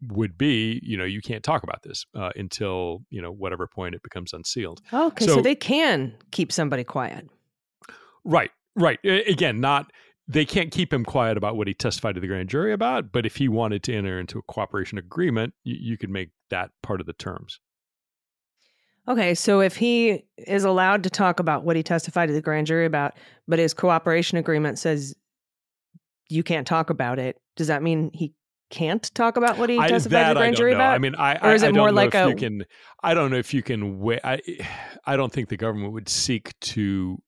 would 0.03 0.39
be, 0.39 0.81
you 0.83 0.97
know, 0.97 1.05
you 1.05 1.21
can't 1.21 1.45
talk 1.45 1.63
about 1.63 1.83
this 1.83 2.05
uh, 2.15 2.31
until, 2.37 3.03
you 3.11 3.21
know, 3.21 3.31
whatever 3.31 3.67
point 3.67 3.95
it 3.95 4.03
becomes 4.03 4.33
unsealed. 4.33 4.81
Okay, 4.93 5.27
so, 5.27 5.37
so 5.37 5.43
they 5.43 5.55
can 5.55 6.15
keep 6.31 6.53
somebody 6.53 6.85
quiet. 6.85 7.29
Right, 8.25 8.51
right. 8.77 8.99
Again, 9.05 9.61
not 9.61 9.91
they 10.31 10.45
can't 10.45 10.71
keep 10.71 10.93
him 10.93 11.05
quiet 11.05 11.37
about 11.37 11.57
what 11.57 11.67
he 11.67 11.75
testified 11.75 12.15
to 12.15 12.21
the 12.21 12.27
grand 12.29 12.49
jury 12.49 12.73
about. 12.73 13.11
But 13.11 13.27
if 13.27 13.37
he 13.37 13.49
wanted 13.49 13.83
to 13.85 13.95
enter 13.95 14.21
into 14.21 14.39
a 14.39 14.43
cooperation 14.43 14.97
agreement, 14.97 15.55
you, 15.65 15.77
you 15.81 15.99
could 15.99 16.11
make 16.11 16.31
that 16.51 16.71
part 16.83 17.01
of 17.01 17.07
the 17.07 17.13
terms. 17.13 17.59
Okay, 19.09 19.35
so 19.35 19.61
if 19.61 19.77
he 19.77 20.25
is 20.39 20.63
allowed 20.63 21.03
to 21.03 21.11
talk 21.11 21.41
about 21.41 21.65
what 21.65 21.75
he 21.75 21.83
testified 21.83 22.29
to 22.29 22.33
the 22.33 22.41
grand 22.41 22.69
jury 22.69 22.87
about, 22.87 23.15
but 23.49 23.59
his 23.59 23.75
cooperation 23.75 24.39
agreement 24.39 24.79
says 24.79 25.15
you 26.29 26.45
can't 26.45 26.67
talk 26.67 26.91
about 26.91 27.19
it, 27.19 27.37
does 27.57 27.67
that 27.67 27.83
mean 27.83 28.11
he 28.15 28.33
can't 28.71 29.13
talk 29.15 29.37
about 29.37 29.59
what 29.59 29.69
he 29.69 29.79
testified 29.79 30.27
I, 30.27 30.29
to 30.29 30.35
the 30.35 30.41
grand 30.41 30.57
jury 30.57 30.73
know. 30.73 30.77
about? 30.77 30.95
I 30.95 30.99
mean, 30.99 31.17
I 31.17 31.35
or 31.39 31.55
is 31.55 31.65
it 31.65 31.75
more 31.75 31.91
like 31.91 32.15
a? 32.15 32.29
You 32.29 32.37
can, 32.37 32.65
I 33.03 33.15
don't 33.15 33.33
know 33.33 33.39
if 33.39 33.53
you 33.53 33.65
can. 33.65 33.99
Wait, 33.99 34.21
I, 34.23 34.41
I 35.05 35.17
don't 35.17 35.33
think 35.33 35.49
the 35.49 35.57
government 35.57 35.93
would 35.93 36.09
seek 36.09 36.53
to, 36.61 37.21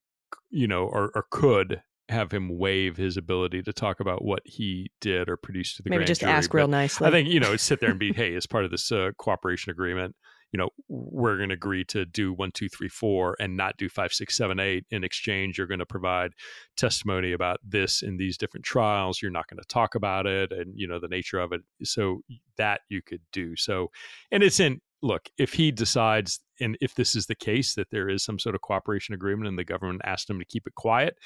you 0.50 0.68
know, 0.68 0.84
or, 0.84 1.10
or 1.16 1.26
could 1.30 1.82
have 2.08 2.32
him 2.32 2.58
waive 2.58 2.96
his 2.96 3.16
ability 3.16 3.62
to 3.62 3.72
talk 3.72 4.00
about 4.00 4.24
what 4.24 4.42
he 4.44 4.90
did 5.00 5.28
or 5.28 5.36
produced 5.36 5.76
to 5.76 5.82
the 5.82 5.90
maybe 5.90 6.04
just 6.04 6.20
jury. 6.20 6.32
ask 6.32 6.52
real 6.52 6.68
nicely. 6.68 7.06
I 7.06 7.10
think 7.10 7.28
you 7.28 7.40
know 7.40 7.56
sit 7.56 7.80
there 7.80 7.90
and 7.90 7.98
be 7.98 8.12
hey, 8.16 8.34
as 8.34 8.46
part 8.46 8.64
of 8.64 8.70
this 8.70 8.90
uh, 8.90 9.10
cooperation 9.18 9.70
agreement, 9.70 10.14
you 10.52 10.58
know 10.58 10.68
we're 10.88 11.36
going 11.36 11.48
to 11.50 11.54
agree 11.54 11.84
to 11.86 12.04
do 12.04 12.32
one, 12.32 12.50
two, 12.52 12.68
three, 12.68 12.88
four, 12.88 13.36
and 13.40 13.56
not 13.56 13.76
do 13.76 13.88
five, 13.88 14.12
six, 14.12 14.36
seven, 14.36 14.58
eight. 14.58 14.84
In 14.90 15.04
exchange, 15.04 15.58
you're 15.58 15.66
going 15.66 15.78
to 15.78 15.86
provide 15.86 16.32
testimony 16.76 17.32
about 17.32 17.58
this 17.66 18.02
in 18.02 18.16
these 18.16 18.36
different 18.36 18.64
trials. 18.64 19.22
You're 19.22 19.30
not 19.30 19.48
going 19.48 19.60
to 19.60 19.68
talk 19.68 19.94
about 19.94 20.26
it, 20.26 20.52
and 20.52 20.72
you 20.76 20.88
know 20.88 20.98
the 21.00 21.08
nature 21.08 21.38
of 21.38 21.52
it. 21.52 21.62
So 21.84 22.22
that 22.56 22.80
you 22.88 23.00
could 23.02 23.22
do. 23.32 23.56
So, 23.56 23.90
and 24.30 24.42
it's 24.42 24.60
in 24.60 24.80
look 25.02 25.28
if 25.36 25.54
he 25.54 25.72
decides 25.72 26.40
and 26.60 26.78
if 26.80 26.94
this 26.94 27.16
is 27.16 27.26
the 27.26 27.34
case 27.34 27.74
that 27.74 27.90
there 27.90 28.08
is 28.08 28.24
some 28.24 28.38
sort 28.38 28.54
of 28.54 28.60
cooperation 28.60 29.14
agreement 29.14 29.48
and 29.48 29.58
the 29.58 29.64
government 29.64 30.00
asked 30.04 30.30
him 30.30 30.38
to 30.38 30.44
keep 30.44 30.64
it 30.64 30.74
quiet 30.76 31.16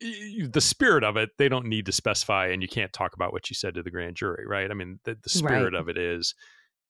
the 0.00 0.60
spirit 0.60 1.04
of 1.04 1.16
it, 1.16 1.30
they 1.38 1.48
don't 1.48 1.66
need 1.66 1.86
to 1.86 1.92
specify, 1.92 2.48
and 2.48 2.62
you 2.62 2.68
can't 2.68 2.92
talk 2.92 3.14
about 3.14 3.32
what 3.32 3.50
you 3.50 3.54
said 3.54 3.74
to 3.74 3.82
the 3.82 3.90
grand 3.90 4.16
jury, 4.16 4.44
right? 4.46 4.70
I 4.70 4.74
mean, 4.74 4.98
the, 5.04 5.16
the 5.22 5.30
spirit 5.30 5.74
right. 5.74 5.80
of 5.80 5.88
it 5.88 5.98
is 5.98 6.34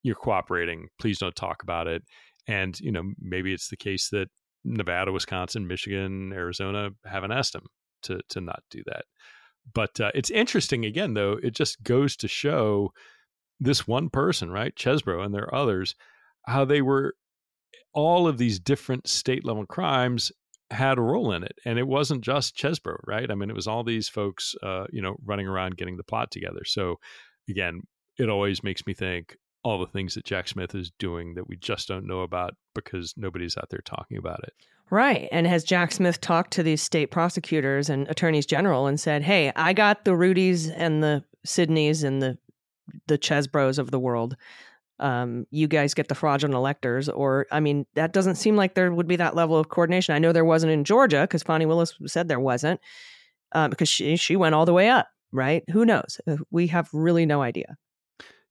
you're 0.02 0.14
cooperating. 0.14 0.88
Please 1.00 1.18
don't 1.18 1.34
talk 1.34 1.62
about 1.62 1.86
it. 1.86 2.02
And 2.46 2.78
you 2.80 2.92
know, 2.92 3.12
maybe 3.20 3.52
it's 3.52 3.68
the 3.68 3.76
case 3.76 4.08
that 4.10 4.28
Nevada, 4.64 5.12
Wisconsin, 5.12 5.66
Michigan, 5.66 6.32
Arizona 6.32 6.90
haven't 7.04 7.32
asked 7.32 7.52
them 7.52 7.66
to 8.02 8.20
to 8.30 8.40
not 8.40 8.62
do 8.70 8.82
that. 8.86 9.04
But 9.74 10.00
uh, 10.00 10.10
it's 10.14 10.30
interesting 10.30 10.84
again, 10.84 11.14
though. 11.14 11.38
It 11.42 11.54
just 11.54 11.82
goes 11.82 12.16
to 12.16 12.28
show 12.28 12.92
this 13.60 13.86
one 13.86 14.08
person, 14.08 14.50
right, 14.50 14.74
Chesebro, 14.74 15.24
and 15.24 15.34
there 15.34 15.44
are 15.44 15.54
others, 15.54 15.94
how 16.46 16.64
they 16.64 16.80
were 16.80 17.14
all 17.92 18.26
of 18.26 18.38
these 18.38 18.58
different 18.58 19.06
state 19.08 19.44
level 19.44 19.66
crimes 19.66 20.32
had 20.70 20.98
a 20.98 21.02
role 21.02 21.32
in 21.32 21.42
it. 21.42 21.58
And 21.64 21.78
it 21.78 21.86
wasn't 21.86 22.22
just 22.22 22.56
Chesebro, 22.56 22.96
right? 23.06 23.30
I 23.30 23.34
mean, 23.34 23.50
it 23.50 23.56
was 23.56 23.66
all 23.66 23.82
these 23.82 24.08
folks, 24.08 24.54
uh, 24.62 24.86
you 24.92 25.02
know, 25.02 25.16
running 25.24 25.46
around 25.46 25.76
getting 25.76 25.96
the 25.96 26.04
plot 26.04 26.30
together. 26.30 26.64
So 26.64 26.96
again, 27.48 27.82
it 28.18 28.28
always 28.28 28.62
makes 28.62 28.86
me 28.86 28.94
think 28.94 29.36
all 29.62 29.78
the 29.78 29.86
things 29.86 30.14
that 30.14 30.24
Jack 30.24 30.48
Smith 30.48 30.74
is 30.74 30.90
doing 30.98 31.34
that 31.34 31.48
we 31.48 31.56
just 31.56 31.88
don't 31.88 32.06
know 32.06 32.20
about 32.20 32.54
because 32.74 33.14
nobody's 33.16 33.56
out 33.56 33.68
there 33.70 33.82
talking 33.84 34.16
about 34.16 34.40
it. 34.44 34.54
Right. 34.90 35.28
And 35.30 35.46
has 35.46 35.64
Jack 35.64 35.92
Smith 35.92 36.20
talked 36.20 36.52
to 36.54 36.62
these 36.62 36.82
state 36.82 37.10
prosecutors 37.10 37.88
and 37.88 38.08
attorneys 38.08 38.46
general 38.46 38.86
and 38.86 38.98
said, 38.98 39.22
Hey, 39.22 39.52
I 39.54 39.72
got 39.72 40.04
the 40.04 40.12
Rudies 40.12 40.72
and 40.74 41.02
the 41.02 41.24
Sydneys 41.46 42.04
and 42.04 42.22
the 42.22 42.38
the 43.06 43.18
Chesebros 43.18 43.78
of 43.78 43.92
the 43.92 44.00
world 44.00 44.36
um, 45.00 45.46
you 45.50 45.66
guys 45.66 45.94
get 45.94 46.08
the 46.08 46.14
fraudulent 46.14 46.54
electors. 46.54 47.08
Or, 47.08 47.46
I 47.50 47.60
mean, 47.60 47.86
that 47.94 48.12
doesn't 48.12 48.36
seem 48.36 48.56
like 48.56 48.74
there 48.74 48.92
would 48.92 49.08
be 49.08 49.16
that 49.16 49.34
level 49.34 49.56
of 49.56 49.68
coordination. 49.68 50.14
I 50.14 50.18
know 50.18 50.32
there 50.32 50.44
wasn't 50.44 50.72
in 50.72 50.84
Georgia 50.84 51.22
because 51.22 51.42
Fani 51.42 51.66
Willis 51.66 51.94
said 52.06 52.28
there 52.28 52.38
wasn't 52.38 52.80
uh, 53.52 53.68
because 53.68 53.88
she, 53.88 54.16
she 54.16 54.36
went 54.36 54.54
all 54.54 54.66
the 54.66 54.72
way 54.72 54.88
up, 54.88 55.08
right? 55.32 55.64
Who 55.70 55.84
knows? 55.84 56.20
Uh, 56.26 56.36
we 56.50 56.68
have 56.68 56.88
really 56.92 57.26
no 57.26 57.42
idea. 57.42 57.76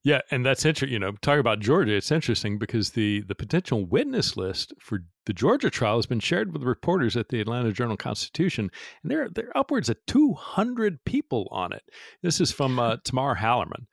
Yeah, 0.02 0.20
and 0.30 0.46
that's 0.46 0.64
interesting. 0.64 0.94
You 0.94 0.98
know, 0.98 1.12
talking 1.20 1.40
about 1.40 1.60
Georgia, 1.60 1.94
it's 1.94 2.10
interesting 2.10 2.58
because 2.58 2.92
the 2.92 3.20
the 3.20 3.34
potential 3.34 3.84
witness 3.84 4.34
list 4.34 4.72
for 4.80 5.00
the 5.26 5.34
Georgia 5.34 5.68
trial 5.68 5.96
has 5.96 6.06
been 6.06 6.20
shared 6.20 6.54
with 6.54 6.62
reporters 6.62 7.18
at 7.18 7.28
the 7.28 7.38
Atlanta 7.38 7.70
Journal 7.70 7.98
Constitution, 7.98 8.70
and 9.02 9.12
there 9.12 9.28
there 9.28 9.48
are 9.48 9.58
upwards 9.58 9.90
of 9.90 9.98
two 10.06 10.32
hundred 10.32 11.04
people 11.04 11.48
on 11.50 11.74
it. 11.74 11.82
This 12.22 12.40
is 12.40 12.50
from 12.50 12.78
uh, 12.78 12.96
Tamar 13.04 13.36
Hallerman. 13.36 13.84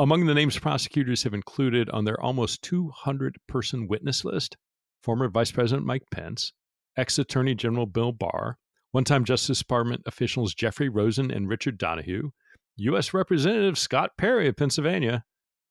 Among 0.00 0.24
the 0.24 0.32
names 0.32 0.58
prosecutors 0.58 1.24
have 1.24 1.34
included 1.34 1.90
on 1.90 2.06
their 2.06 2.18
almost 2.18 2.62
200 2.62 3.36
person 3.46 3.86
witness 3.86 4.24
list 4.24 4.56
former 5.02 5.28
Vice 5.28 5.52
President 5.52 5.86
Mike 5.86 6.04
Pence, 6.10 6.54
ex 6.96 7.18
Attorney 7.18 7.54
General 7.54 7.84
Bill 7.84 8.10
Barr, 8.10 8.56
one 8.92 9.04
time 9.04 9.26
Justice 9.26 9.58
Department 9.58 10.00
officials 10.06 10.54
Jeffrey 10.54 10.88
Rosen 10.88 11.30
and 11.30 11.50
Richard 11.50 11.76
Donoghue, 11.76 12.30
U.S. 12.76 13.12
Representative 13.12 13.76
Scott 13.76 14.12
Perry 14.16 14.48
of 14.48 14.56
Pennsylvania, 14.56 15.24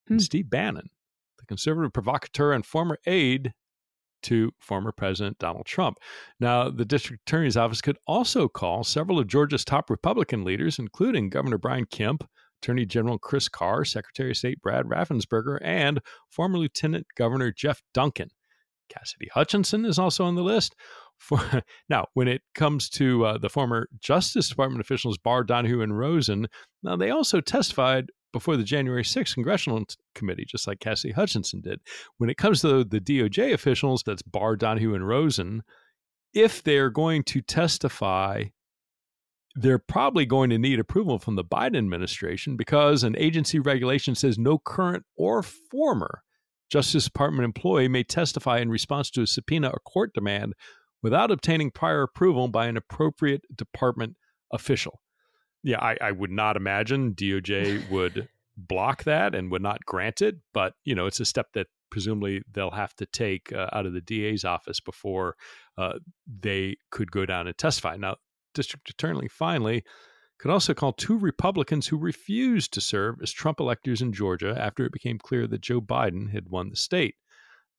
hmm. 0.08 0.14
and 0.14 0.22
Steve 0.22 0.48
Bannon, 0.48 0.92
the 1.40 1.46
conservative 1.48 1.92
provocateur 1.92 2.54
and 2.54 2.64
former 2.64 3.00
aide 3.08 3.54
to 4.22 4.52
former 4.60 4.92
President 4.92 5.40
Donald 5.40 5.66
Trump. 5.66 5.98
Now, 6.40 6.70
the 6.70 6.86
district 6.86 7.28
attorney's 7.28 7.58
office 7.58 7.82
could 7.82 7.98
also 8.06 8.48
call 8.48 8.84
several 8.84 9.18
of 9.18 9.26
Georgia's 9.26 9.66
top 9.66 9.90
Republican 9.90 10.44
leaders, 10.44 10.78
including 10.78 11.32
Governor 11.32 11.58
Brian 11.58 11.86
Kemp, 11.86 12.30
Attorney 12.62 12.86
General 12.86 13.18
Chris 13.18 13.50
Carr, 13.50 13.86
Secretary 13.86 14.32
of 14.32 14.38
State 14.38 14.62
Brad 14.62 14.86
Raffensperger, 14.86 15.60
and 15.62 16.00
former 16.30 16.58
Lieutenant 16.58 17.08
Governor 17.16 17.52
Jeff 17.52 17.82
Duncan. 17.94 18.30
Cassidy 18.90 19.30
Hutchinson 19.34 19.86
is 19.86 20.00
also 20.00 20.26
on 20.26 20.36
the 20.36 20.44
list. 20.44 20.76
For, 21.18 21.40
now, 21.90 22.08
when 22.14 22.28
it 22.28 22.42
comes 22.56 22.90
to 22.92 23.26
uh, 23.26 23.38
the 23.38 23.50
former 23.50 23.88
Justice 24.00 24.50
Department 24.50 24.82
officials 24.82 25.18
Barr, 25.18 25.44
Donoghue, 25.44 25.82
and 25.82 25.98
Rosen, 25.98 26.48
now 26.84 26.96
they 26.96 27.12
also 27.12 27.40
testified 27.40 28.08
before 28.32 28.58
the 28.58 28.64
January 28.64 29.04
6th 29.04 29.34
Congressional 29.34 29.84
Committee, 30.14 30.46
just 30.46 30.68
like 30.68 30.80
Cassidy 30.80 31.14
Hutchinson 31.14 31.62
did. 31.62 31.80
When 32.18 32.30
it 32.30 32.38
comes 32.38 32.62
to 32.62 32.84
the 32.84 33.00
DOJ 33.00 33.54
officials, 33.54 34.04
that's 34.06 34.22
Barr, 34.22 34.56
Donoghue, 34.56 34.94
and 34.94 35.08
Rosen, 35.08 35.64
if 36.34 36.62
they're 36.62 36.92
going 36.92 37.24
to 37.24 37.42
testify, 37.42 38.46
they're 39.62 39.80
probably 39.80 40.26
going 40.26 40.50
to 40.50 40.58
need 40.58 40.80
approval 40.80 41.20
from 41.20 41.36
the 41.36 41.44
Biden 41.44 41.78
administration 41.78 42.56
because 42.56 43.04
an 43.04 43.16
agency 43.18 43.60
regulation 43.60 44.16
says 44.16 44.38
no 44.38 44.58
current 44.58 45.04
or 45.16 45.44
former 45.44 46.22
Justice 46.70 47.06
Department 47.06 47.46
employee 47.46 47.88
may 47.88 48.04
testify 48.04 48.60
in 48.60 48.70
response 48.70 49.10
to 49.12 49.24
a 49.24 49.28
subpoena 49.28 49.70
or 49.70 49.80
court 49.80 50.14
demand 50.14 50.54
without 51.02 51.32
obtaining 51.32 51.72
prior 51.72 52.04
approval 52.04 52.48
by 52.48 52.68
an 52.68 52.78
appropriate 52.78 53.42
department 53.56 54.16
official 54.52 55.02
yeah, 55.64 55.80
I, 55.80 55.98
I 56.02 56.12
would 56.12 56.32
not 56.32 56.56
imagine 56.56 57.14
DOJ 57.14 57.90
would 57.92 58.30
block 58.56 59.04
that 59.06 59.36
and 59.36 59.52
would 59.52 59.62
not 59.62 59.86
grant 59.86 60.22
it. 60.22 60.38
But 60.54 60.74
you 60.84 60.96
know, 60.96 61.06
it's 61.06 61.20
a 61.20 61.26
step 61.26 61.48
that 61.54 61.68
presumably 61.90 62.42
they'll 62.52 62.72
have 62.72 62.96
to 62.96 63.06
take 63.06 63.52
uh, 63.52 63.68
out 63.74 63.86
of 63.86 63.94
the 63.94 64.02
DA's 64.02 64.46
office 64.46 64.80
before 64.80 65.36
uh, 65.78 65.94
they 66.28 66.78
could 66.92 67.12
go 67.12 67.26
down 67.26 67.48
and 67.48 67.58
testify. 67.58 67.98
Now, 67.98 68.18
district 68.60 68.90
attorney 68.90 69.30
finally 69.30 69.84
could 70.38 70.52
also 70.52 70.74
call 70.74 70.92
two 70.92 71.18
Republicans 71.18 71.88
who 71.88 71.98
refused 71.98 72.74
to 72.74 72.82
serve 72.82 73.16
as 73.22 73.32
Trump 73.32 73.60
electors 73.62 74.02
in 74.02 74.12
Georgia 74.12 74.54
after 74.60 74.86
it 74.86 74.92
became 74.92 75.18
clear 75.18 75.48
that 75.48 75.62
Joe 75.62 75.80
Biden 75.80 76.32
had 76.32 76.50
won 76.50 76.70
the 76.70 76.76
state. 76.76 77.16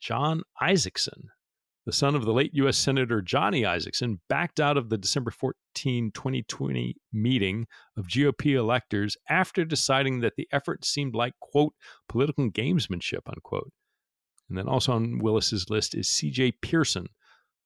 John 0.01 0.43
Isakson, 0.63 1.25
the 1.85 1.93
son 1.93 2.15
of 2.15 2.25
the 2.25 2.33
late 2.33 2.55
U.S. 2.55 2.79
Senator 2.79 3.21
Johnny 3.21 3.63
Isakson, 3.63 4.21
backed 4.31 4.59
out 4.59 4.79
of 4.79 4.89
the 4.89 4.97
December 4.97 5.31
14, 5.31 6.13
2020 6.13 6.97
meeting 7.13 7.67
of 7.99 8.07
GOP 8.07 8.55
electors 8.55 9.19
after 9.29 9.65
deciding 9.67 10.21
that 10.21 10.37
the 10.37 10.49
effort 10.51 10.85
seemed 10.87 11.15
like, 11.15 11.35
quote, 11.41 11.75
political 12.09 12.51
gamesmanship, 12.51 13.27
unquote. 13.27 13.71
And 14.49 14.57
then 14.57 14.69
also 14.69 14.93
on 14.93 15.19
Willis's 15.19 15.69
list 15.69 15.95
is 15.95 16.09
CJ 16.09 16.55
Pearson, 16.63 17.07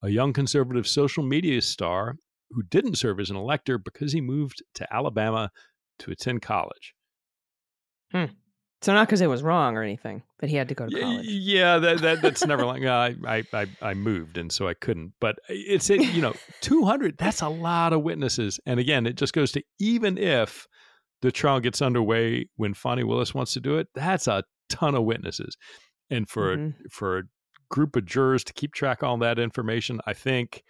a 0.02 0.10
young 0.10 0.32
conservative 0.32 0.86
social 0.86 1.24
media 1.24 1.62
star 1.62 2.16
who 2.54 2.62
didn't 2.62 2.96
serve 2.96 3.20
as 3.20 3.30
an 3.30 3.36
elector 3.36 3.78
because 3.78 4.12
he 4.12 4.20
moved 4.20 4.62
to 4.74 4.94
Alabama 4.94 5.50
to 6.00 6.10
attend 6.10 6.42
college. 6.42 6.94
Hmm. 8.12 8.26
So 8.82 8.92
not 8.92 9.08
because 9.08 9.22
it 9.22 9.28
was 9.28 9.42
wrong 9.42 9.78
or 9.78 9.82
anything, 9.82 10.22
but 10.38 10.50
he 10.50 10.56
had 10.56 10.68
to 10.68 10.74
go 10.74 10.86
to 10.86 11.00
college. 11.00 11.26
Yeah, 11.26 11.78
that, 11.78 12.02
that 12.02 12.20
that's 12.20 12.44
never 12.46 12.66
like 12.66 12.84
uh, 12.84 13.12
I, 13.26 13.42
I 13.52 13.66
I 13.80 13.94
moved 13.94 14.36
and 14.36 14.52
so 14.52 14.68
I 14.68 14.74
couldn't. 14.74 15.14
But 15.20 15.36
it's 15.48 15.88
it, 15.88 16.02
you 16.14 16.20
know, 16.20 16.34
two 16.60 16.84
hundred. 16.84 17.16
That's 17.16 17.40
a 17.40 17.48
lot 17.48 17.94
of 17.94 18.02
witnesses. 18.02 18.60
And 18.66 18.78
again, 18.78 19.06
it 19.06 19.16
just 19.16 19.32
goes 19.32 19.52
to 19.52 19.62
even 19.78 20.18
if 20.18 20.66
the 21.22 21.32
trial 21.32 21.60
gets 21.60 21.80
underway 21.80 22.50
when 22.56 22.74
Fani 22.74 23.04
Willis 23.04 23.32
wants 23.32 23.54
to 23.54 23.60
do 23.60 23.78
it, 23.78 23.88
that's 23.94 24.28
a 24.28 24.44
ton 24.68 24.94
of 24.94 25.04
witnesses. 25.04 25.56
And 26.10 26.28
for 26.28 26.54
mm-hmm. 26.54 26.84
a, 26.84 26.88
for 26.90 27.18
a 27.18 27.22
group 27.70 27.96
of 27.96 28.04
jurors 28.04 28.44
to 28.44 28.52
keep 28.52 28.74
track 28.74 29.02
of 29.02 29.08
all 29.08 29.16
that 29.18 29.38
information, 29.38 30.00
I 30.06 30.12
think 30.12 30.62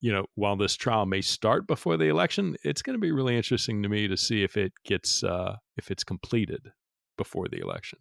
you 0.00 0.12
know, 0.12 0.26
while 0.34 0.56
this 0.56 0.76
trial 0.76 1.06
may 1.06 1.20
start 1.20 1.66
before 1.66 1.96
the 1.96 2.06
election, 2.06 2.56
it's 2.62 2.82
going 2.82 2.94
to 2.94 3.00
be 3.00 3.12
really 3.12 3.36
interesting 3.36 3.82
to 3.82 3.88
me 3.88 4.08
to 4.08 4.16
see 4.16 4.42
if 4.42 4.56
it 4.56 4.72
gets 4.84 5.24
uh, 5.24 5.56
if 5.76 5.90
it's 5.90 6.04
completed 6.04 6.70
before 7.16 7.48
the 7.48 7.58
election. 7.58 7.98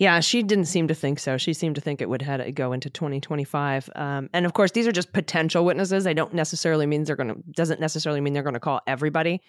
Yeah, 0.00 0.20
she 0.20 0.42
didn't 0.42 0.64
seem 0.64 0.88
to 0.88 0.94
think 0.94 1.18
so. 1.18 1.36
She 1.36 1.52
seemed 1.52 1.74
to 1.74 1.80
think 1.82 2.00
it 2.00 2.08
would 2.08 2.22
have 2.22 2.54
go 2.54 2.72
into 2.72 2.88
2025. 2.88 3.90
Um, 3.94 4.30
and 4.32 4.46
of 4.46 4.54
course, 4.54 4.70
these 4.70 4.86
are 4.86 4.92
just 4.92 5.12
potential 5.12 5.62
witnesses. 5.62 6.04
They 6.04 6.14
don't 6.14 6.32
necessarily 6.32 6.86
mean 6.86 7.04
they're 7.04 7.16
going 7.16 7.34
to 7.34 7.42
doesn't 7.50 7.80
necessarily 7.80 8.22
mean 8.22 8.32
they're 8.32 8.42
going 8.42 8.54
to 8.54 8.60
call 8.60 8.80
everybody. 8.86 9.42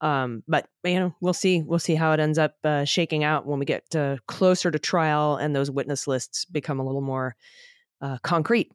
Um, 0.00 0.42
but 0.48 0.66
you 0.82 0.98
know, 0.98 1.14
we'll 1.20 1.34
see. 1.34 1.62
We'll 1.62 1.78
see 1.78 1.94
how 1.94 2.12
it 2.12 2.20
ends 2.20 2.38
up 2.38 2.54
uh, 2.64 2.84
shaking 2.84 3.22
out 3.22 3.46
when 3.46 3.58
we 3.58 3.66
get 3.66 3.94
uh, 3.94 4.16
closer 4.26 4.70
to 4.70 4.78
trial 4.78 5.36
and 5.36 5.54
those 5.54 5.70
witness 5.70 6.06
lists 6.06 6.46
become 6.46 6.80
a 6.80 6.84
little 6.86 7.02
more 7.02 7.36
uh, 8.00 8.16
concrete. 8.22 8.72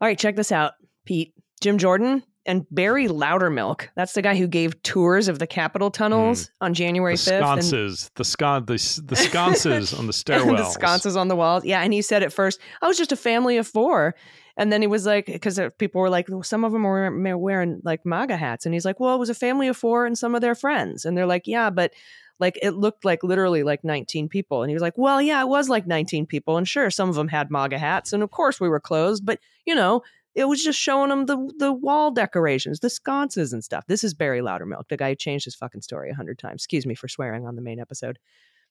All 0.00 0.08
right, 0.08 0.18
check 0.18 0.36
this 0.36 0.52
out, 0.52 0.74
Pete. 1.04 1.34
Jim 1.60 1.78
Jordan 1.78 2.22
and 2.46 2.66
Barry 2.70 3.08
Loudermilk. 3.08 3.88
That's 3.94 4.12
the 4.12 4.22
guy 4.22 4.36
who 4.36 4.46
gave 4.46 4.82
tours 4.82 5.28
of 5.28 5.38
the 5.38 5.46
Capitol 5.46 5.90
tunnels 5.90 6.44
mm. 6.44 6.50
on 6.60 6.74
January 6.74 7.16
fifth. 7.16 7.40
Sconces, 7.40 8.10
the 8.16 8.24
scon, 8.24 8.66
the, 8.66 9.02
the 9.04 9.16
sconces 9.30 9.94
on 9.94 10.06
the 10.06 10.12
stairwells, 10.12 10.58
the 10.58 10.70
sconces 10.70 11.16
on 11.16 11.28
the 11.28 11.36
walls. 11.36 11.64
Yeah, 11.64 11.80
and 11.80 11.92
he 11.92 12.02
said 12.02 12.22
at 12.22 12.32
first, 12.32 12.60
"I 12.82 12.88
was 12.88 12.98
just 12.98 13.12
a 13.12 13.16
family 13.16 13.56
of 13.56 13.66
four. 13.66 14.14
And 14.56 14.72
then 14.72 14.80
he 14.80 14.86
was 14.86 15.04
like, 15.04 15.26
because 15.26 15.58
people 15.78 16.00
were 16.00 16.10
like, 16.10 16.28
well, 16.28 16.44
some 16.44 16.62
of 16.62 16.70
them 16.70 16.84
were 16.84 17.36
wearing 17.36 17.80
like 17.82 18.06
MAGA 18.06 18.36
hats, 18.36 18.66
and 18.66 18.72
he's 18.72 18.84
like, 18.84 19.00
well, 19.00 19.16
it 19.16 19.18
was 19.18 19.30
a 19.30 19.34
family 19.34 19.66
of 19.66 19.76
four 19.76 20.06
and 20.06 20.16
some 20.16 20.36
of 20.36 20.42
their 20.42 20.54
friends, 20.54 21.04
and 21.04 21.18
they're 21.18 21.26
like, 21.26 21.48
yeah, 21.48 21.70
but 21.70 21.92
like 22.38 22.58
it 22.62 22.72
looked 22.72 23.04
like 23.04 23.22
literally 23.22 23.62
like 23.62 23.84
19 23.84 24.28
people. 24.28 24.62
And 24.62 24.70
he 24.70 24.74
was 24.74 24.82
like, 24.82 24.96
well, 24.96 25.20
yeah, 25.22 25.40
it 25.40 25.48
was 25.48 25.68
like 25.68 25.86
19 25.86 26.26
people. 26.26 26.56
And 26.56 26.68
sure, 26.68 26.90
some 26.90 27.08
of 27.08 27.14
them 27.14 27.28
had 27.28 27.50
MAGA 27.50 27.78
hats. 27.78 28.12
And 28.12 28.22
of 28.22 28.30
course 28.30 28.60
we 28.60 28.68
were 28.68 28.80
closed, 28.80 29.24
but 29.24 29.38
you 29.64 29.74
know, 29.74 30.02
it 30.34 30.46
was 30.46 30.62
just 30.62 30.78
showing 30.78 31.10
them 31.10 31.26
the 31.26 31.52
the 31.58 31.72
wall 31.72 32.10
decorations, 32.10 32.80
the 32.80 32.90
sconces 32.90 33.52
and 33.52 33.62
stuff. 33.62 33.84
This 33.86 34.04
is 34.04 34.14
Barry 34.14 34.40
Loudermilk, 34.40 34.88
the 34.88 34.96
guy 34.96 35.10
who 35.10 35.16
changed 35.16 35.44
his 35.44 35.54
fucking 35.54 35.82
story 35.82 36.10
a 36.10 36.14
hundred 36.14 36.38
times. 36.38 36.62
Excuse 36.62 36.86
me 36.86 36.94
for 36.94 37.08
swearing 37.08 37.46
on 37.46 37.56
the 37.56 37.62
main 37.62 37.80
episode. 37.80 38.18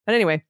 But 0.06 0.16
anyway, 0.16 0.44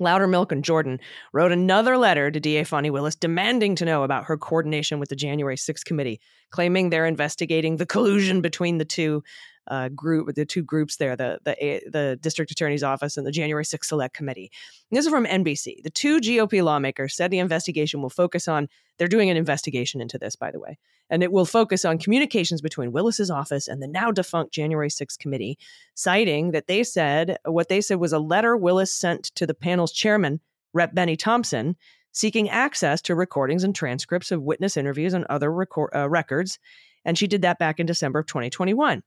Loudermilk 0.00 0.52
and 0.52 0.64
Jordan 0.64 1.00
wrote 1.32 1.52
another 1.52 1.96
letter 1.96 2.30
to 2.30 2.40
DA 2.40 2.64
Fani 2.64 2.90
Willis 2.90 3.14
demanding 3.14 3.76
to 3.76 3.84
know 3.84 4.02
about 4.02 4.24
her 4.24 4.36
coordination 4.36 4.98
with 4.98 5.08
the 5.08 5.16
January 5.16 5.56
6th 5.56 5.84
committee, 5.84 6.20
claiming 6.50 6.90
they're 6.90 7.06
investigating 7.06 7.76
the 7.76 7.86
collusion 7.86 8.40
between 8.40 8.78
the 8.78 8.84
two 8.84 9.22
uh, 9.68 9.88
group, 9.88 10.34
the 10.34 10.44
two 10.44 10.62
groups 10.62 10.96
there, 10.96 11.16
the 11.16 11.38
the 11.44 11.82
the 11.90 12.18
district 12.20 12.50
attorney's 12.50 12.82
office 12.82 13.16
and 13.16 13.26
the 13.26 13.32
January 13.32 13.64
6th 13.64 13.84
Select 13.84 14.14
Committee. 14.14 14.50
And 14.90 14.96
this 14.96 15.06
is 15.06 15.10
from 15.10 15.26
NBC. 15.26 15.82
The 15.82 15.90
two 15.90 16.20
GOP 16.20 16.62
lawmakers 16.62 17.14
said 17.14 17.30
the 17.30 17.38
investigation 17.38 18.02
will 18.02 18.10
focus 18.10 18.48
on. 18.48 18.68
They're 18.98 19.08
doing 19.08 19.28
an 19.28 19.36
investigation 19.36 20.00
into 20.00 20.18
this, 20.18 20.36
by 20.36 20.50
the 20.50 20.60
way, 20.60 20.78
and 21.10 21.22
it 21.22 21.32
will 21.32 21.44
focus 21.44 21.84
on 21.84 21.98
communications 21.98 22.62
between 22.62 22.92
Willis's 22.92 23.30
office 23.30 23.68
and 23.68 23.82
the 23.82 23.88
now 23.88 24.10
defunct 24.10 24.54
January 24.54 24.88
6th 24.88 25.18
committee, 25.18 25.58
citing 25.94 26.52
that 26.52 26.66
they 26.66 26.82
said 26.82 27.38
what 27.44 27.68
they 27.68 27.80
said 27.80 28.00
was 28.00 28.12
a 28.12 28.18
letter 28.18 28.56
Willis 28.56 28.92
sent 28.92 29.24
to 29.36 29.46
the 29.46 29.54
panel's 29.54 29.92
chairman, 29.92 30.40
Rep. 30.72 30.94
Benny 30.94 31.16
Thompson, 31.16 31.76
seeking 32.16 32.48
access 32.48 33.02
to 33.02 33.14
recordings 33.14 33.62
and 33.62 33.74
transcripts 33.74 34.30
of 34.30 34.42
witness 34.42 34.78
interviews 34.78 35.12
and 35.12 35.26
other 35.26 35.52
record, 35.52 35.90
uh, 35.94 36.08
records. 36.08 36.58
And 37.04 37.16
she 37.16 37.26
did 37.26 37.42
that 37.42 37.58
back 37.58 37.78
in 37.78 37.86
December 37.86 38.20
of 38.20 38.26
2021. 38.26 39.02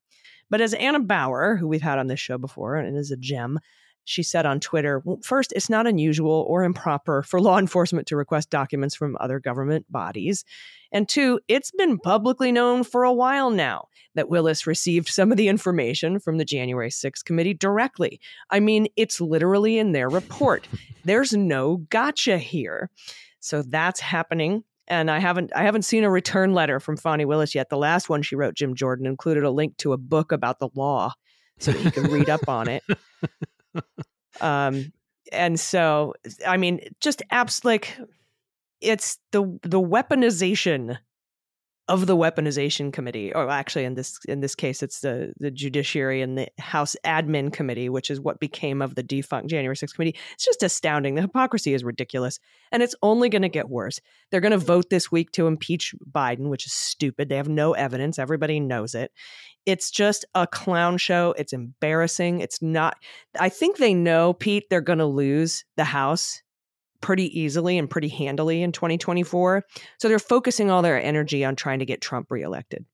But 0.50 0.62
as 0.62 0.74
Anna 0.74 1.00
Bower, 1.00 1.56
who 1.56 1.68
we've 1.68 1.82
had 1.82 2.00
on 2.00 2.08
this 2.08 2.20
show 2.20 2.38
before 2.38 2.76
and 2.76 2.98
is 2.98 3.12
a 3.12 3.18
gem, 3.18 3.60
she 4.06 4.24
said 4.24 4.46
on 4.46 4.60
Twitter, 4.60 5.04
first, 5.24 5.54
it's 5.56 5.70
not 5.70 5.86
unusual 5.86 6.46
or 6.48 6.64
improper 6.64 7.22
for 7.22 7.40
law 7.40 7.58
enforcement 7.60 8.08
to 8.08 8.16
request 8.16 8.50
documents 8.50 8.96
from 8.96 9.16
other 9.20 9.40
government 9.40 9.86
bodies. 9.92 10.46
And 10.92 11.08
two, 11.08 11.40
it's 11.48 11.70
been 11.72 12.00
publicly 12.00 12.52
known 12.52 12.84
for 12.84 13.04
a 13.04 13.14
while 13.14 13.52
now 13.52 13.88
that 14.16 14.30
Willis 14.30 14.66
received 14.66 15.10
some 15.10 15.32
of 15.32 15.38
the 15.38 15.48
information 15.48 16.20
from 16.20 16.40
the 16.40 16.46
January 16.46 16.90
6th 16.90 17.24
committee 17.24 17.54
directly. 17.54 18.20
I 18.50 18.60
mean, 18.60 18.88
it's 18.96 19.22
literally 19.22 19.78
in 19.78 19.92
their 19.92 20.10
report. 20.10 20.68
There's 21.06 21.34
no 21.34 21.78
gotcha 21.90 22.40
here. 22.40 22.90
So 23.40 23.62
that's 23.62 24.00
happening 24.00 24.64
and 24.90 25.10
I 25.10 25.20
haven't 25.20 25.52
I 25.56 25.64
haven't 25.64 25.84
seen 25.84 26.04
a 26.04 26.10
return 26.10 26.54
letter 26.54 26.80
from 26.80 26.98
Fani 26.98 27.26
Willis 27.26 27.56
yet. 27.56 27.70
The 27.70 27.78
last 27.78 28.10
one 28.10 28.22
she 28.22 28.36
wrote, 28.36 28.56
Jim 28.56 28.76
Jordan, 28.76 29.06
included 29.06 29.44
a 29.44 29.52
link 29.52 29.78
to 29.78 29.94
a 29.94 29.98
book 29.98 30.32
about 30.32 30.60
the 30.60 30.70
law 30.76 31.14
so 31.60 31.72
that 31.72 31.82
he 31.82 31.92
could 31.92 32.12
read 32.12 32.30
up 32.30 32.48
on 32.48 32.68
it. 32.68 32.84
Um, 34.42 34.94
and 35.32 35.60
so 35.60 36.14
I 36.48 36.58
mean, 36.58 36.80
just 37.02 37.22
apps 37.32 37.66
like 37.66 37.98
it's 38.82 39.18
the 39.32 39.60
the 39.64 39.82
weaponization 39.82 40.98
of 41.90 42.06
the 42.06 42.16
weaponization 42.16 42.94
committee 42.94 43.34
or 43.34 43.50
actually 43.50 43.84
in 43.84 43.96
this 43.96 44.20
in 44.28 44.42
this 44.42 44.54
case 44.54 44.84
it's 44.84 45.02
the 45.02 45.34
the 45.40 45.50
judiciary 45.50 46.22
and 46.22 46.38
the 46.38 46.48
house 46.60 46.96
admin 47.04 47.52
committee 47.52 47.90
which 47.90 48.12
is 48.12 48.22
what 48.22 48.40
became 48.40 48.82
of 48.82 48.94
the 48.94 49.02
defunct 49.02 49.50
january 49.50 49.76
6th 49.76 49.96
committee. 49.96 50.18
It's 50.34 50.46
just 50.46 50.64
astounding. 50.64 51.16
The 51.16 51.22
hypocrisy 51.24 51.74
is 51.74 51.84
ridiculous 51.84 52.40
and 52.72 52.84
it's 52.84 52.96
only 53.02 53.28
going 53.28 53.42
to 53.42 53.50
get 53.50 53.70
worse. 53.70 54.00
They're 54.30 54.40
going 54.40 54.52
to 54.52 54.58
vote 54.58 54.90
this 54.90 55.12
week 55.12 55.32
to 55.32 55.48
impeach 55.48 55.96
biden 56.10 56.50
which 56.50 56.68
is 56.68 56.74
stupid. 56.74 57.28
They 57.28 57.38
have 57.38 57.50
no 57.50 57.74
evidence. 57.74 58.20
Everybody 58.20 58.60
knows 58.60 58.94
it. 58.94 59.12
It's 59.66 59.90
just 59.92 60.26
a 60.36 60.46
clown 60.48 60.98
show. 60.98 61.34
It's 61.38 61.54
embarrassing. 61.54 62.40
It's 62.40 62.62
not 62.62 62.98
i 63.40 63.50
think 63.50 63.78
they 63.78 63.94
know 63.94 64.34
pete 64.34 64.66
they're 64.70 64.82
going 64.82 65.00
to 65.00 65.06
lose 65.06 65.66
the 65.76 65.84
house 65.84 66.42
pretty 67.02 67.40
easily 67.40 67.78
and 67.78 67.90
pretty 67.90 68.10
handily 68.10 68.62
in 68.62 68.72
2024. 68.72 69.64
So 70.00 70.08
they're 70.08 70.20
focusing 70.20 70.70
all 70.70 70.82
their 70.82 71.02
energy 71.02 71.44
on 71.46 71.56
trying 71.56 71.80
to 71.80 71.86
get 71.86 72.02
Trump 72.02 72.32
reelected. 72.32 72.86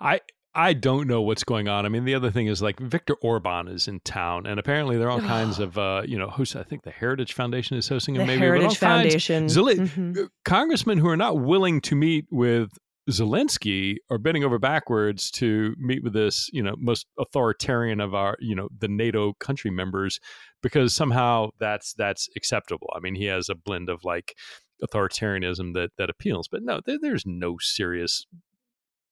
I 0.00 0.20
I 0.54 0.74
don't 0.74 1.08
know 1.08 1.22
what's 1.22 1.44
going 1.44 1.66
on. 1.66 1.86
I 1.86 1.88
mean, 1.88 2.04
the 2.04 2.14
other 2.14 2.30
thing 2.30 2.46
is 2.46 2.60
like 2.60 2.78
Viktor 2.78 3.14
Orban 3.22 3.68
is 3.68 3.88
in 3.88 4.00
town, 4.00 4.44
and 4.46 4.60
apparently 4.60 4.98
there 4.98 5.06
are 5.08 5.12
all 5.12 5.20
kinds 5.20 5.58
of, 5.58 5.78
uh, 5.78 6.02
you 6.04 6.18
know, 6.18 6.28
host. 6.28 6.56
I 6.56 6.62
think 6.62 6.82
the 6.82 6.90
Heritage 6.90 7.32
Foundation 7.32 7.78
is 7.78 7.88
hosting 7.88 8.16
him. 8.16 8.20
The 8.22 8.26
maybe 8.26 8.40
Heritage 8.40 8.76
Foundation, 8.76 9.46
Zeli- 9.46 9.76
Mhm. 9.78 10.28
congressmen 10.44 10.98
who 10.98 11.08
are 11.08 11.16
not 11.16 11.40
willing 11.40 11.80
to 11.82 11.94
meet 11.96 12.26
with 12.30 12.70
Zelensky 13.10 13.96
are 14.10 14.18
bending 14.18 14.44
over 14.44 14.58
backwards 14.58 15.30
to 15.32 15.74
meet 15.78 16.04
with 16.04 16.12
this, 16.12 16.48
you 16.52 16.62
know, 16.62 16.74
most 16.78 17.06
authoritarian 17.18 18.00
of 18.00 18.14
our, 18.14 18.36
you 18.40 18.54
know, 18.54 18.68
the 18.78 18.88
NATO 18.88 19.32
country 19.34 19.70
members, 19.70 20.20
because 20.62 20.94
somehow 20.94 21.48
that's 21.58 21.94
that's 21.94 22.28
acceptable. 22.36 22.88
I 22.94 23.00
mean, 23.00 23.16
he 23.16 23.24
has 23.24 23.48
a 23.48 23.56
blend 23.56 23.88
of 23.88 24.04
like 24.04 24.36
authoritarianism 24.84 25.74
that 25.74 25.90
that 25.98 26.10
appeals, 26.10 26.46
but 26.48 26.62
no, 26.62 26.80
there, 26.84 26.98
there's 27.00 27.26
no 27.26 27.56
serious. 27.58 28.24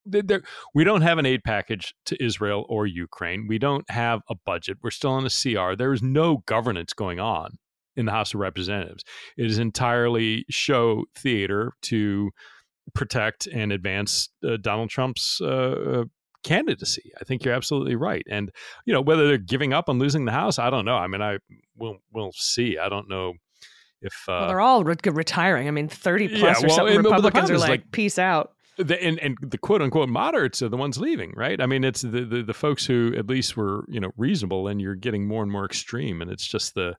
There, 0.06 0.42
we 0.74 0.84
don't 0.84 1.02
have 1.02 1.18
an 1.18 1.26
aid 1.26 1.42
package 1.44 1.92
to 2.06 2.24
Israel 2.24 2.64
or 2.68 2.86
Ukraine. 2.86 3.46
We 3.48 3.58
don't 3.58 3.88
have 3.90 4.20
a 4.30 4.34
budget. 4.34 4.78
We're 4.82 4.90
still 4.90 5.12
on 5.12 5.26
a 5.26 5.30
CR. 5.30 5.74
There 5.76 5.92
is 5.92 6.02
no 6.02 6.38
governance 6.46 6.92
going 6.92 7.20
on 7.20 7.58
in 7.96 8.06
the 8.06 8.12
House 8.12 8.32
of 8.34 8.40
Representatives. 8.40 9.04
It 9.36 9.46
is 9.46 9.58
entirely 9.58 10.46
show 10.48 11.04
theater 11.14 11.72
to 11.82 12.30
protect 12.94 13.46
and 13.46 13.72
advance 13.72 14.28
uh, 14.46 14.56
Donald 14.60 14.90
Trump's 14.90 15.40
uh, 15.40 16.04
candidacy. 16.42 17.12
I 17.20 17.24
think 17.24 17.44
you're 17.44 17.54
absolutely 17.54 17.96
right. 17.96 18.24
And 18.30 18.50
you 18.86 18.92
know 18.94 19.00
whether 19.00 19.26
they're 19.28 19.38
giving 19.38 19.72
up 19.72 19.88
on 19.88 19.98
losing 19.98 20.24
the 20.24 20.32
House, 20.32 20.58
I 20.58 20.70
don't 20.70 20.84
know. 20.84 20.96
I 20.96 21.06
mean, 21.06 21.22
I 21.22 21.38
we'll 21.76 21.98
we'll 22.12 22.32
see. 22.32 22.78
I 22.78 22.88
don't 22.88 23.08
know 23.08 23.34
if 24.02 24.14
uh, 24.28 24.32
well, 24.40 24.48
they're 24.48 24.60
all 24.60 24.84
re- 24.84 24.96
retiring. 25.04 25.68
I 25.68 25.70
mean, 25.70 25.88
30 25.88 26.28
plus 26.28 26.40
Yeah, 26.40 26.48
or 26.64 26.68
well, 26.68 26.76
something 26.76 26.96
and 26.96 27.04
Republicans 27.04 27.50
are 27.50 27.58
like, 27.58 27.68
like, 27.68 27.92
peace 27.92 28.18
out. 28.18 28.52
the, 28.78 29.02
and 29.02 29.18
and 29.18 29.36
the 29.42 29.58
quote 29.58 29.82
unquote 29.82 30.08
moderates 30.08 30.62
are 30.62 30.70
the 30.70 30.76
ones 30.78 30.98
leaving, 30.98 31.32
right? 31.36 31.60
I 31.60 31.66
mean, 31.66 31.84
it's 31.84 32.00
the, 32.02 32.24
the 32.24 32.42
the 32.42 32.54
folks 32.54 32.86
who 32.86 33.14
at 33.16 33.26
least 33.26 33.56
were 33.56 33.84
you 33.88 34.00
know 34.00 34.10
reasonable, 34.16 34.68
and 34.68 34.80
you're 34.80 34.94
getting 34.94 35.28
more 35.28 35.42
and 35.42 35.52
more 35.52 35.66
extreme, 35.66 36.22
and 36.22 36.30
it's 36.30 36.46
just 36.46 36.74
the 36.74 36.96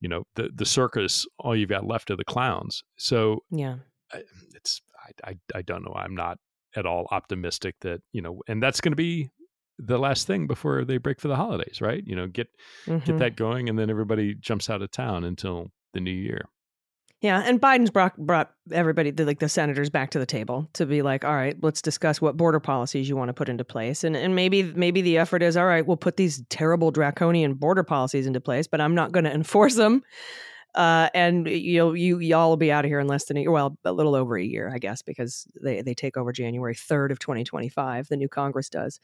you 0.00 0.08
know 0.08 0.24
the 0.34 0.50
the 0.52 0.66
circus. 0.66 1.24
All 1.38 1.54
you've 1.54 1.68
got 1.70 1.86
left 1.86 2.10
are 2.10 2.16
the 2.16 2.24
clowns. 2.24 2.82
So 2.96 3.44
Yeah. 3.52 3.76
I- 4.12 4.22
it's 4.56 4.82
I, 5.04 5.30
I 5.30 5.34
I 5.58 5.62
don't 5.62 5.84
know. 5.84 5.94
I'm 5.94 6.14
not 6.14 6.38
at 6.76 6.86
all 6.86 7.06
optimistic 7.10 7.76
that 7.82 8.00
you 8.12 8.22
know, 8.22 8.40
and 8.48 8.62
that's 8.62 8.80
going 8.80 8.92
to 8.92 8.96
be 8.96 9.30
the 9.78 9.98
last 9.98 10.26
thing 10.26 10.46
before 10.46 10.84
they 10.84 10.98
break 10.98 11.20
for 11.20 11.28
the 11.28 11.36
holidays, 11.36 11.80
right? 11.80 12.02
You 12.06 12.16
know, 12.16 12.26
get 12.26 12.48
Mhm. 12.86 13.04
get 13.04 13.18
that 13.18 13.36
going, 13.36 13.68
and 13.68 13.78
then 13.78 13.90
everybody 13.90 14.34
jumps 14.34 14.70
out 14.70 14.82
of 14.82 14.90
town 14.90 15.24
until 15.24 15.70
the 15.92 16.00
new 16.00 16.12
year. 16.12 16.46
Yeah, 17.20 17.42
and 17.46 17.58
Biden's 17.58 17.90
brought 17.90 18.16
brought 18.18 18.52
everybody, 18.70 19.10
the, 19.10 19.24
like 19.24 19.38
the 19.38 19.48
senators, 19.48 19.88
back 19.88 20.10
to 20.10 20.18
the 20.18 20.26
table 20.26 20.68
to 20.74 20.84
be 20.84 21.00
like, 21.00 21.24
all 21.24 21.32
right, 21.34 21.56
let's 21.62 21.80
discuss 21.80 22.20
what 22.20 22.36
border 22.36 22.60
policies 22.60 23.08
you 23.08 23.16
want 23.16 23.30
to 23.30 23.32
put 23.32 23.48
into 23.48 23.64
place, 23.64 24.04
and 24.04 24.14
and 24.16 24.34
maybe 24.34 24.62
maybe 24.62 25.00
the 25.00 25.16
effort 25.18 25.42
is, 25.42 25.56
all 25.56 25.64
right, 25.66 25.86
we'll 25.86 25.96
put 25.96 26.16
these 26.18 26.42
terrible 26.50 26.90
draconian 26.90 27.54
border 27.54 27.82
policies 27.82 28.26
into 28.26 28.40
place, 28.40 28.66
but 28.66 28.80
I'm 28.80 28.94
not 28.94 29.12
going 29.12 29.24
to 29.24 29.32
enforce 29.32 29.74
them, 29.76 30.02
uh, 30.74 31.08
and 31.14 31.46
you'll 31.48 31.96
you 31.96 32.18
y'all 32.18 32.48
will 32.48 32.56
be 32.56 32.72
out 32.72 32.84
of 32.84 32.90
here 32.90 33.00
in 33.00 33.06
less 33.06 33.26
than 33.26 33.36
a 33.36 33.40
year, 33.40 33.50
well, 33.50 33.78
a 33.84 33.92
little 33.92 34.14
over 34.14 34.36
a 34.36 34.44
year, 34.44 34.70
I 34.72 34.78
guess, 34.78 35.02
because 35.02 35.46
they 35.62 35.82
they 35.82 35.94
take 35.94 36.16
over 36.16 36.32
January 36.32 36.74
third 36.74 37.12
of 37.12 37.18
2025, 37.18 38.08
the 38.08 38.16
new 38.16 38.28
Congress 38.28 38.68
does. 38.68 38.98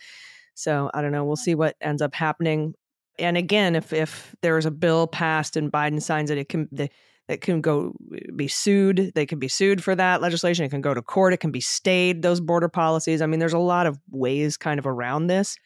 So 0.55 0.91
I 0.93 1.01
don't 1.01 1.13
know, 1.13 1.25
we'll 1.25 1.37
see 1.37 1.55
what 1.55 1.77
ends 1.81 2.03
up 2.03 2.15
happening. 2.15 2.75
And 3.19 3.37
again, 3.37 3.77
if 3.77 3.93
if 3.93 4.35
there 4.43 4.59
is 4.59 4.67
a 4.67 4.71
bill 4.71 5.07
passed 5.07 5.57
and 5.57 5.71
Biden 5.71 6.03
signs 6.03 6.31
it, 6.31 6.39
it 6.39 6.49
can 6.49 6.69
the 6.73 6.91
it 7.29 7.41
can 7.43 7.61
go 7.61 7.95
be 8.35 8.49
sued. 8.49 9.13
They 9.15 9.25
can 9.25 9.39
be 9.39 9.47
sued 9.47 9.85
for 9.85 9.95
that 9.95 10.21
legislation. 10.21 10.65
It 10.65 10.71
can 10.71 10.81
go 10.81 10.95
to 10.95 11.03
court. 11.03 11.33
It 11.33 11.39
can 11.39 11.53
be 11.53 11.61
stayed. 11.61 12.23
Those 12.23 12.41
border 12.41 12.69
policies. 12.69 13.23
I 13.23 13.27
mean, 13.27 13.39
there's 13.39 13.53
a 13.53 13.59
lot 13.59 13.87
of 13.87 14.01
ways 14.11 14.57
kind 14.57 14.81
of 14.81 14.87
around 14.87 15.29
this, 15.29 15.57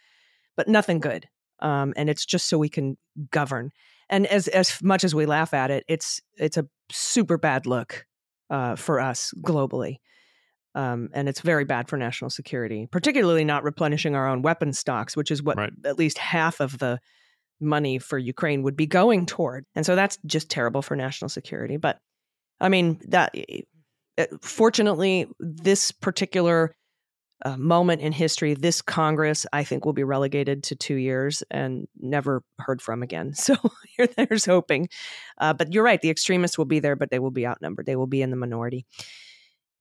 but 0.56 0.68
nothing 0.68 1.00
good. 1.00 1.26
Um, 1.60 1.94
and 1.96 2.10
it's 2.10 2.26
just 2.26 2.48
so 2.48 2.58
we 2.58 2.68
can 2.68 2.98
govern. 3.30 3.70
And 4.08 4.26
as 4.26 4.48
as 4.48 4.82
much 4.82 5.04
as 5.04 5.14
we 5.14 5.26
laugh 5.26 5.54
at 5.54 5.70
it, 5.70 5.84
it's 5.88 6.20
it's 6.36 6.56
a 6.56 6.66
super 6.90 7.38
bad 7.38 7.66
look 7.66 8.06
uh, 8.50 8.76
for 8.76 9.00
us 9.00 9.32
globally. 9.40 9.96
Um, 10.74 11.08
and 11.12 11.28
it's 11.28 11.40
very 11.40 11.64
bad 11.64 11.88
for 11.88 11.96
national 11.96 12.30
security, 12.30 12.88
particularly 12.90 13.44
not 13.44 13.62
replenishing 13.62 14.16
our 14.16 14.28
own 14.28 14.42
weapon 14.42 14.72
stocks, 14.72 15.16
which 15.16 15.30
is 15.30 15.40
what 15.42 15.56
Right. 15.56 15.72
at 15.84 15.98
least 15.98 16.18
half 16.18 16.60
of 16.60 16.78
the 16.78 16.98
money 17.60 17.98
for 18.00 18.18
Ukraine 18.18 18.62
would 18.64 18.76
be 18.76 18.86
going 18.86 19.24
toward. 19.24 19.66
And 19.76 19.86
so 19.86 19.94
that's 19.94 20.18
just 20.26 20.50
terrible 20.50 20.82
for 20.82 20.96
national 20.96 21.28
security. 21.28 21.76
But 21.76 22.00
I 22.60 22.68
mean, 22.68 23.00
that 23.08 23.34
uh, 24.18 24.26
fortunately, 24.42 25.26
this 25.38 25.92
particular 25.92 26.74
uh, 27.44 27.56
moment 27.56 28.00
in 28.00 28.12
history, 28.12 28.54
this 28.54 28.80
Congress, 28.80 29.46
I 29.52 29.64
think, 29.64 29.84
will 29.84 29.92
be 29.92 30.04
relegated 30.04 30.62
to 30.64 30.76
two 30.76 30.94
years 30.94 31.42
and 31.50 31.86
never 32.00 32.42
heard 32.58 32.80
from 32.80 33.02
again. 33.02 33.32
So 33.44 33.56
there's 34.16 34.46
hoping. 34.46 34.88
Uh, 35.38 35.52
but 35.52 35.72
you're 35.72 35.84
right, 35.84 36.00
the 36.00 36.10
extremists 36.10 36.56
will 36.56 36.64
be 36.64 36.80
there, 36.80 36.96
but 36.96 37.10
they 37.10 37.18
will 37.18 37.30
be 37.30 37.46
outnumbered. 37.46 37.86
They 37.86 37.96
will 37.96 38.06
be 38.06 38.22
in 38.22 38.30
the 38.30 38.36
minority. 38.36 38.86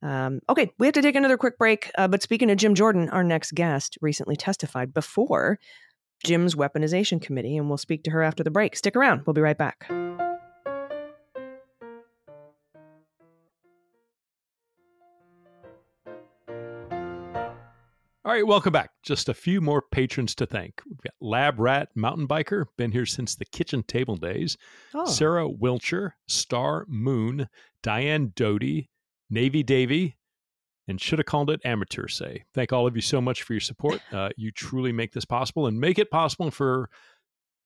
Um, 0.01 0.41
okay, 0.49 0.69
we 0.77 0.85
have 0.87 0.93
to 0.95 1.01
take 1.01 1.15
another 1.15 1.37
quick 1.37 1.57
break. 1.57 1.89
Uh, 1.97 2.09
but 2.09 2.21
speaking 2.21 2.51
of 2.51 2.57
Jim 2.57 2.75
Jordan, 2.75 3.09
our 3.09 3.23
next 3.23 3.53
guest 3.53 3.97
recently 4.01 4.35
testified 4.35 4.93
before 4.93 5.59
Jim's 6.25 6.55
weaponization 6.55 7.21
committee, 7.21 7.55
and 7.55 7.69
we'll 7.69 7.77
speak 7.77 8.03
to 8.03 8.11
her 8.11 8.21
after 8.21 8.43
the 8.43 8.51
break. 8.51 8.75
Stick 8.75 8.95
around. 8.95 9.23
We'll 9.25 9.33
be 9.33 9.41
right 9.41 9.57
back. 9.57 9.89
All 18.25 18.31
right, 18.31 18.47
welcome 18.47 18.71
back. 18.71 18.91
Just 19.03 19.27
a 19.27 19.33
few 19.33 19.59
more 19.59 19.81
patrons 19.81 20.33
to 20.35 20.45
thank. 20.45 20.81
We've 20.87 21.01
got 21.01 21.13
Lab 21.19 21.59
Rat 21.59 21.89
Mountain 21.93 22.29
Biker, 22.29 22.67
been 22.77 22.93
here 22.93 23.05
since 23.05 23.35
the 23.35 23.43
kitchen 23.43 23.83
table 23.83 24.15
days. 24.15 24.55
Oh, 24.93 25.05
Sarah 25.05 25.49
Wilcher, 25.49 26.11
Star 26.29 26.85
Moon, 26.87 27.49
Diane 27.81 28.31
Doty, 28.33 28.89
Navy 29.29 29.61
Davy, 29.61 30.15
and 30.87 31.01
should 31.01 31.19
have 31.19 31.25
called 31.25 31.49
it 31.49 31.59
Amateur 31.65 32.07
Say. 32.07 32.45
Thank 32.53 32.71
all 32.71 32.87
of 32.87 32.95
you 32.95 33.01
so 33.01 33.19
much 33.19 33.43
for 33.43 33.53
your 33.53 33.59
support. 33.59 33.99
Uh, 34.13 34.29
you 34.37 34.51
truly 34.51 34.93
make 34.93 35.11
this 35.11 35.25
possible 35.25 35.67
and 35.67 35.77
make 35.77 35.99
it 35.99 36.09
possible 36.09 36.49
for 36.49 36.89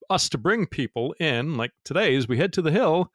us 0.09 0.27
to 0.29 0.39
bring 0.39 0.65
people 0.65 1.13
in, 1.19 1.55
like 1.55 1.71
today, 1.85 2.15
as 2.15 2.27
we 2.27 2.37
head 2.37 2.51
to 2.53 2.63
the 2.63 2.71
Hill. 2.71 3.11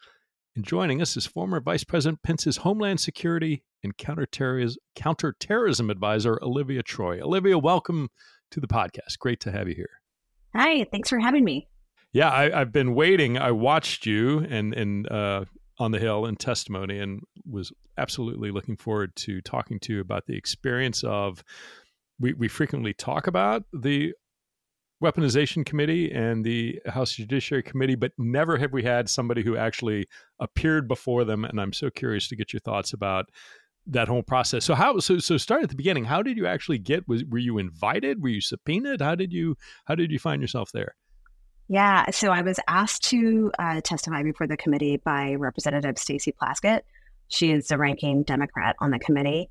And 0.55 0.67
joining 0.67 1.01
us 1.01 1.17
is 1.17 1.25
former 1.25 1.61
Vice 1.61 1.83
President 1.83 2.23
Pence's 2.23 2.59
Homeland 2.59 3.01
Security 3.01 3.63
and 3.83 3.97
Counterterrorism, 3.97 4.79
Counterterrorism 4.95 5.89
Advisor, 5.89 6.39
Olivia 6.43 6.83
Troye. 6.83 7.23
Olivia, 7.23 7.59
welcome 7.59 8.11
to 8.51 8.61
the 8.61 8.67
podcast. 8.67 9.19
Great 9.19 9.41
to 9.41 9.51
have 9.51 9.67
you 9.67 9.75
here. 9.75 10.03
Hi, 10.55 10.85
thanks 10.93 11.09
for 11.09 11.19
having 11.19 11.43
me. 11.43 11.69
Yeah, 12.13 12.29
I, 12.29 12.61
I've 12.61 12.71
been 12.71 12.95
waiting. 12.95 13.39
I 13.39 13.53
watched 13.53 14.05
you 14.05 14.41
and 14.41 14.75
and 14.75 15.11
uh, 15.11 15.47
on 15.79 15.91
the 15.91 15.99
Hill 15.99 16.27
in 16.27 16.37
testimony, 16.37 16.99
and 16.99 17.23
was 17.51 17.73
absolutely 17.97 18.51
looking 18.51 18.77
forward 18.77 19.17
to 19.17 19.41
talking 19.41 19.81
to 19.81 19.95
you 19.95 20.01
about 20.01 20.27
the 20.27 20.37
experience 20.37 21.03
of. 21.03 21.43
We 22.21 22.35
we 22.35 22.49
frequently 22.49 22.93
talk 22.93 23.27
about 23.27 23.65
the 23.73 24.13
weaponization 25.03 25.67
committee 25.67 26.11
and 26.13 26.45
the 26.45 26.81
House 26.87 27.13
Judiciary 27.13 27.63
Committee, 27.63 27.97
but 27.97 28.13
never 28.17 28.57
have 28.57 28.73
we 28.73 28.83
had 28.83 29.11
somebody 29.11 29.43
who 29.43 29.57
actually 29.57 30.07
appeared 30.41 30.89
before 30.89 31.25
them. 31.25 31.45
And 31.45 31.61
I'm 31.61 31.73
so 31.73 31.91
curious 31.91 32.29
to 32.29 32.37
get 32.37 32.53
your 32.53 32.61
thoughts 32.61 32.93
about 32.93 33.27
that 33.87 34.09
whole 34.09 34.23
process. 34.23 34.65
So 34.65 34.75
how 34.75 35.01
so 35.01 35.19
so 35.19 35.37
start 35.37 35.65
at 35.65 35.69
the 35.69 35.75
beginning. 35.75 36.05
How 36.05 36.23
did 36.23 36.37
you 36.37 36.47
actually 36.47 36.79
get 36.79 37.07
was 37.09 37.25
were 37.25 37.39
you 37.39 37.59
invited? 37.59 38.23
Were 38.23 38.29
you 38.29 38.41
subpoenaed? 38.41 39.01
How 39.01 39.15
did 39.15 39.33
you 39.33 39.57
how 39.87 39.95
did 39.95 40.13
you 40.13 40.19
find 40.19 40.41
yourself 40.41 40.71
there? 40.73 40.95
Yeah, 41.69 42.11
so 42.11 42.31
I 42.31 42.43
was 42.43 42.61
asked 42.69 43.03
to 43.05 43.51
uh, 43.59 43.81
testify 43.83 44.23
before 44.23 44.47
the 44.47 44.57
committee 44.57 44.99
by 44.99 45.35
Representative 45.35 45.99
Stacey 45.99 46.33
Plaskett. 46.33 46.83
She 47.29 47.51
is 47.51 47.69
the 47.69 47.79
ranking 47.79 48.25
Democrat 48.25 48.77
on 48.79 48.91
the 48.91 48.99
committee. 48.99 49.49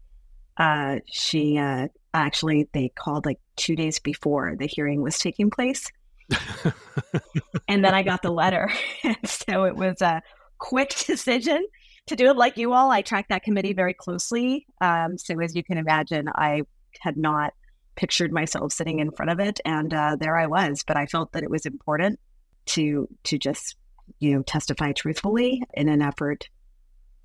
Uh, 0.58 0.98
she 1.08 1.58
uh, 1.58 1.88
actually 2.14 2.68
they 2.74 2.90
called 2.90 3.26
like 3.26 3.40
two 3.56 3.76
days 3.76 4.00
before 4.00 4.56
the 4.58 4.68
hearing 4.68 5.02
was 5.02 5.18
taking 5.18 5.50
place, 5.50 5.90
and 7.68 7.84
then 7.84 7.94
I 7.94 8.04
got 8.04 8.22
the 8.22 8.32
letter, 8.32 8.72
and 9.04 9.18
so 9.26 9.66
it 9.66 9.76
was 9.76 10.02
a 10.02 10.22
quick 10.58 10.90
decision 11.08 11.66
to 12.08 12.16
do 12.16 12.30
it 12.30 12.38
like 12.38 12.58
you 12.58 12.74
all. 12.74 12.92
I 12.92 13.02
tracked 13.02 13.30
that 13.30 13.44
committee 13.44 13.74
very 13.74 13.94
closely, 13.94 14.66
um, 14.82 15.18
so 15.18 15.40
as 15.40 15.56
you 15.56 15.64
can 15.64 15.78
imagine, 15.78 16.28
I 16.36 16.64
had 17.00 17.18
not 17.18 17.54
pictured 17.96 18.32
myself 18.32 18.72
sitting 18.72 19.00
in 19.00 19.12
front 19.12 19.32
of 19.32 19.40
it, 19.40 19.60
and 19.66 19.94
uh, 19.94 20.18
there 20.20 20.38
I 20.38 20.48
was. 20.48 20.84
But 20.86 20.98
I 20.98 21.06
felt 21.06 21.32
that 21.34 21.44
it 21.44 21.50
was 21.50 21.66
important 21.66 22.20
to 22.68 23.08
to 23.24 23.38
just 23.38 23.76
you 24.20 24.36
know 24.36 24.42
testify 24.44 24.92
truthfully 24.92 25.64
in 25.74 25.90
an 25.90 26.02
effort 26.02 26.50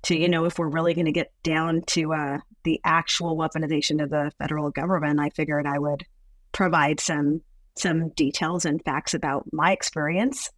to 0.03 0.17
you 0.17 0.29
know 0.29 0.45
if 0.45 0.59
we're 0.59 0.69
really 0.69 0.93
going 0.93 1.05
to 1.05 1.11
get 1.11 1.31
down 1.43 1.81
to 1.87 2.13
uh, 2.13 2.37
the 2.63 2.79
actual 2.83 3.35
weaponization 3.37 4.03
of 4.03 4.09
the 4.09 4.31
federal 4.37 4.71
government, 4.71 5.19
I 5.19 5.29
figured 5.29 5.65
I 5.65 5.79
would 5.79 6.05
provide 6.51 6.99
some 6.99 7.41
some 7.75 8.09
details 8.09 8.65
and 8.65 8.83
facts 8.83 9.13
about 9.13 9.45
my 9.51 9.71
experience 9.71 10.49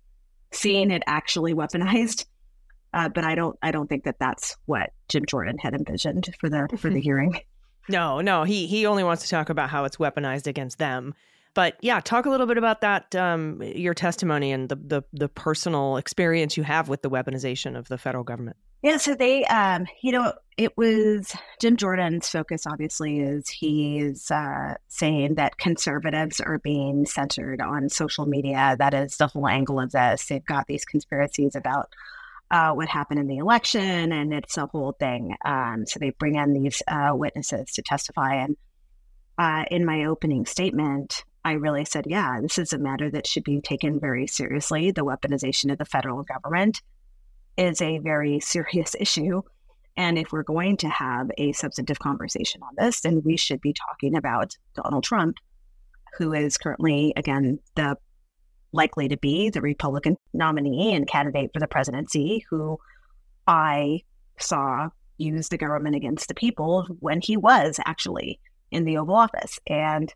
seeing 0.52 0.90
it 0.92 1.04
actually 1.06 1.54
weaponized 1.54 2.26
Uh, 2.94 3.10
but 3.10 3.24
I 3.24 3.36
don't 3.36 3.58
I 3.62 3.72
don't 3.72 3.88
think 3.88 4.06
that 4.06 4.18
that's 4.20 4.58
what 4.66 4.92
Jim 5.10 5.26
Jordan 5.26 5.58
had 5.60 5.74
envisioned 5.74 6.36
for 6.40 6.50
the 6.50 6.68
for 6.78 6.90
the 6.90 7.00
hearing. 7.00 7.40
No, 7.88 8.22
no, 8.22 8.44
he 8.44 8.68
he 8.68 8.86
only 8.86 9.04
wants 9.04 9.24
to 9.24 9.30
talk 9.30 9.50
about 9.50 9.70
how 9.70 9.84
it's 9.86 9.98
weaponized 9.98 10.48
against 10.48 10.78
them. 10.80 11.14
But 11.54 11.78
yeah, 11.82 12.00
talk 12.00 12.26
a 12.26 12.30
little 12.30 12.46
bit 12.46 12.58
about 12.58 12.82
that, 12.82 13.16
um, 13.16 13.62
your 13.64 13.94
testimony 13.94 14.52
and 14.52 14.70
the, 14.70 14.76
the 14.76 15.04
the 15.14 15.30
personal 15.30 15.98
experience 15.98 16.58
you 16.58 16.64
have 16.64 16.90
with 16.90 17.02
the 17.02 17.10
weaponization 17.10 17.78
of 17.78 17.88
the 17.88 17.98
federal 17.98 18.24
government. 18.24 18.58
Yeah, 18.82 18.96
so 18.98 19.14
they, 19.14 19.44
um, 19.46 19.88
you 20.02 20.14
know, 20.14 20.34
it 20.58 20.78
was 20.78 21.36
Jim 21.60 21.76
Jordan's 21.76 22.30
focus. 22.30 22.66
Obviously, 22.66 23.20
is 23.20 23.50
he's 23.50 24.32
uh, 24.32 24.76
saying 24.88 25.36
that 25.36 25.58
conservatives 25.58 26.40
are 26.40 26.60
being 26.60 27.06
centered 27.06 27.60
on 27.62 27.90
social 27.90 28.26
media. 28.26 28.78
That 28.80 28.94
is 28.94 29.18
the 29.18 29.28
whole 29.28 29.48
angle 29.48 29.82
of 29.82 29.92
this. 29.92 30.28
They've 30.28 30.46
got 30.46 30.68
these 30.68 30.86
conspiracies 30.86 31.56
about 31.56 31.94
uh, 32.52 32.72
what 32.72 32.88
happened 32.88 33.20
in 33.20 33.28
the 33.28 33.38
election, 33.38 34.14
and 34.14 34.34
it's 34.34 34.58
a 34.58 34.68
whole 34.68 34.94
thing. 34.94 35.36
Um, 35.44 35.86
so 35.86 36.00
they 36.00 36.12
bring 36.12 36.36
in 36.36 36.54
these 36.54 36.82
uh, 36.88 37.12
witnesses 37.14 37.74
to 37.74 37.82
testify. 37.82 38.36
And 38.36 38.58
uh, 39.38 39.66
in 39.70 39.86
my 39.86 40.06
opening 40.06 40.46
statement, 40.46 41.26
I 41.44 41.54
really 41.54 41.84
said, 41.84 42.06
yeah, 42.08 42.40
this 42.42 42.58
is 42.58 42.72
a 42.72 42.78
matter 42.78 43.12
that 43.12 43.28
should 43.28 43.44
be 43.44 43.60
taken 43.60 44.00
very 44.00 44.26
seriously. 44.26 44.92
The 44.92 45.06
weaponization 45.06 45.70
of 45.70 45.78
the 45.78 45.86
federal 45.86 46.24
government 46.24 46.82
is 47.60 47.82
a 47.82 48.00
very 48.00 48.40
serious 48.40 48.96
issue. 49.00 49.42
And 49.98 50.18
if 50.18 50.32
we're 50.32 50.44
going 50.44 50.78
to 50.78 50.90
have 50.90 51.30
a 51.38 51.52
substantive 51.52 52.00
conversation 52.00 52.62
on 52.64 52.74
this, 52.78 53.02
then 53.02 53.22
we 53.26 53.36
should 53.36 53.60
be 53.60 53.74
talking 53.74 54.16
about 54.16 54.56
Donald 54.74 55.04
Trump, 55.04 55.36
who 56.18 56.34
is 56.34 56.58
currently, 56.58 57.14
again, 57.18 57.60
the 57.76 57.98
likely 58.72 59.10
to 59.10 59.18
be 59.18 59.50
the 59.50 59.62
Republican 59.62 60.16
nominee 60.34 60.94
and 60.94 61.08
candidate 61.08 61.50
for 61.54 61.60
the 61.60 61.68
presidency, 61.68 62.46
who 62.50 62.78
I 63.46 64.02
saw 64.40 64.90
use 65.18 65.50
the 65.50 65.58
government 65.58 65.96
against 65.96 66.30
the 66.30 66.36
people 66.36 66.88
when 67.00 67.20
he 67.20 67.36
was 67.36 67.80
actually 67.86 68.40
in 68.72 68.86
the 68.86 68.98
Oval 68.98 69.16
Office. 69.16 69.60
And 69.68 70.14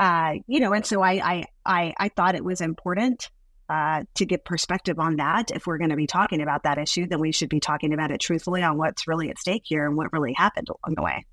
uh, 0.00 0.34
you 0.46 0.60
know, 0.60 0.72
and 0.72 0.84
so 0.84 1.02
I, 1.02 1.12
I, 1.12 1.44
I, 1.64 1.94
I 1.98 2.08
thought 2.10 2.34
it 2.34 2.44
was 2.44 2.60
important 2.60 3.30
uh, 3.68 4.04
to 4.14 4.24
get 4.24 4.44
perspective 4.44 4.98
on 4.98 5.16
that. 5.16 5.50
If 5.50 5.66
we're 5.66 5.78
going 5.78 5.90
to 5.90 5.96
be 5.96 6.06
talking 6.06 6.40
about 6.40 6.62
that 6.62 6.78
issue, 6.78 7.06
then 7.06 7.20
we 7.20 7.32
should 7.32 7.48
be 7.48 7.60
talking 7.60 7.92
about 7.92 8.10
it 8.10 8.20
truthfully 8.20 8.62
on 8.62 8.78
what's 8.78 9.06
really 9.06 9.30
at 9.30 9.38
stake 9.38 9.62
here 9.64 9.86
and 9.86 9.96
what 9.96 10.12
really 10.12 10.32
happened 10.32 10.68
along 10.68 10.94
the 10.96 11.02
way. 11.02 11.26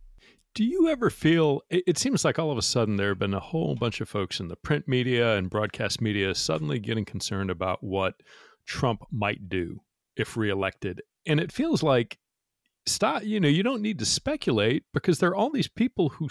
Do 0.53 0.63
you 0.63 0.87
ever 0.87 1.09
feel 1.09 1.61
it 1.69 1.97
seems 1.97 2.23
like 2.23 2.39
all 2.39 2.49
of 2.49 2.57
a 2.57 2.61
sudden 2.61 2.95
there 2.95 3.09
have 3.09 3.19
been 3.19 3.33
a 3.33 3.41
whole 3.41 3.75
bunch 3.75 3.99
of 3.99 4.07
folks 4.07 4.39
in 4.39 4.47
the 4.47 4.55
print 4.55 4.87
media 4.87 5.35
and 5.35 5.49
broadcast 5.49 6.01
media 6.01 6.33
suddenly 6.33 6.79
getting 6.79 7.03
concerned 7.03 7.51
about 7.51 7.83
what 7.83 8.15
Trump 8.65 9.01
might 9.11 9.49
do 9.49 9.81
if 10.15 10.37
reelected? 10.37 11.01
And 11.25 11.41
it 11.41 11.51
feels 11.51 11.83
like 11.83 12.17
stop 12.87 13.23
you 13.23 13.39
know 13.39 13.47
you 13.49 13.63
don't 13.63 13.81
need 13.81 13.97
to 13.97 14.05
speculate 14.05 14.83
because 14.93 15.17
there 15.19 15.31
are 15.31 15.35
all 15.35 15.49
these 15.49 15.67
people 15.67 16.09
who 16.09 16.29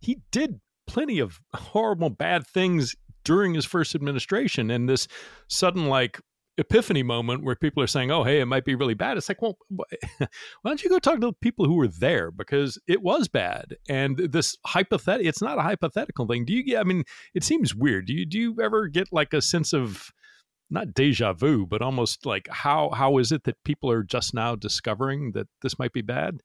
he 0.00 0.18
did 0.32 0.60
plenty 0.86 1.18
of 1.18 1.40
horrible, 1.54 2.10
bad 2.10 2.46
things 2.46 2.94
during 3.24 3.54
his 3.54 3.64
first 3.64 3.94
administration. 3.94 4.70
And 4.70 4.88
this 4.88 5.08
sudden, 5.48 5.86
like, 5.86 6.20
epiphany 6.58 7.02
moment 7.02 7.42
where 7.42 7.56
people 7.56 7.82
are 7.82 7.86
saying, 7.88 8.10
"Oh, 8.10 8.24
hey, 8.24 8.40
it 8.40 8.46
might 8.46 8.64
be 8.64 8.74
really 8.74 8.94
bad." 8.94 9.16
It's 9.16 9.28
like, 9.28 9.40
well, 9.40 9.58
why 9.70 10.26
don't 10.64 10.82
you 10.82 10.90
go 10.90 10.98
talk 10.98 11.14
to 11.20 11.28
the 11.28 11.32
people 11.32 11.64
who 11.64 11.74
were 11.74 11.88
there 11.88 12.30
because 12.30 12.78
it 12.86 13.02
was 13.02 13.28
bad. 13.28 13.76
And 13.88 14.16
this 14.16 14.56
hypothetical, 14.66 15.28
it's 15.28 15.42
not 15.42 15.58
a 15.58 15.62
hypothetical 15.62 16.26
thing. 16.26 16.44
Do 16.44 16.52
you 16.52 16.62
get? 16.62 16.80
I 16.80 16.84
mean, 16.84 17.04
it 17.34 17.44
seems 17.44 17.74
weird. 17.74 18.06
Do 18.06 18.12
you 18.12 18.26
do 18.26 18.38
you 18.38 18.56
ever 18.62 18.88
get 18.88 19.12
like 19.12 19.32
a 19.32 19.42
sense 19.42 19.72
of 19.72 20.10
not 20.70 20.94
deja 20.94 21.32
vu, 21.32 21.66
but 21.66 21.82
almost 21.82 22.26
like 22.26 22.48
how 22.50 22.90
how 22.90 23.18
is 23.18 23.32
it 23.32 23.44
that 23.44 23.62
people 23.64 23.90
are 23.90 24.02
just 24.02 24.34
now 24.34 24.54
discovering 24.54 25.32
that 25.32 25.48
this 25.62 25.78
might 25.78 25.92
be 25.92 26.02
bad? 26.02 26.42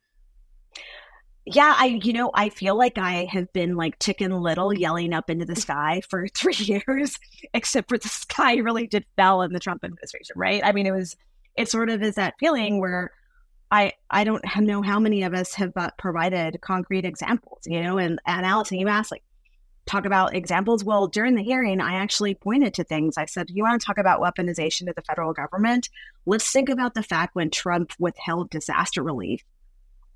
Yeah, 1.49 1.75
I, 1.77 1.99
you 2.03 2.11
know, 2.11 2.29
I 2.33 2.49
feel 2.49 2.77
like 2.77 2.97
I 2.97 3.25
have 3.31 3.51
been 3.53 3.77
like 3.77 3.99
Chicken 3.99 4.31
Little 4.41 4.73
yelling 4.73 5.13
up 5.13 5.29
into 5.29 5.45
the 5.45 5.55
sky 5.55 6.01
for 6.09 6.27
three 6.35 6.55
years, 6.55 7.17
except 7.53 7.87
for 7.87 7.97
the 7.97 8.09
sky 8.09 8.57
really 8.57 8.85
did 8.85 9.05
fell 9.15 9.41
in 9.41 9.53
the 9.53 9.59
Trump 9.59 9.83
administration, 9.85 10.35
right? 10.35 10.61
I 10.63 10.73
mean, 10.73 10.85
it 10.85 10.91
was, 10.91 11.15
it 11.55 11.69
sort 11.69 11.89
of 11.89 12.03
is 12.03 12.15
that 12.15 12.33
feeling 12.39 12.81
where 12.81 13.11
I, 13.71 13.93
I 14.11 14.25
don't 14.25 14.43
know 14.57 14.81
how 14.81 14.99
many 14.99 15.23
of 15.23 15.33
us 15.33 15.53
have 15.53 15.71
uh, 15.77 15.91
provided 15.97 16.59
concrete 16.61 17.05
examples, 17.05 17.59
you 17.65 17.81
know, 17.81 17.97
and, 17.97 18.19
and 18.25 18.45
Allison, 18.45 18.79
you 18.79 18.89
asked 18.89 19.11
like, 19.11 19.23
talk 19.85 20.05
about 20.05 20.35
examples. 20.35 20.83
Well, 20.83 21.07
during 21.07 21.35
the 21.35 21.43
hearing, 21.43 21.79
I 21.79 21.93
actually 21.93 22.35
pointed 22.35 22.73
to 22.73 22.83
things. 22.83 23.17
I 23.17 23.25
said, 23.25 23.49
you 23.49 23.63
want 23.63 23.79
to 23.79 23.85
talk 23.85 23.97
about 23.97 24.19
weaponization 24.19 24.89
of 24.89 24.95
the 24.95 25.01
federal 25.01 25.31
government? 25.31 25.87
Let's 26.25 26.51
think 26.51 26.67
about 26.67 26.93
the 26.93 27.03
fact 27.03 27.35
when 27.35 27.49
Trump 27.49 27.93
withheld 27.97 28.49
disaster 28.49 29.01
relief 29.01 29.43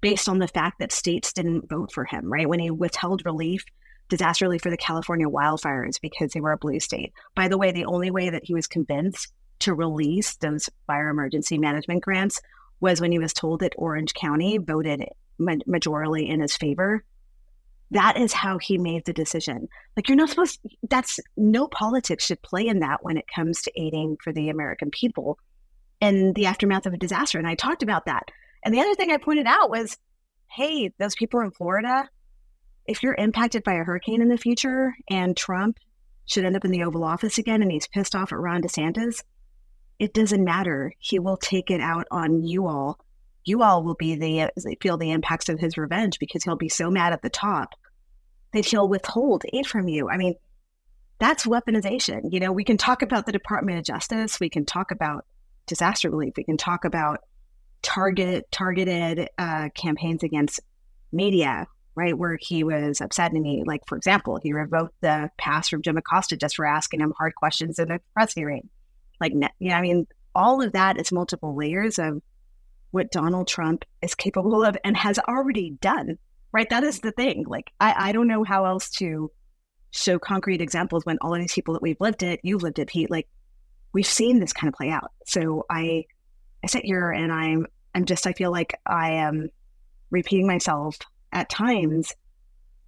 based 0.01 0.27
on 0.27 0.39
the 0.39 0.47
fact 0.47 0.79
that 0.79 0.91
states 0.91 1.31
didn't 1.31 1.69
vote 1.69 1.91
for 1.91 2.05
him, 2.05 2.31
right? 2.31 2.49
When 2.49 2.59
he 2.59 2.71
withheld 2.71 3.23
relief, 3.25 3.63
disaster 4.09 4.45
relief 4.45 4.61
for 4.61 4.69
the 4.69 4.77
California 4.77 5.27
wildfires 5.27 6.01
because 6.01 6.33
they 6.33 6.41
were 6.41 6.51
a 6.51 6.57
blue 6.57 6.79
state. 6.79 7.13
By 7.35 7.47
the 7.47 7.57
way, 7.57 7.71
the 7.71 7.85
only 7.85 8.11
way 8.11 8.29
that 8.29 8.43
he 8.43 8.53
was 8.53 8.67
convinced 8.67 9.31
to 9.59 9.73
release 9.73 10.35
those 10.35 10.69
fire 10.87 11.09
emergency 11.09 11.57
management 11.57 12.03
grants 12.03 12.41
was 12.79 12.99
when 12.99 13.11
he 13.11 13.19
was 13.19 13.31
told 13.31 13.61
that 13.61 13.73
Orange 13.77 14.13
County 14.13 14.57
voted 14.57 15.05
majorly 15.39 16.27
in 16.27 16.41
his 16.41 16.57
favor. 16.57 17.03
That 17.91 18.17
is 18.17 18.33
how 18.33 18.57
he 18.57 18.77
made 18.77 19.05
the 19.05 19.13
decision. 19.13 19.67
Like 19.95 20.09
you're 20.09 20.15
not 20.15 20.29
supposed 20.29 20.59
that's 20.89 21.19
no 21.37 21.67
politics 21.67 22.25
should 22.25 22.41
play 22.41 22.67
in 22.67 22.79
that 22.79 23.03
when 23.03 23.17
it 23.17 23.25
comes 23.33 23.61
to 23.61 23.71
aiding 23.79 24.17
for 24.23 24.33
the 24.33 24.49
American 24.49 24.89
people 24.89 25.37
in 25.99 26.33
the 26.33 26.47
aftermath 26.47 26.85
of 26.85 26.93
a 26.93 26.97
disaster. 26.97 27.37
And 27.37 27.47
I 27.47 27.55
talked 27.55 27.83
about 27.83 28.05
that. 28.05 28.31
And 28.63 28.73
the 28.73 28.79
other 28.79 28.95
thing 28.95 29.11
I 29.11 29.17
pointed 29.17 29.47
out 29.47 29.69
was 29.69 29.97
hey, 30.51 30.91
those 30.99 31.15
people 31.15 31.39
in 31.39 31.51
Florida, 31.51 32.09
if 32.85 33.01
you're 33.01 33.15
impacted 33.15 33.63
by 33.63 33.73
a 33.73 33.83
hurricane 33.83 34.21
in 34.21 34.27
the 34.27 34.37
future 34.37 34.93
and 35.09 35.37
Trump 35.37 35.77
should 36.25 36.43
end 36.43 36.57
up 36.57 36.65
in 36.65 36.71
the 36.71 36.83
Oval 36.83 37.05
Office 37.05 37.37
again 37.37 37.61
and 37.61 37.71
he's 37.71 37.87
pissed 37.87 38.15
off 38.15 38.33
at 38.33 38.39
Ron 38.39 38.61
DeSantis, 38.61 39.23
it 39.97 40.13
doesn't 40.13 40.43
matter. 40.43 40.93
He 40.99 41.19
will 41.19 41.37
take 41.37 41.71
it 41.71 41.79
out 41.79 42.05
on 42.11 42.43
you 42.43 42.67
all. 42.67 42.99
You 43.45 43.63
all 43.63 43.83
will 43.83 43.95
be 43.95 44.15
the 44.15 44.51
feel 44.81 44.97
the 44.97 45.11
impacts 45.11 45.47
of 45.47 45.59
his 45.59 45.77
revenge 45.77 46.19
because 46.19 46.43
he'll 46.43 46.57
be 46.57 46.69
so 46.69 46.91
mad 46.91 47.13
at 47.13 47.21
the 47.21 47.29
top 47.29 47.69
that 48.53 48.65
he'll 48.65 48.89
withhold 48.89 49.43
aid 49.53 49.65
from 49.65 49.87
you. 49.87 50.09
I 50.09 50.17
mean, 50.17 50.35
that's 51.19 51.45
weaponization. 51.45 52.31
You 52.31 52.39
know, 52.39 52.51
we 52.51 52.63
can 52.63 52.77
talk 52.77 53.01
about 53.01 53.25
the 53.25 53.31
Department 53.31 53.77
of 53.77 53.85
Justice, 53.85 54.39
we 54.39 54.49
can 54.49 54.65
talk 54.65 54.91
about 54.91 55.25
disaster 55.65 56.09
relief, 56.09 56.33
we 56.35 56.43
can 56.43 56.57
talk 56.57 56.83
about 56.83 57.21
target 57.81 58.51
targeted 58.51 59.29
uh, 59.37 59.69
campaigns 59.75 60.23
against 60.23 60.59
media, 61.11 61.67
right? 61.95 62.17
Where 62.17 62.37
he 62.39 62.63
was 62.63 63.01
upset 63.01 63.27
upsetting 63.27 63.41
me. 63.41 63.63
Like, 63.65 63.81
for 63.87 63.97
example, 63.97 64.39
he 64.41 64.53
revoked 64.53 64.95
the 65.01 65.29
pass 65.37 65.69
from 65.69 65.81
Jim 65.81 65.97
Acosta 65.97 66.37
just 66.37 66.55
for 66.55 66.65
asking 66.65 67.01
him 67.01 67.13
hard 67.17 67.35
questions 67.35 67.79
in 67.79 67.91
a 67.91 67.99
press 68.13 68.33
hearing. 68.33 68.69
Like, 69.19 69.33
yeah, 69.59 69.77
I 69.77 69.81
mean, 69.81 70.07
all 70.33 70.61
of 70.61 70.73
that 70.73 70.99
is 70.99 71.11
multiple 71.11 71.55
layers 71.55 71.99
of 71.99 72.21
what 72.91 73.11
Donald 73.11 73.47
Trump 73.47 73.85
is 74.01 74.15
capable 74.15 74.63
of 74.63 74.77
and 74.83 74.97
has 74.97 75.19
already 75.19 75.71
done, 75.81 76.17
right? 76.51 76.69
That 76.69 76.83
is 76.83 76.99
the 76.99 77.11
thing. 77.11 77.45
Like, 77.47 77.71
I, 77.79 78.09
I 78.09 78.11
don't 78.11 78.27
know 78.27 78.43
how 78.43 78.65
else 78.65 78.89
to 78.91 79.31
show 79.91 80.19
concrete 80.19 80.61
examples 80.61 81.05
when 81.05 81.17
all 81.21 81.33
of 81.33 81.39
these 81.39 81.53
people 81.53 81.73
that 81.73 81.81
we've 81.81 81.99
lived 81.99 82.23
it, 82.23 82.39
you've 82.43 82.63
lived 82.63 82.79
it, 82.79 82.87
Pete, 82.87 83.11
like, 83.11 83.27
we've 83.93 84.05
seen 84.05 84.39
this 84.39 84.53
kind 84.53 84.69
of 84.69 84.77
play 84.77 84.89
out. 84.89 85.11
So 85.25 85.65
I 85.69 86.05
I 86.63 86.67
sit 86.67 86.85
here 86.85 87.11
and 87.11 87.31
I'm 87.31 87.67
I'm 87.93 88.05
just 88.05 88.27
I 88.27 88.33
feel 88.33 88.51
like 88.51 88.79
I 88.85 89.11
am 89.11 89.49
repeating 90.09 90.47
myself 90.47 90.97
at 91.31 91.49
times. 91.49 92.13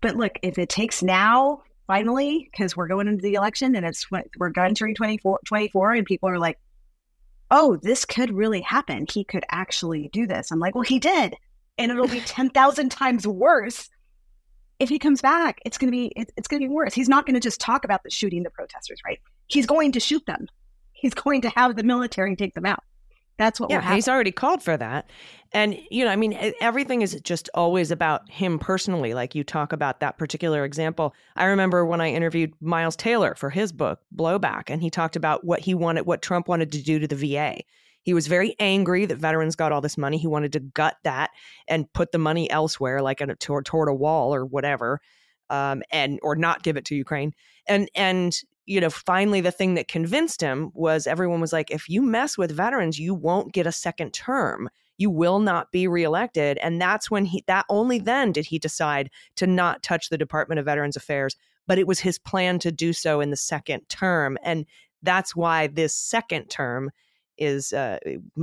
But 0.02 0.16
look, 0.16 0.34
if 0.42 0.58
it 0.58 0.70
takes 0.70 1.02
now, 1.02 1.64
finally, 1.88 2.50
because 2.52 2.76
we're 2.76 2.88
going 2.88 3.08
into 3.08 3.22
the 3.22 3.36
election 3.36 3.76
and 3.76 3.86
it's 3.86 4.06
we're 4.12 4.52
entering 4.58 4.96
24, 4.96 5.40
24 5.46 5.94
and 5.94 6.06
people 6.06 6.30
are 6.30 6.40
like, 6.40 6.60
oh, 7.52 7.78
this 7.78 8.06
could 8.06 8.34
really 8.34 8.62
happen. 8.62 9.06
He 9.12 9.24
could 9.24 9.46
actually 9.50 10.10
do 10.12 10.28
this. 10.28 10.52
I'm 10.52 10.60
like, 10.60 10.76
well, 10.76 10.84
he 10.84 11.00
did. 11.00 11.36
And 11.78 11.92
it'll 11.92 12.08
be 12.08 12.20
10,000 12.26 12.90
times 12.90 13.28
worse 13.28 13.90
if 14.80 14.90
he 14.90 15.00
comes 15.00 15.22
back. 15.22 15.60
It's 15.66 15.78
going 15.78 15.92
to 15.92 15.96
be, 15.96 16.12
it's 16.16 16.48
going 16.48 16.62
to 16.62 16.68
be 16.68 16.74
worse. 16.74 16.94
He's 16.94 17.10
not 17.10 17.26
going 17.26 17.36
to 17.36 17.40
just 17.40 17.62
talk 17.62 17.86
about 17.86 18.04
the 18.04 18.10
shooting 18.10 18.44
the 18.44 18.50
protesters, 18.50 19.00
right? 19.06 19.20
He's 19.48 19.66
going 19.66 19.92
to 19.94 20.00
shoot 20.00 20.26
them. 20.26 20.48
He's 20.92 21.14
going 21.14 21.42
to 21.42 21.50
have 21.50 21.76
the 21.76 21.84
military 21.84 22.36
take 22.36 22.56
them 22.56 22.66
out. 22.66 22.84
That's 23.38 23.60
what 23.60 23.72
yeah, 23.72 23.96
he's 23.96 24.08
already 24.08 24.32
called 24.32 24.62
for 24.62 24.78
that. 24.78 25.10
And, 25.54 25.78
you 25.90 26.06
know, 26.06 26.12
I 26.12 26.16
mean, 26.16 26.38
everything 26.62 27.02
is 27.02 27.20
just 27.22 27.50
always 27.54 27.92
about 27.92 28.30
him 28.30 28.60
personally. 28.60 29.14
Like 29.14 29.36
you 29.36 29.44
talk 29.44 29.74
about 29.74 30.00
that 30.00 30.18
particular 30.18 30.64
example. 30.64 31.14
I 31.36 31.46
remember 31.46 31.86
when 31.86 32.02
I 32.02 32.12
interviewed 32.12 32.54
Miles 32.62 32.96
Taylor 32.96 33.36
for 33.36 33.50
his 33.50 33.72
book, 33.72 34.00
Blowback, 34.16 34.70
and 34.70 34.82
he 34.82 34.90
talked 34.90 35.16
about 35.16 35.44
what 35.44 35.60
he 35.60 35.74
wanted, 35.74 36.06
what 36.06 36.22
Trump 36.22 36.48
wanted 36.48 36.72
to 36.74 36.82
do 36.82 37.00
to 37.00 37.08
the 37.08 37.16
VA. 37.16 37.62
He 38.04 38.14
was 38.14 38.28
very 38.28 38.56
angry 38.60 39.06
that 39.06 39.18
veterans 39.18 39.56
got 39.56 39.72
all 39.72 39.82
this 39.82 39.98
money. 39.98 40.18
He 40.18 40.28
wanted 40.28 40.54
to 40.54 40.60
gut 40.60 40.98
that 41.04 41.32
and 41.68 41.92
put 41.94 42.12
the 42.12 42.18
money 42.18 42.50
elsewhere, 42.52 43.02
like 43.02 43.22
a, 43.22 43.36
toward, 43.36 43.66
toward 43.66 43.90
a 43.90 43.94
wall 43.94 44.34
or 44.34 44.46
whatever, 44.46 45.00
um, 45.50 45.84
and 45.92 46.20
or 46.22 46.36
not 46.36 46.64
give 46.64 46.78
it 46.78 46.86
to 46.86 46.96
Ukraine. 46.96 47.34
And 47.68 47.90
and 47.96 48.38
you 48.66 48.80
know, 48.80 48.90
finally 48.90 49.42
the 49.42 49.52
thing 49.52 49.74
that 49.74 49.88
convinced 49.88 50.42
him 50.42 50.72
was 50.74 51.06
everyone 51.06 51.42
was 51.42 51.54
like, 51.54 51.72
if 51.72 51.90
you 51.90 52.02
mess 52.02 52.38
with 52.38 52.52
veterans, 52.52 53.00
you 53.00 53.14
won't 53.14 53.54
get 53.54 53.68
a 53.68 53.72
second 53.72 54.14
term. 54.14 54.70
You 54.98 55.10
will 55.10 55.40
not 55.40 55.72
be 55.72 55.88
reelected. 55.88 56.58
And 56.60 56.82
that's 56.82 57.12
when 57.12 57.26
he, 57.26 57.44
that 57.48 57.66
only 57.70 58.00
then 58.00 58.32
did 58.32 58.46
he 58.46 58.60
decide 58.60 59.10
to 59.36 59.48
not 59.48 59.84
touch 59.84 60.10
the 60.10 60.18
Department 60.18 60.60
of 60.60 60.66
Veterans 60.66 60.96
Affairs. 60.96 61.36
But 61.68 61.80
it 61.80 61.88
was 61.88 62.00
his 62.00 62.20
plan 62.20 62.60
to 62.60 62.72
do 62.72 62.94
so 62.94 63.20
in 63.20 63.30
the 63.30 63.38
second 63.38 63.88
term. 63.90 64.38
And 64.44 64.66
that's 65.02 65.36
why 65.36 65.68
this 65.68 65.96
second 65.96 66.50
term 66.50 66.92
is, 67.38 67.74
uh, 67.74 68.00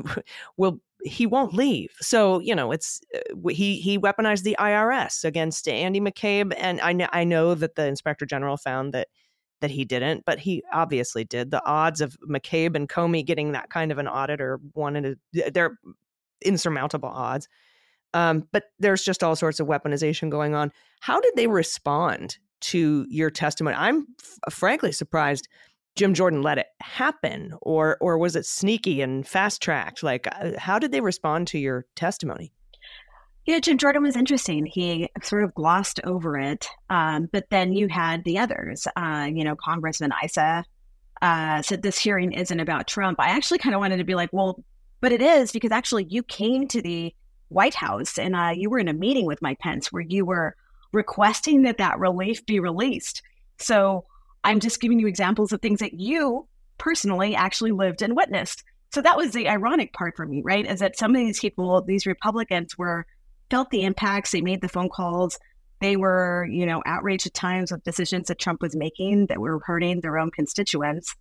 will, 0.56 0.80
he 1.02 1.24
won't 1.24 1.54
leave. 1.54 1.90
So, 2.00 2.40
you 2.40 2.54
know, 2.54 2.72
it's, 2.72 3.00
uh, 3.14 3.48
he, 3.48 3.76
he 3.80 3.98
weaponized 3.98 4.42
the 4.42 4.56
IRS 4.58 5.24
against 5.24 5.66
Andy 5.66 6.00
McCabe. 6.00 6.52
And 6.58 6.78
I 6.82 6.92
know, 6.92 7.08
I 7.12 7.24
know 7.24 7.54
that 7.54 7.76
the 7.76 7.86
inspector 7.86 8.26
general 8.26 8.58
found 8.58 8.92
that 8.92 9.08
that 9.60 9.70
he 9.70 9.84
didn't, 9.84 10.24
but 10.24 10.38
he 10.38 10.62
obviously 10.72 11.24
did. 11.24 11.50
The 11.50 11.64
odds 11.64 12.00
of 12.00 12.16
McCabe 12.28 12.74
and 12.74 12.88
Comey 12.88 13.24
getting 13.24 13.52
that 13.52 13.70
kind 13.70 13.92
of 13.92 13.98
an 13.98 14.08
audit 14.08 14.40
are 14.40 14.58
one 14.72 14.96
in 14.96 15.18
a, 15.34 15.50
they're 15.50 15.78
insurmountable 16.42 17.08
odds. 17.08 17.48
Um, 18.12 18.48
but 18.52 18.64
there's 18.78 19.04
just 19.04 19.22
all 19.22 19.36
sorts 19.36 19.60
of 19.60 19.68
weaponization 19.68 20.30
going 20.30 20.54
on. 20.54 20.72
How 21.00 21.20
did 21.20 21.34
they 21.36 21.46
respond 21.46 22.38
to 22.62 23.06
your 23.08 23.30
testimony? 23.30 23.76
I'm 23.76 24.06
f- 24.20 24.52
frankly 24.52 24.92
surprised 24.92 25.48
Jim 25.96 26.14
Jordan 26.14 26.42
let 26.42 26.58
it 26.58 26.66
happen, 26.80 27.54
or 27.62 27.98
or 28.00 28.18
was 28.18 28.36
it 28.36 28.46
sneaky 28.46 29.00
and 29.00 29.26
fast 29.26 29.60
tracked? 29.62 30.02
Like, 30.02 30.26
uh, 30.26 30.58
how 30.58 30.78
did 30.78 30.92
they 30.92 31.00
respond 31.00 31.46
to 31.48 31.58
your 31.58 31.86
testimony? 31.94 32.52
Yeah, 33.50 33.58
Jim 33.58 33.78
Jordan 33.78 34.04
was 34.04 34.14
interesting. 34.14 34.64
He 34.64 35.08
sort 35.24 35.42
of 35.42 35.52
glossed 35.56 35.98
over 36.04 36.38
it. 36.38 36.68
Um, 36.88 37.28
but 37.32 37.46
then 37.50 37.72
you 37.72 37.88
had 37.88 38.22
the 38.22 38.38
others. 38.38 38.86
Uh, 38.94 39.28
you 39.28 39.42
know, 39.42 39.56
Congressman 39.56 40.12
Issa 40.22 40.64
uh, 41.20 41.60
said 41.60 41.82
this 41.82 41.98
hearing 41.98 42.30
isn't 42.30 42.60
about 42.60 42.86
Trump. 42.86 43.18
I 43.18 43.30
actually 43.30 43.58
kind 43.58 43.74
of 43.74 43.80
wanted 43.80 43.96
to 43.96 44.04
be 44.04 44.14
like, 44.14 44.28
well, 44.32 44.62
but 45.00 45.10
it 45.10 45.20
is 45.20 45.50
because 45.50 45.72
actually 45.72 46.06
you 46.08 46.22
came 46.22 46.68
to 46.68 46.80
the 46.80 47.12
White 47.48 47.74
House 47.74 48.18
and 48.18 48.36
uh, 48.36 48.52
you 48.54 48.70
were 48.70 48.78
in 48.78 48.86
a 48.86 48.92
meeting 48.92 49.26
with 49.26 49.42
Mike 49.42 49.58
Pence 49.58 49.90
where 49.90 50.04
you 50.04 50.24
were 50.24 50.54
requesting 50.92 51.62
that 51.62 51.78
that 51.78 51.98
relief 51.98 52.46
be 52.46 52.60
released. 52.60 53.20
So 53.58 54.04
I'm 54.44 54.60
just 54.60 54.80
giving 54.80 55.00
you 55.00 55.08
examples 55.08 55.50
of 55.50 55.60
things 55.60 55.80
that 55.80 55.94
you 55.94 56.46
personally 56.78 57.34
actually 57.34 57.72
lived 57.72 58.00
and 58.00 58.14
witnessed. 58.14 58.62
So 58.94 59.02
that 59.02 59.16
was 59.16 59.32
the 59.32 59.48
ironic 59.48 59.92
part 59.92 60.14
for 60.14 60.24
me, 60.24 60.40
right? 60.44 60.64
Is 60.64 60.78
that 60.78 60.96
some 60.96 61.16
of 61.16 61.20
these 61.20 61.40
people, 61.40 61.82
these 61.82 62.06
Republicans, 62.06 62.78
were 62.78 63.06
felt 63.50 63.70
the 63.70 63.82
impacts. 63.82 64.30
They 64.30 64.40
made 64.40 64.60
the 64.60 64.68
phone 64.68 64.88
calls. 64.88 65.38
They 65.80 65.96
were, 65.96 66.46
you 66.50 66.66
know, 66.66 66.82
outraged 66.86 67.26
at 67.26 67.34
times 67.34 67.72
with 67.72 67.84
decisions 67.84 68.28
that 68.28 68.38
Trump 68.38 68.62
was 68.62 68.76
making 68.76 69.26
that 69.26 69.40
were 69.40 69.60
hurting 69.64 70.00
their 70.00 70.18
own 70.18 70.30
constituents. 70.30 71.14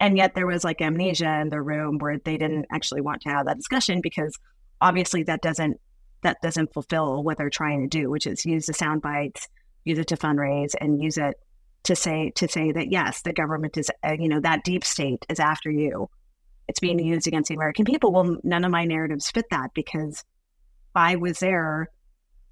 And 0.00 0.16
yet 0.16 0.34
there 0.34 0.46
was 0.46 0.64
like 0.64 0.80
amnesia 0.80 1.40
in 1.40 1.48
the 1.48 1.62
room 1.62 1.98
where 1.98 2.18
they 2.18 2.36
didn't 2.36 2.66
actually 2.72 3.00
want 3.00 3.22
to 3.22 3.28
have 3.28 3.46
that 3.46 3.56
discussion 3.56 4.00
because 4.02 4.36
obviously 4.80 5.22
that 5.24 5.42
doesn't 5.42 5.80
that 6.22 6.38
doesn't 6.42 6.72
fulfill 6.72 7.22
what 7.22 7.38
they're 7.38 7.50
trying 7.50 7.82
to 7.82 7.88
do, 7.88 8.10
which 8.10 8.26
is 8.26 8.44
use 8.44 8.66
the 8.66 8.72
sound 8.72 9.02
bites, 9.02 9.48
use 9.84 9.98
it 9.98 10.08
to 10.08 10.16
fundraise, 10.16 10.74
and 10.80 11.02
use 11.02 11.18
it 11.18 11.34
to 11.84 11.96
say 11.96 12.32
to 12.36 12.48
say 12.48 12.72
that 12.72 12.90
yes, 12.90 13.22
the 13.22 13.32
government 13.32 13.76
is 13.76 13.90
uh, 14.04 14.16
you 14.18 14.28
know 14.28 14.40
that 14.40 14.64
deep 14.64 14.84
state 14.84 15.24
is 15.28 15.40
after 15.40 15.70
you. 15.70 16.08
It's 16.68 16.80
being 16.80 16.98
used 16.98 17.26
against 17.26 17.48
the 17.48 17.54
American 17.54 17.84
people. 17.84 18.12
Well, 18.12 18.38
none 18.42 18.64
of 18.64 18.70
my 18.70 18.84
narratives 18.84 19.30
fit 19.30 19.46
that 19.50 19.70
because 19.74 20.24
I 20.94 21.16
was 21.16 21.38
there 21.38 21.88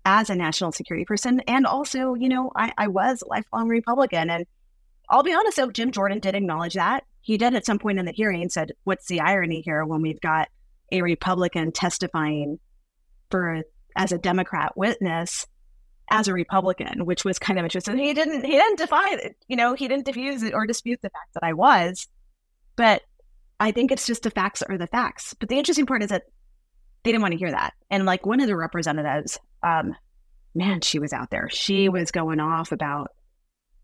as 0.05 0.30
a 0.30 0.34
national 0.34 0.72
security 0.72 1.05
person. 1.05 1.41
And 1.41 1.66
also, 1.66 2.14
you 2.14 2.28
know, 2.28 2.51
I, 2.57 2.72
I 2.78 2.88
was 2.88 3.22
a 3.22 3.28
lifelong 3.28 3.68
Republican. 3.68 4.30
And 4.30 4.47
I'll 5.09 5.22
be 5.22 5.34
honest, 5.34 5.57
though, 5.57 5.70
Jim 5.70 5.93
Jordan 5.93 6.20
did 6.20 6.34
acknowledge 6.34 6.74
that. 6.74 7.05
He 7.20 7.36
did 7.36 7.55
at 7.55 7.66
some 7.66 7.78
point 7.78 7.99
in 7.99 8.07
the 8.07 8.12
hearing 8.12 8.49
said, 8.49 8.72
What's 8.84 9.07
the 9.07 9.20
irony 9.20 9.61
here 9.61 9.84
when 9.84 10.01
we've 10.01 10.20
got 10.20 10.49
a 10.91 11.03
Republican 11.03 11.72
testifying 11.72 12.59
for 13.30 13.62
as 13.97 14.12
a 14.12 14.18
Democrat 14.18 14.76
witness 14.76 15.47
as 16.11 16.26
a 16.26 16.32
Republican, 16.32 17.05
which 17.07 17.24
was 17.24 17.38
kind 17.38 17.59
of 17.59 17.64
interesting. 17.64 17.97
He 17.97 18.12
didn't 18.12 18.45
he 18.45 18.53
didn't 18.53 18.78
defy 18.78 19.14
it, 19.14 19.36
you 19.49 19.57
know, 19.57 19.74
he 19.74 19.86
didn't 19.88 20.07
diffuse 20.07 20.43
or 20.51 20.66
dispute 20.66 21.01
the 21.03 21.11
fact 21.11 21.34
that 21.34 21.45
I 21.45 21.53
was. 21.53 22.09
But 22.76 23.03
I 23.61 23.72
think 23.72 23.93
it's 23.93 24.07
just 24.07 24.22
the 24.22 24.30
facts 24.30 24.62
are 24.62 24.78
the 24.78 24.86
facts. 24.86 25.34
But 25.38 25.49
the 25.49 25.59
interesting 25.59 25.86
part 25.86 26.03
is 26.03 26.09
that 26.09 26.24
they 27.03 27.12
didn't 27.12 27.22
want 27.22 27.32
to 27.32 27.38
hear 27.38 27.51
that. 27.51 27.74
And 27.90 28.05
like 28.05 28.26
one 28.26 28.40
of 28.40 28.46
the 28.46 28.57
representatives, 28.57 29.38
um, 29.62 29.94
man, 30.55 30.80
she 30.80 30.98
was 30.98 31.12
out 31.12 31.30
there. 31.30 31.48
She 31.51 31.88
was 31.88 32.11
going 32.11 32.40
off 32.40 32.72
about 32.72 33.12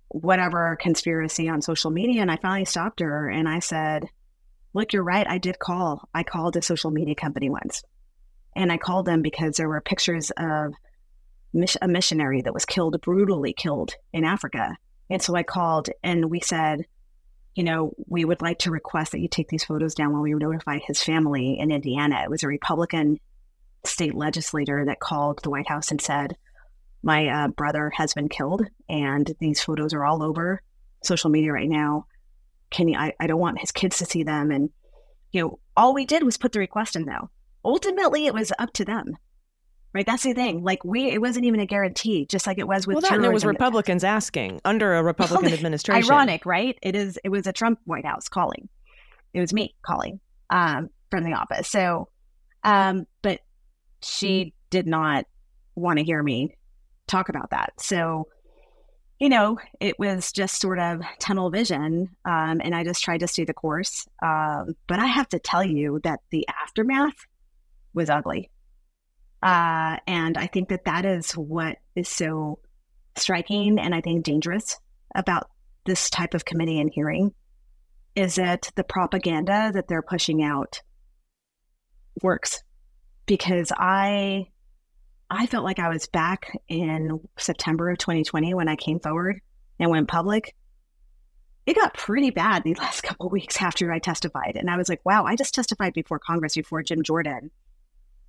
whatever 0.09 0.77
conspiracy 0.81 1.49
on 1.49 1.63
social 1.63 1.91
media. 1.91 2.23
And 2.23 2.31
I 2.31 2.37
finally 2.37 2.65
stopped 2.65 3.01
her 3.01 3.29
and 3.29 3.49
I 3.49 3.59
said, 3.61 4.09
Look, 4.75 4.93
you're 4.93 5.03
right. 5.03 5.27
I 5.27 5.39
did 5.39 5.59
call. 5.59 6.07
I 6.15 6.23
called 6.23 6.57
a 6.57 6.63
social 6.63 6.91
media 6.91 7.15
company 7.15 7.49
once. 7.49 7.83
And 8.55 8.71
I 8.71 8.77
called 8.77 9.07
them 9.07 9.23
because 9.23 9.57
there 9.57 9.69
were 9.69 9.81
pictures 9.81 10.31
of 10.37 10.75
a 11.81 11.89
missionary 11.89 12.43
that 12.43 12.53
was 12.53 12.67
killed, 12.67 13.01
brutally 13.01 13.55
killed 13.55 13.95
in 14.13 14.25
Africa. 14.25 14.77
And 15.09 15.23
so 15.23 15.35
I 15.35 15.45
called 15.45 15.89
and 16.03 16.31
we 16.31 16.41
said, 16.41 16.85
you 17.57 17.65
know, 17.65 17.95
we 18.07 18.25
would 18.25 18.43
like 18.43 18.59
to 18.61 18.71
request 18.71 19.13
that 19.13 19.21
you 19.21 19.29
take 19.29 19.49
these 19.49 19.65
photos 19.65 19.95
down 19.95 20.13
while 20.13 20.21
we 20.21 20.35
notify 20.35 20.79
his 20.79 21.03
family 21.03 21.59
in 21.59 21.73
Indiana. 21.73 22.21
It 22.23 22.31
was 22.31 22.43
a 22.43 22.49
Republican 22.49 23.19
state 23.83 24.15
legislator 24.15 24.85
that 24.85 25.01
called 25.01 25.41
the 25.43 25.49
White 25.49 25.67
House 25.67 25.91
and 25.91 25.99
said, 26.01 26.37
My 27.03 27.29
uh, 27.29 27.49
brother 27.49 27.91
has 27.97 28.13
been 28.13 28.29
killed, 28.29 28.63
and 28.91 29.35
these 29.41 29.63
photos 29.63 29.95
are 29.95 30.05
all 30.05 30.23
over 30.23 30.61
social 31.03 31.31
media 31.31 31.51
right 31.51 31.69
now. 31.69 32.07
Can 32.69 32.89
you, 32.89 32.99
I, 32.99 33.15
I 33.19 33.27
don't 33.27 33.41
want 33.41 33.61
his 33.61 33.73
kids 33.73 33.97
to 33.99 34.05
see 34.05 34.23
them. 34.23 34.51
And, 34.51 34.69
you 35.33 35.41
know, 35.41 35.59
all 35.75 35.95
we 35.95 36.05
did 36.05 36.25
was 36.25 36.37
put 36.37 36.53
the 36.53 36.59
request 36.59 36.95
in, 36.95 37.07
though. 37.07 37.31
Ultimately, 37.65 38.27
it 38.27 38.35
was 38.35 38.53
up 38.59 38.75
to 38.75 38.85
them 38.85 39.17
right? 39.93 40.07
That's 40.07 40.23
the 40.23 40.35
thing. 40.35 40.63
Like 40.63 40.85
we, 40.85 41.11
it 41.11 41.21
wasn't 41.21 41.47
even 41.47 41.61
a 41.61 41.67
guarantee, 41.67 42.27
just 42.27 42.47
like 42.47 42.59
it 42.59 42.69
was 42.69 42.87
with. 42.87 42.95
Well, 42.95 43.03
that 43.03 43.13
and 43.13 43.25
it 43.25 43.33
was 43.33 43.45
Republicans 43.45 44.05
asking 44.05 44.61
under 44.65 44.95
a 44.95 45.03
Republican 45.05 45.53
administration. 45.53 46.11
Ironic, 46.11 46.47
right? 46.47 46.79
It 46.83 46.95
is. 46.95 47.19
It 47.25 47.31
was 47.31 47.47
a 47.47 47.53
Trump 47.53 47.81
White 47.85 48.05
House 48.05 48.29
calling. 48.29 48.69
It 49.33 49.41
was 49.41 49.53
me 49.53 49.75
calling 49.83 50.21
um, 50.51 50.91
from 51.11 51.25
the 51.25 51.33
office. 51.33 51.69
So, 51.69 52.09
um, 52.65 53.07
but 53.23 53.41
she 54.03 54.55
did 54.71 54.87
not 54.87 55.27
want 55.75 55.99
to 55.99 56.05
hear 56.05 56.23
me 56.23 56.57
talk 57.07 57.29
about 57.29 57.51
that. 57.51 57.73
So, 57.79 58.29
you 59.19 59.29
know, 59.29 59.59
it 59.81 59.99
was 59.99 60.33
just 60.33 60.61
sort 60.61 60.79
of 60.79 61.01
tunnel 61.19 61.51
vision, 61.51 62.11
um, 62.25 62.61
and 62.63 62.75
I 62.75 62.85
just 62.85 63.03
tried 63.03 63.21
to 63.21 63.29
stay 63.29 63.45
the 63.45 63.55
course. 63.55 64.07
Um, 64.23 64.75
but 64.87 64.99
I 64.99 65.07
have 65.07 65.29
to 65.31 65.39
tell 65.39 65.65
you 65.65 66.01
that 66.05 66.21
the 66.31 66.47
aftermath 66.49 67.27
was 67.95 68.11
ugly. 68.11 68.51
Uh, 69.43 69.97
and 70.07 70.37
I 70.37 70.47
think 70.47 70.71
that 70.71 70.87
that 70.87 71.05
is 71.05 71.33
what 71.33 71.77
is 71.95 72.09
so 72.09 72.59
striking 73.17 73.79
and 73.79 73.95
I 73.95 74.01
think 74.01 74.25
dangerous 74.25 74.79
about 75.15 75.51
this 75.85 76.11
type 76.11 76.35
of 76.35 76.45
committee 76.45 76.81
and 76.81 76.91
hearing 76.93 77.33
is 78.15 78.37
that 78.37 78.71
the 78.75 78.85
propaganda 78.85 79.71
that 79.73 79.89
they're 79.89 80.03
pushing 80.03 80.43
out 80.43 80.81
works 82.23 82.63
because 83.27 83.73
I 83.77 84.49
I 85.29 85.47
felt 85.47 85.65
like 85.65 85.79
I 85.79 85.89
was 85.89 86.07
back 86.07 86.57
in 86.69 87.21
September 87.37 87.91
of 87.91 87.99
2020 87.99 88.55
when 88.55 88.69
I 88.69 88.77
came 88.77 89.01
forward 89.01 89.41
and 89.79 89.91
went 89.91 90.09
public. 90.09 90.55
It 91.67 91.75
got 91.75 91.95
pretty 91.95 92.31
bad 92.31 92.63
the 92.63 92.75
last 92.79 93.03
couple 93.03 93.29
weeks 93.29 93.61
after 93.61 93.93
I 93.93 93.99
testified. 93.99 94.57
And 94.57 94.71
I 94.71 94.77
was 94.77 94.89
like, 94.89 95.01
wow, 95.05 95.25
I 95.25 95.35
just 95.35 95.53
testified 95.53 95.95
before 95.95 96.21
Congress, 96.21 96.55
before 96.55 96.83
Jim 96.85 97.03
Jordan. 97.03 97.51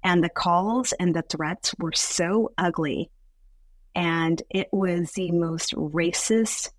And 0.04 0.24
the 0.24 0.30
calls 0.30 0.94
and 0.94 1.16
the 1.16 1.24
threats 1.24 1.74
were 1.80 1.92
so 1.92 2.52
ugly. 2.58 3.10
And 3.96 4.42
it 4.50 4.68
was 4.72 5.12
the 5.14 5.32
most 5.32 5.74
racist, 5.74 6.70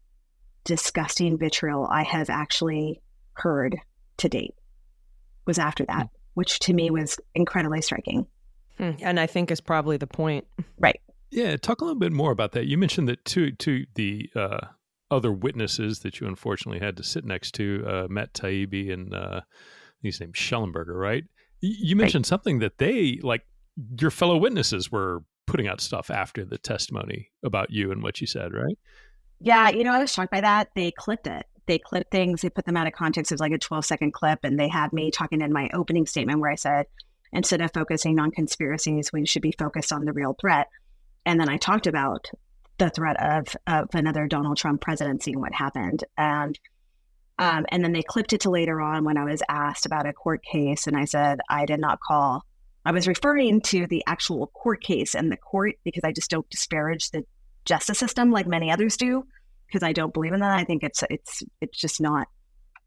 disgusting 0.65 1.37
vitriol 1.37 1.87
I 1.91 2.05
have 2.05 2.31
actually 2.31 3.03
heard 3.33 3.77
to 4.19 4.29
date, 4.29 4.55
was 5.47 5.59
after 5.59 5.85
that, 5.87 6.07
mm. 6.07 6.11
which 6.35 6.61
to 6.61 6.73
me 6.73 6.91
was 6.91 7.19
incredibly 7.35 7.83
striking. 7.83 8.27
Hmm. 8.77 8.93
And 9.01 9.19
I 9.19 9.27
think 9.27 9.51
is 9.51 9.61
probably 9.61 9.97
the 9.97 10.07
point. 10.07 10.47
Right. 10.79 11.01
Yeah. 11.31 11.57
Talk 11.57 11.81
a 11.81 11.85
little 11.85 11.99
bit 11.99 12.13
more 12.13 12.31
about 12.31 12.53
that. 12.53 12.67
You 12.67 12.79
mentioned 12.79 13.09
that 13.09 13.25
two, 13.25 13.51
two, 13.53 13.87
the, 13.97 14.31
uh, 14.37 14.67
other 15.11 15.33
witnesses 15.33 16.01
that 16.01 16.21
you 16.21 16.29
unfortunately 16.29 16.79
had 16.79 16.97
to 16.99 17.03
sit 17.03 17.25
next 17.25 17.53
to, 17.57 17.85
uh, 17.87 18.07
Matt 18.09 18.33
Taibbi 18.35 18.93
and 18.93 19.13
uh, 19.13 19.41
his 20.03 20.21
name 20.21 20.33
Shellenberger, 20.33 20.95
right? 20.95 21.25
You 21.61 21.97
mentioned 21.97 22.25
right. 22.25 22.29
something 22.29 22.59
that 22.61 22.79
they 22.79 23.19
like 23.23 23.45
your 24.01 24.11
fellow 24.11 24.37
witnesses 24.37 24.91
were 24.91 25.25
putting 25.47 25.67
out 25.67 25.81
stuff 25.81 26.11
after 26.11 26.45
the 26.45 26.59
testimony 26.59 27.31
about 27.43 27.71
you 27.71 27.91
and 27.91 28.03
what 28.03 28.21
you 28.21 28.27
said, 28.27 28.53
right? 28.53 28.79
Yeah, 29.41 29.71
you 29.71 29.85
know, 29.85 29.93
I 29.93 30.01
was 30.01 30.13
shocked 30.13 30.31
by 30.31 30.41
that. 30.41 30.71
They 30.75 30.91
clipped 30.91 31.27
it. 31.27 31.47
They 31.67 31.79
clipped 31.79 32.11
things, 32.11 32.41
they 32.41 32.49
put 32.49 32.65
them 32.65 32.79
out 32.79 32.87
of 32.87 32.95
context. 32.95 33.31
It 33.31 33.35
was 33.35 33.41
like 33.41 33.53
a 33.53 33.59
12 33.59 33.85
second 33.85 34.13
clip, 34.13 34.41
and 34.43 34.59
they 34.59 34.69
had 34.69 34.93
me 34.93 35.11
talking 35.11 35.43
in 35.43 35.53
my 35.53 35.69
opening 35.75 36.07
statement 36.07 36.41
where 36.41 36.51
I 36.51 36.55
said, 36.55 36.87
instead 37.31 37.61
of 37.61 37.73
focusing 37.75 38.19
on 38.19 38.31
conspiracies, 38.31 39.13
we 39.13 39.27
should 39.27 39.43
be 39.43 39.55
focused 39.59 39.93
on 39.93 40.07
the 40.07 40.15
real 40.15 40.35
threat. 40.41 40.69
And 41.27 41.39
then 41.39 41.51
I 41.51 41.59
talked 41.59 41.87
about 41.87 42.31
the 42.79 42.89
threat 42.89 43.23
of, 43.23 43.55
of 43.67 43.89
another 43.93 44.27
Donald 44.27 44.57
Trump 44.57 44.81
presidency 44.81 45.33
and 45.33 45.43
what 45.43 45.53
happened. 45.53 46.05
And 46.17 46.59
Um, 47.39 47.67
and 47.69 47.85
then 47.85 47.93
they 47.93 48.03
clipped 48.03 48.33
it 48.33 48.41
to 48.43 48.51
later 48.51 48.81
on 48.81 49.05
when 49.05 49.17
I 49.17 49.25
was 49.25 49.43
asked 49.49 49.87
about 49.87 50.07
a 50.07 50.13
court 50.13 50.43
case, 50.43 50.87
and 50.87 50.97
I 50.97 51.05
said 51.05 51.41
I 51.49 51.67
did 51.67 51.81
not 51.81 52.01
call. 52.01 52.45
I 52.85 52.93
was 52.93 53.07
referring 53.07 53.61
to 53.63 53.87
the 53.87 54.03
actual 54.07 54.49
court 54.49 54.83
case 54.83 55.15
and 55.15 55.31
the 55.31 55.37
court 55.37 55.75
because 55.85 56.05
I 56.05 56.13
just 56.13 56.31
don't 56.31 56.49
disparage 56.51 57.11
the 57.11 57.25
justice 57.65 57.99
system 57.99 58.31
like 58.31 58.47
many 58.47 58.71
others 58.71 58.97
do 58.97 59.25
because 59.67 59.83
I 59.83 59.93
don't 59.93 60.13
believe 60.13 60.33
in 60.33 60.41
that. 60.41 60.59
I 60.59 60.65
think 60.65 60.83
it's 60.83 61.05
it's 61.11 61.43
it's 61.61 61.79
just 61.79 62.01
not. 62.01 62.29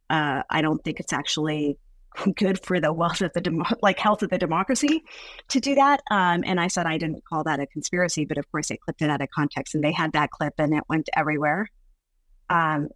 Uh, 0.09 0.43
I 0.49 0.61
don't 0.61 0.83
think 0.83 0.99
it's 0.99 1.13
actually 1.13 1.77
good 2.35 2.63
for 2.65 2.79
the 2.81 2.91
wealth 2.91 3.21
of 3.21 3.31
the 3.33 3.41
demo- 3.41 3.77
like 3.81 3.99
health 3.99 4.23
of 4.23 4.29
the 4.29 4.37
democracy 4.37 5.03
to 5.49 5.59
do 5.59 5.75
that. 5.75 6.01
Um, 6.11 6.43
and 6.45 6.59
I 6.59 6.67
said 6.67 6.85
I 6.85 6.97
didn't 6.97 7.23
call 7.23 7.43
that 7.45 7.59
a 7.59 7.67
conspiracy, 7.67 8.25
but 8.25 8.37
of 8.37 8.51
course 8.51 8.67
they 8.67 8.77
clipped 8.77 9.01
it 9.01 9.09
out 9.09 9.21
of 9.21 9.29
context, 9.33 9.75
and 9.75 9.83
they 9.83 9.93
had 9.93 10.13
that 10.13 10.31
clip, 10.31 10.55
and 10.57 10.73
it 10.73 10.83
went 10.89 11.09
everywhere. 11.15 11.69
Um, 12.49 12.89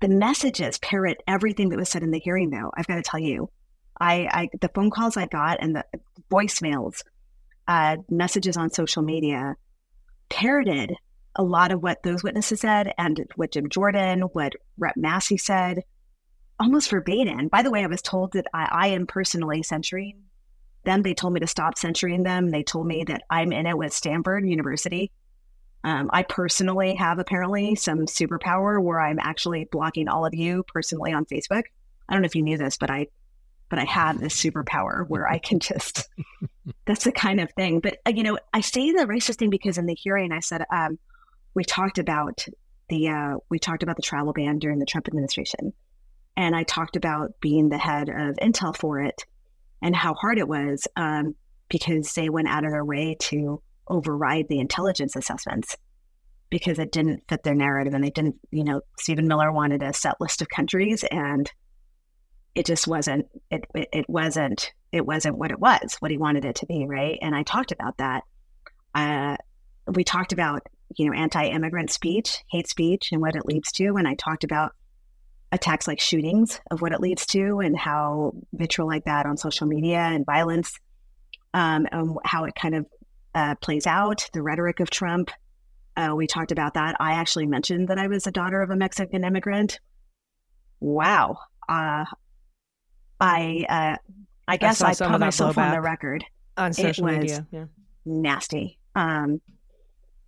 the 0.00 0.08
messages 0.08 0.78
parrot 0.78 1.22
everything 1.26 1.68
that 1.70 1.78
was 1.78 1.88
said 1.88 2.02
in 2.02 2.10
the 2.10 2.18
hearing, 2.18 2.50
though. 2.50 2.70
I've 2.76 2.86
got 2.86 2.96
to 2.96 3.02
tell 3.02 3.20
you, 3.20 3.50
I, 4.00 4.28
I 4.30 4.48
the 4.60 4.70
phone 4.74 4.90
calls 4.90 5.16
I 5.16 5.26
got 5.26 5.58
and 5.60 5.76
the 5.76 5.84
voicemails, 6.30 7.02
uh, 7.66 7.96
messages 8.10 8.56
on 8.56 8.70
social 8.70 9.02
media 9.02 9.56
parroted 10.28 10.94
a 11.36 11.42
lot 11.42 11.72
of 11.72 11.82
what 11.82 12.02
those 12.02 12.22
witnesses 12.22 12.60
said 12.60 12.92
and 12.98 13.26
what 13.36 13.52
Jim 13.52 13.68
Jordan, 13.68 14.22
what 14.32 14.54
Rep 14.78 14.96
Massey 14.96 15.36
said, 15.36 15.82
almost 16.60 16.90
verbatim. 16.90 17.48
By 17.48 17.62
the 17.62 17.70
way, 17.70 17.82
I 17.82 17.88
was 17.88 18.02
told 18.02 18.32
that 18.32 18.46
I, 18.52 18.68
I 18.70 18.86
am 18.88 19.06
personally 19.06 19.62
censoring 19.62 20.22
them. 20.84 21.02
They 21.02 21.14
told 21.14 21.32
me 21.32 21.40
to 21.40 21.46
stop 21.46 21.78
censoring 21.78 22.22
them. 22.22 22.50
They 22.50 22.62
told 22.62 22.86
me 22.86 23.04
that 23.04 23.22
I'm 23.30 23.52
in 23.52 23.66
it 23.66 23.76
with 23.76 23.92
Stanford 23.92 24.46
University. 24.46 25.10
Um, 25.84 26.08
I 26.12 26.22
personally 26.22 26.94
have 26.94 27.18
apparently 27.18 27.74
some 27.74 28.06
superpower 28.06 28.82
where 28.82 28.98
I'm 28.98 29.18
actually 29.18 29.68
blocking 29.70 30.08
all 30.08 30.24
of 30.24 30.34
you 30.34 30.64
personally 30.66 31.12
on 31.12 31.26
Facebook. 31.26 31.64
I 32.08 32.12
don't 32.14 32.22
know 32.22 32.26
if 32.26 32.34
you 32.34 32.42
knew 32.42 32.56
this, 32.56 32.78
but 32.78 32.90
I, 32.90 33.08
but 33.68 33.78
I 33.78 33.84
have 33.84 34.18
this 34.18 34.34
superpower 34.34 35.06
where 35.06 35.28
I 35.28 35.38
can 35.38 35.60
just. 35.60 36.08
that's 36.86 37.04
the 37.04 37.12
kind 37.12 37.38
of 37.38 37.52
thing. 37.52 37.80
But 37.80 37.98
uh, 38.06 38.12
you 38.14 38.22
know, 38.22 38.38
I 38.52 38.62
say 38.62 38.92
the 38.92 39.04
racist 39.04 39.36
thing 39.36 39.50
because 39.50 39.76
in 39.76 39.84
the 39.84 39.94
hearing 39.94 40.32
I 40.32 40.40
said 40.40 40.64
um, 40.72 40.98
we 41.54 41.64
talked 41.64 41.98
about 41.98 42.46
the 42.88 43.08
uh, 43.08 43.36
we 43.50 43.58
talked 43.58 43.82
about 43.82 43.96
the 43.96 44.02
travel 44.02 44.32
ban 44.32 44.58
during 44.58 44.78
the 44.78 44.86
Trump 44.86 45.06
administration, 45.06 45.74
and 46.34 46.56
I 46.56 46.62
talked 46.62 46.96
about 46.96 47.32
being 47.40 47.68
the 47.68 47.78
head 47.78 48.08
of 48.08 48.36
Intel 48.36 48.74
for 48.74 49.00
it, 49.00 49.24
and 49.82 49.94
how 49.94 50.14
hard 50.14 50.38
it 50.38 50.48
was 50.48 50.88
um, 50.96 51.34
because 51.68 52.14
they 52.14 52.30
went 52.30 52.48
out 52.48 52.64
of 52.64 52.70
their 52.70 52.84
way 52.84 53.16
to 53.20 53.62
override 53.88 54.48
the 54.48 54.60
intelligence 54.60 55.16
assessments 55.16 55.76
because 56.50 56.78
it 56.78 56.92
didn't 56.92 57.24
fit 57.28 57.42
their 57.42 57.54
narrative, 57.54 57.94
and 57.94 58.04
they 58.04 58.10
didn't. 58.10 58.36
You 58.50 58.64
know, 58.64 58.80
Stephen 58.98 59.28
Miller 59.28 59.50
wanted 59.52 59.82
a 59.82 59.92
set 59.92 60.20
list 60.20 60.42
of 60.42 60.48
countries, 60.48 61.04
and 61.10 61.50
it 62.54 62.66
just 62.66 62.86
wasn't. 62.86 63.26
It 63.50 63.64
it, 63.74 63.88
it 63.92 64.08
wasn't. 64.08 64.72
It 64.92 65.04
wasn't 65.04 65.38
what 65.38 65.50
it 65.50 65.58
was. 65.58 65.96
What 66.00 66.10
he 66.10 66.18
wanted 66.18 66.44
it 66.44 66.56
to 66.56 66.66
be, 66.66 66.86
right? 66.86 67.18
And 67.20 67.34
I 67.34 67.42
talked 67.42 67.72
about 67.72 67.96
that. 67.98 68.22
Uh, 68.94 69.36
we 69.92 70.04
talked 70.04 70.32
about 70.32 70.62
you 70.96 71.06
know, 71.06 71.16
anti-immigrant 71.16 71.90
speech, 71.90 72.38
hate 72.50 72.68
speech, 72.68 73.10
and 73.12 73.20
what 73.20 73.36
it 73.36 73.46
leads 73.46 73.72
to. 73.72 73.96
And 73.96 74.06
I 74.06 74.14
talked 74.14 74.44
about 74.44 74.72
attacks 75.52 75.86
like 75.86 76.00
shootings 76.00 76.60
of 76.70 76.82
what 76.82 76.92
it 76.92 77.00
leads 77.00 77.26
to 77.26 77.60
and 77.60 77.76
how 77.78 78.32
vitriol 78.52 78.88
like 78.88 79.04
that 79.04 79.26
on 79.26 79.36
social 79.36 79.66
media 79.66 79.98
and 79.98 80.26
violence, 80.26 80.78
um, 81.52 81.86
and 81.90 82.16
how 82.24 82.44
it 82.44 82.54
kind 82.54 82.74
of 82.74 82.86
uh, 83.34 83.54
plays 83.56 83.86
out, 83.86 84.28
the 84.32 84.42
rhetoric 84.42 84.80
of 84.80 84.90
Trump. 84.90 85.30
Uh, 85.96 86.12
we 86.16 86.26
talked 86.26 86.52
about 86.52 86.74
that. 86.74 86.96
I 87.00 87.12
actually 87.12 87.46
mentioned 87.46 87.88
that 87.88 87.98
I 87.98 88.08
was 88.08 88.26
a 88.26 88.32
daughter 88.32 88.62
of 88.62 88.70
a 88.70 88.76
Mexican 88.76 89.24
immigrant. 89.24 89.80
Wow. 90.80 91.38
Uh, 91.68 92.04
I 93.20 93.64
uh, 93.68 93.96
I 94.46 94.56
guess 94.56 94.82
I, 94.82 94.90
I 94.90 94.94
put 94.94 95.20
myself 95.20 95.56
on 95.56 95.70
the 95.70 95.80
record 95.80 96.24
on 96.56 96.72
social 96.72 97.06
media. 97.06 97.46
Yeah. 97.50 97.66
Nasty. 98.04 98.78
Um, 98.94 99.40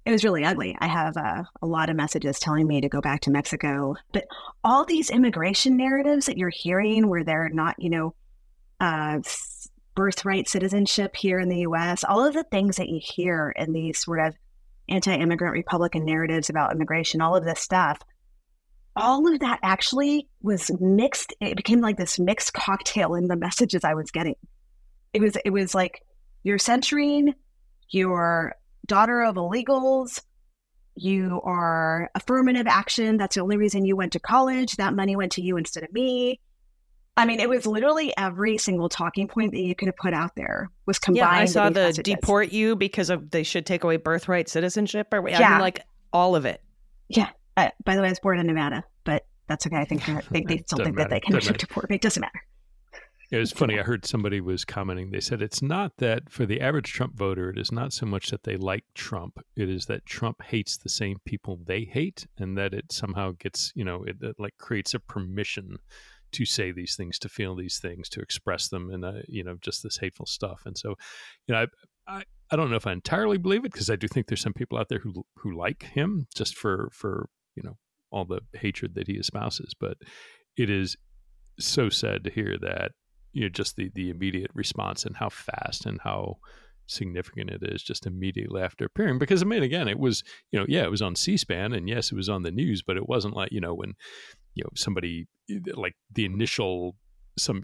it 0.05 0.13
was 0.13 0.23
really 0.23 0.45
ugly. 0.45 0.77
I 0.79 0.87
have 0.87 1.17
uh, 1.17 1.43
a 1.61 1.67
lot 1.67 1.91
of 1.91 1.97
messages 1.97 2.39
telling 2.39 2.67
me 2.67 2.81
to 2.81 2.89
go 2.89 3.01
back 3.01 3.23
to 3.23 3.31
Mexico. 3.31 3.97
But 4.13 4.25
all 4.63 4.85
these 4.85 5.11
immigration 5.11 5.77
narratives 5.77 6.27
that 6.27 6.39
you're 6.39 6.49
hearing, 6.49 7.09
where 7.09 7.25
they're 7.25 7.49
not, 7.49 7.75
you 7.79 7.91
know, 7.91 8.15
uh, 8.81 9.19
birthright 9.97 10.49
citizenship 10.49 11.17
here 11.17 11.41
in 11.41 11.49
the 11.49 11.61
US, 11.61 12.05
all 12.05 12.25
of 12.25 12.35
the 12.35 12.45
things 12.45 12.77
that 12.77 12.89
you 12.89 13.01
hear 13.03 13.53
in 13.57 13.73
these 13.73 13.99
sort 13.99 14.21
of 14.21 14.35
anti 14.89 15.13
immigrant 15.13 15.55
Republican 15.55 16.05
narratives 16.05 16.49
about 16.49 16.73
immigration, 16.73 17.21
all 17.21 17.35
of 17.35 17.45
this 17.45 17.61
stuff, 17.61 18.01
all 18.95 19.27
of 19.27 19.41
that 19.41 19.59
actually 19.65 20.29
was 20.43 20.71
mixed. 20.81 21.35
It 21.41 21.57
became 21.57 21.81
like 21.81 21.97
this 21.97 22.21
mixed 22.21 22.53
cocktail 22.53 23.15
in 23.15 23.27
the 23.27 23.37
messages 23.37 23.83
I 23.83 23.95
was 23.95 24.13
getting. 24.13 24.37
It 25.13 25.21
was, 25.21 25.37
it 25.45 25.51
was 25.51 25.75
like 25.75 26.03
you're 26.45 26.59
censoring, 26.59 27.35
you're 27.89 28.55
daughter 28.87 29.23
of 29.23 29.37
illegals. 29.37 30.21
You 30.95 31.43
are 31.45 32.11
affirmative 32.15 32.67
action. 32.67 33.19
That's 33.19 33.35
the 33.35 33.43
only 33.43 33.59
reason 33.59 33.85
you 33.85 33.97
went 33.97 34.13
to 34.13 34.21
college. 34.21 34.77
That 34.77 34.95
money 34.95 35.15
went 35.15 35.33
to 35.33 35.43
you 35.43 35.57
instead 35.59 35.83
of 35.83 35.93
me. 35.93 36.41
I 37.17 37.25
mean, 37.25 37.41
it 37.41 37.49
was 37.49 37.67
literally 37.67 38.13
every 38.19 38.59
single 38.59 38.89
talking 38.89 39.27
point 39.27 39.53
that 39.53 39.61
you 39.61 39.75
could 39.75 39.89
have 39.89 39.97
put 39.97 40.13
out 40.13 40.37
there 40.37 40.71
was 40.85 40.99
combined. 40.99 41.19
Yeah, 41.19 41.31
I 41.31 41.45
saw 41.47 41.71
the 41.71 41.81
messages. 41.81 42.15
deport 42.15 42.53
you 42.53 42.77
because 42.77 43.09
of 43.09 43.31
they 43.31 43.43
should 43.43 43.65
take 43.65 43.85
away 43.85 43.97
birthright 43.97 44.49
citizenship. 44.49 45.09
Or 45.13 45.27
yeah, 45.27 45.41
I 45.41 45.51
mean, 45.53 45.61
like 45.61 45.81
all 46.13 46.37
of 46.37 46.45
it. 46.45 46.63
Yeah. 47.09 47.31
Uh, 47.57 47.71
by 47.85 47.97
the 47.97 48.03
way, 48.03 48.09
I 48.09 48.11
was 48.11 48.21
born 48.21 48.39
in 48.39 48.47
Nevada, 48.47 48.85
but 49.05 49.25
that's 49.47 49.67
okay. 49.67 49.77
I 49.77 49.87
think 49.87 50.05
they, 50.05 50.43
they 50.43 50.59
still 50.67 50.85
think 50.85 50.97
matter. 50.97 51.09
that 51.09 51.11
they 51.11 51.21
can 51.21 51.57
deport 51.57 51.89
me. 51.89 51.97
It 51.97 52.03
doesn't 52.03 52.21
matter. 52.21 52.43
It 53.31 53.39
was 53.39 53.51
funny. 53.51 53.79
I 53.79 53.83
heard 53.83 54.07
somebody 54.07 54.41
was 54.41 54.65
commenting. 54.65 55.11
They 55.11 55.21
said 55.21 55.43
it's 55.43 55.61
not 55.61 55.97
that 55.97 56.31
for 56.31 56.47
the 56.47 56.61
average 56.61 56.93
Trump 56.93 57.17
voter, 57.17 57.51
it 57.51 57.59
is 57.59 57.73
not 57.73 57.93
so 57.93 58.07
much 58.07 58.31
that 58.31 58.45
they 58.45 58.57
like 58.57 58.85
Trump. 58.95 59.41
It 59.57 59.69
is 59.69 59.87
that 59.87 60.07
Trump 60.07 60.43
hates 60.43 60.77
the 60.77 60.89
same 60.89 61.17
people 61.25 61.59
they 61.67 61.83
hate, 61.83 62.27
and 62.39 62.57
that 62.57 62.73
it 62.73 62.93
somehow 62.93 63.33
gets, 63.39 63.73
you 63.75 63.85
know, 63.85 64.05
it, 64.05 64.17
it 64.21 64.37
like 64.39 64.57
creates 64.59 64.95
a 64.95 65.01
permission 65.01 65.79
to 66.33 66.45
say 66.45 66.73
these 66.73 66.97
things, 66.97 67.19
to 67.21 67.29
feel 67.29 67.55
these 67.55 67.79
things, 67.79 68.09
to 68.11 68.21
express 68.21 68.69
them, 68.69 68.91
and 68.91 69.25
you 69.29 69.45
know, 69.45 69.57
just 69.61 69.83
this 69.83 69.99
hateful 69.99 70.27
stuff. 70.27 70.63
And 70.67 70.77
so, 70.77 70.95
you 71.47 71.55
know, 71.55 71.67
I, 72.07 72.19
I, 72.19 72.25
I 72.51 72.57
don't 72.57 72.71
know 72.71 72.77
if 72.77 72.87
I 72.87 72.93
entirely 72.93 73.39
believe 73.39 73.65
it 73.65 73.73
because 73.73 73.91
I 73.91 73.97
do 73.97 74.09
think 74.09 74.27
there's 74.27 74.41
some 74.41 74.53
people 74.53 74.79
out 74.79 74.89
there 74.89 75.01
who 75.01 75.25
who 75.37 75.57
like 75.57 75.83
him 75.83 76.27
just 76.35 76.57
for 76.57 76.89
for 76.93 77.29
you 77.55 77.63
know 77.63 77.77
all 78.11 78.25
the 78.25 78.41
hatred 78.55 78.95
that 78.95 79.09
he 79.09 79.19
espouses, 79.19 79.75
but 79.79 79.99
it 80.57 80.71
is 80.71 80.97
so 81.59 81.89
sad 81.89 82.25
to 82.25 82.31
hear 82.31 82.57
that 82.61 82.93
you 83.33 83.43
know 83.43 83.49
just 83.49 83.77
the 83.77 83.91
the 83.95 84.11
immediate 84.11 84.51
response 84.55 85.05
and 85.05 85.17
how 85.17 85.29
fast 85.29 85.87
and 85.87 86.01
how 86.03 86.37
significant 86.87 87.51
it 87.51 87.63
is 87.63 87.83
just 87.83 88.07
immediately 88.07 88.63
after 88.63 88.85
appearing 88.85 89.19
because 89.19 89.43
i 89.43 89.45
mean 89.45 89.63
again 89.63 89.89
it 89.89 89.99
was 89.99 90.23
you 90.53 90.59
know 90.59 90.65
yeah 90.69 90.85
it 90.85 90.91
was 90.91 91.03
on 91.03 91.17
c-span 91.17 91.73
and 91.73 91.89
yes 91.89 92.13
it 92.13 92.15
was 92.15 92.29
on 92.29 92.45
the 92.45 92.51
news 92.51 92.83
but 92.83 92.97
it 92.97 93.09
wasn't 93.09 93.35
like 93.35 93.51
you 93.51 93.61
know 93.61 93.75
when 93.75 93.95
you 94.57 94.65
know 94.65 94.71
somebody 94.75 95.27
eh, 95.51 95.59
like 95.75 95.95
the 96.13 96.25
initial 96.25 96.97
some 97.39 97.63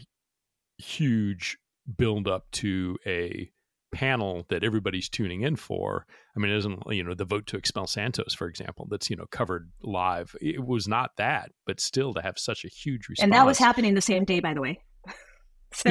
huge 0.79 1.59
build 1.97 2.29
up 2.29 2.45
to 2.53 2.97
a 3.07 3.51
panel 3.93 4.47
that 4.49 4.65
everybody's 4.65 5.09
tuning 5.09 5.43
in 5.43 5.55
for 5.55 6.07
i 6.35 6.41
mean 6.41 6.51
it 6.51 6.57
isn't 6.57 6.83
you 6.89 7.05
know 7.05 7.13
the 7.13 7.27
vote 7.27 7.47
to 7.47 7.59
expel 7.59 7.87
santos 7.87 8.33
for 8.33 8.49
example 8.49 8.87
that's 8.91 9.11
you 9.11 9.17
know 9.17 9.27
covered 9.31 9.71
live 9.83 10.35
it 10.41 10.65
was 10.65 10.89
not 10.89 11.11
that 11.19 11.51
but 11.67 11.79
still 11.79 12.15
to 12.15 12.23
have 12.23 12.39
such 12.39 12.65
a 12.65 12.69
huge 12.69 13.09
response 13.09 13.25
and 13.25 13.33
that 13.33 13.45
was 13.45 13.59
happening 13.59 13.95
the 13.95 14.01
same 14.01 14.25
day 14.25 14.41
by 14.41 14.55
the 14.55 14.63
way 14.63 14.79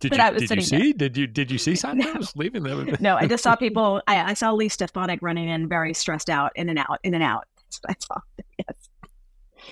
did 0.00 0.12
you, 0.12 0.38
did 0.38 0.50
you 0.50 0.60
see? 0.62 0.92
There. 0.92 1.08
Did 1.08 1.16
you 1.16 1.26
did 1.26 1.50
you 1.50 1.58
see 1.58 1.74
Santos 1.76 2.34
no. 2.34 2.40
leaving 2.40 2.62
them? 2.62 2.96
no, 3.00 3.16
I 3.16 3.26
just 3.26 3.42
saw 3.42 3.56
people. 3.56 4.02
I, 4.06 4.30
I 4.30 4.34
saw 4.34 4.52
Elise 4.52 4.74
Stefanik 4.74 5.20
running 5.22 5.48
in, 5.48 5.68
very 5.68 5.94
stressed 5.94 6.30
out, 6.30 6.52
in 6.56 6.68
and 6.68 6.78
out, 6.78 6.98
in 7.04 7.14
and 7.14 7.22
out. 7.22 7.44
I 7.88 7.94
saw. 8.00 8.20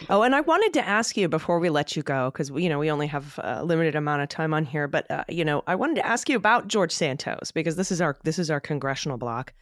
Oh, 0.08 0.22
and 0.22 0.34
I 0.34 0.40
wanted 0.40 0.72
to 0.74 0.86
ask 0.86 1.16
you 1.16 1.28
before 1.28 1.58
we 1.58 1.70
let 1.70 1.96
you 1.96 2.02
go, 2.02 2.30
because 2.30 2.50
you 2.50 2.68
know 2.68 2.78
we 2.78 2.90
only 2.90 3.06
have 3.06 3.38
a 3.42 3.64
limited 3.64 3.94
amount 3.94 4.22
of 4.22 4.28
time 4.28 4.54
on 4.54 4.64
here. 4.64 4.88
But 4.88 5.10
uh, 5.10 5.24
you 5.28 5.44
know, 5.44 5.62
I 5.66 5.74
wanted 5.74 5.96
to 5.96 6.06
ask 6.06 6.28
you 6.28 6.36
about 6.36 6.68
George 6.68 6.92
Santos 6.92 7.50
because 7.50 7.76
this 7.76 7.90
is 7.90 8.00
our 8.00 8.16
this 8.24 8.38
is 8.38 8.50
our 8.50 8.60
congressional 8.60 9.18
block. 9.18 9.52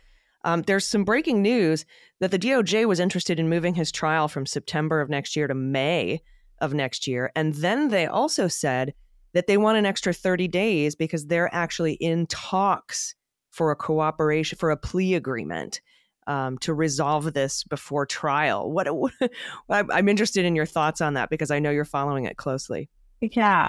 Um, 0.44 0.62
there's 0.62 0.86
some 0.86 1.04
breaking 1.04 1.42
news 1.42 1.84
that 2.20 2.30
the 2.30 2.38
DOJ 2.38 2.86
was 2.86 3.00
interested 3.00 3.40
in 3.40 3.48
moving 3.48 3.74
his 3.74 3.90
trial 3.90 4.28
from 4.28 4.46
September 4.46 5.00
of 5.00 5.08
next 5.08 5.34
year 5.34 5.48
to 5.48 5.54
May 5.54 6.22
of 6.60 6.72
next 6.74 7.06
year, 7.06 7.32
and 7.34 7.54
then 7.54 7.88
they 7.88 8.06
also 8.06 8.48
said 8.48 8.94
that 9.32 9.46
they 9.46 9.58
want 9.58 9.76
an 9.76 9.84
extra 9.84 10.14
30 10.14 10.48
days 10.48 10.94
because 10.94 11.26
they're 11.26 11.54
actually 11.54 11.94
in 11.94 12.26
talks 12.26 13.14
for 13.50 13.70
a 13.70 13.76
cooperation, 13.76 14.56
for 14.56 14.70
a 14.70 14.76
plea 14.76 15.14
agreement. 15.14 15.80
Um, 16.28 16.58
to 16.58 16.74
resolve 16.74 17.32
this 17.34 17.62
before 17.62 18.04
trial. 18.04 18.68
What, 18.70 18.88
what 18.96 19.12
I'm 19.70 20.08
interested 20.08 20.44
in 20.44 20.56
your 20.56 20.66
thoughts 20.66 21.00
on 21.00 21.14
that 21.14 21.30
because 21.30 21.52
I 21.52 21.60
know 21.60 21.70
you're 21.70 21.84
following 21.84 22.24
it 22.24 22.36
closely. 22.36 22.88
Yeah, 23.20 23.68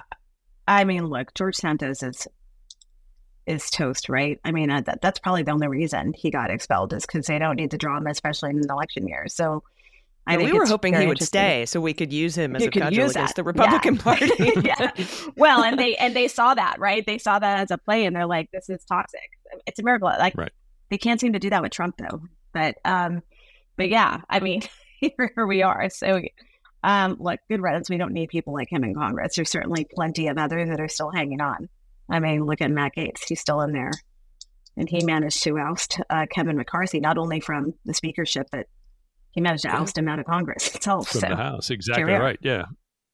I 0.67 0.83
mean, 0.83 1.05
look, 1.05 1.33
George 1.35 1.55
Santos 1.55 2.01
is 2.01 2.27
is 3.45 3.69
toast, 3.69 4.09
right? 4.09 4.39
I 4.43 4.51
mean, 4.51 4.69
uh, 4.69 4.81
that, 4.81 5.01
that's 5.01 5.19
probably 5.19 5.43
the 5.43 5.51
only 5.51 5.67
reason 5.67 6.13
he 6.13 6.31
got 6.31 6.49
expelled 6.49 6.93
is 6.93 7.05
because 7.05 7.27
they 7.27 7.39
don't 7.39 7.55
need 7.55 7.69
the 7.71 7.77
drama, 7.77 8.09
especially 8.09 8.49
in 8.49 8.57
an 8.57 8.69
election 8.69 9.07
year. 9.07 9.25
So, 9.27 9.63
I 10.25 10.33
Yeah, 10.33 10.37
think 10.39 10.51
we 10.51 10.59
were 10.59 10.65
hoping 10.65 10.93
he 10.95 11.07
would 11.07 11.21
stay 11.21 11.65
so 11.65 11.79
we 11.79 11.93
could 11.93 12.11
use 12.11 12.35
him 12.35 12.55
as 12.57 12.61
You 12.63 12.67
a 12.67 12.71
could 12.71 12.81
cudgel 12.81 13.03
use 13.05 13.11
against 13.15 13.35
that. 13.35 13.41
the 13.41 13.43
Republican 13.45 13.95
Yeah. 13.95 14.01
Party. 14.01 14.51
yeah. 14.65 14.91
Well, 15.37 15.63
and 15.63 15.79
they 15.79 15.95
and 15.95 16.13
they 16.15 16.27
saw 16.27 16.53
that, 16.55 16.77
right? 16.79 17.05
They 17.05 17.19
saw 17.19 17.39
that 17.39 17.59
as 17.59 17.71
a 17.71 17.77
play, 17.77 18.05
and 18.05 18.13
they're 18.15 18.25
like, 18.25 18.49
"This 18.51 18.67
is 18.69 18.83
toxic." 18.83 19.29
It's 19.65 19.79
a 19.79 19.83
miracle. 19.83 20.07
Like 20.09 20.35
Right. 20.35 20.51
they 20.89 20.97
can't 20.97 21.21
seem 21.21 21.31
to 21.33 21.39
do 21.39 21.49
that 21.51 21.61
with 21.61 21.71
Trump, 21.71 21.95
though. 21.97 22.21
But 22.57 22.77
um, 22.85 23.21
but 23.75 23.89
yeah, 23.89 24.21
I 24.27 24.39
mean, 24.39 24.63
here 24.99 25.45
we 25.47 25.61
are. 25.61 25.89
So, 25.89 26.21
um, 26.83 27.17
look, 27.19 27.39
good 27.49 27.61
riddance. 27.61 27.87
We 27.87 27.97
don't 27.97 28.13
need 28.13 28.29
people 28.29 28.53
like 28.53 28.71
him 28.71 28.83
in 28.83 28.95
Congress. 28.95 29.35
There's 29.35 29.51
certainly 29.51 29.85
plenty 29.93 30.27
of 30.27 30.39
others 30.39 30.69
that 30.69 30.79
are 30.79 30.87
still 30.87 31.11
hanging 31.11 31.39
on. 31.39 31.69
I 32.09 32.19
mean, 32.19 32.45
look 32.45 32.61
at 32.61 32.71
Matt 32.71 32.93
Gaetz. 32.97 33.27
He's 33.27 33.41
still 33.41 33.61
in 33.61 33.73
there, 33.73 33.91
and 34.75 34.89
he 34.89 35.05
managed 35.05 35.43
to 35.43 35.59
oust 35.59 36.01
uh, 36.09 36.25
Kevin 36.31 36.57
McCarthy 36.57 36.99
not 36.99 37.19
only 37.19 37.41
from 37.41 37.75
the 37.85 37.93
speakership, 37.93 38.47
but 38.51 38.65
he 39.29 39.41
managed 39.41 39.63
to 39.63 39.69
oust 39.69 39.95
him 39.95 40.07
out 40.07 40.17
of 40.17 40.25
Congress 40.25 40.73
itself. 40.73 41.09
from 41.09 41.21
so 41.21 41.27
the 41.27 41.35
House. 41.35 41.69
Exactly 41.69 42.11
right. 42.11 42.39
Yeah. 42.41 42.65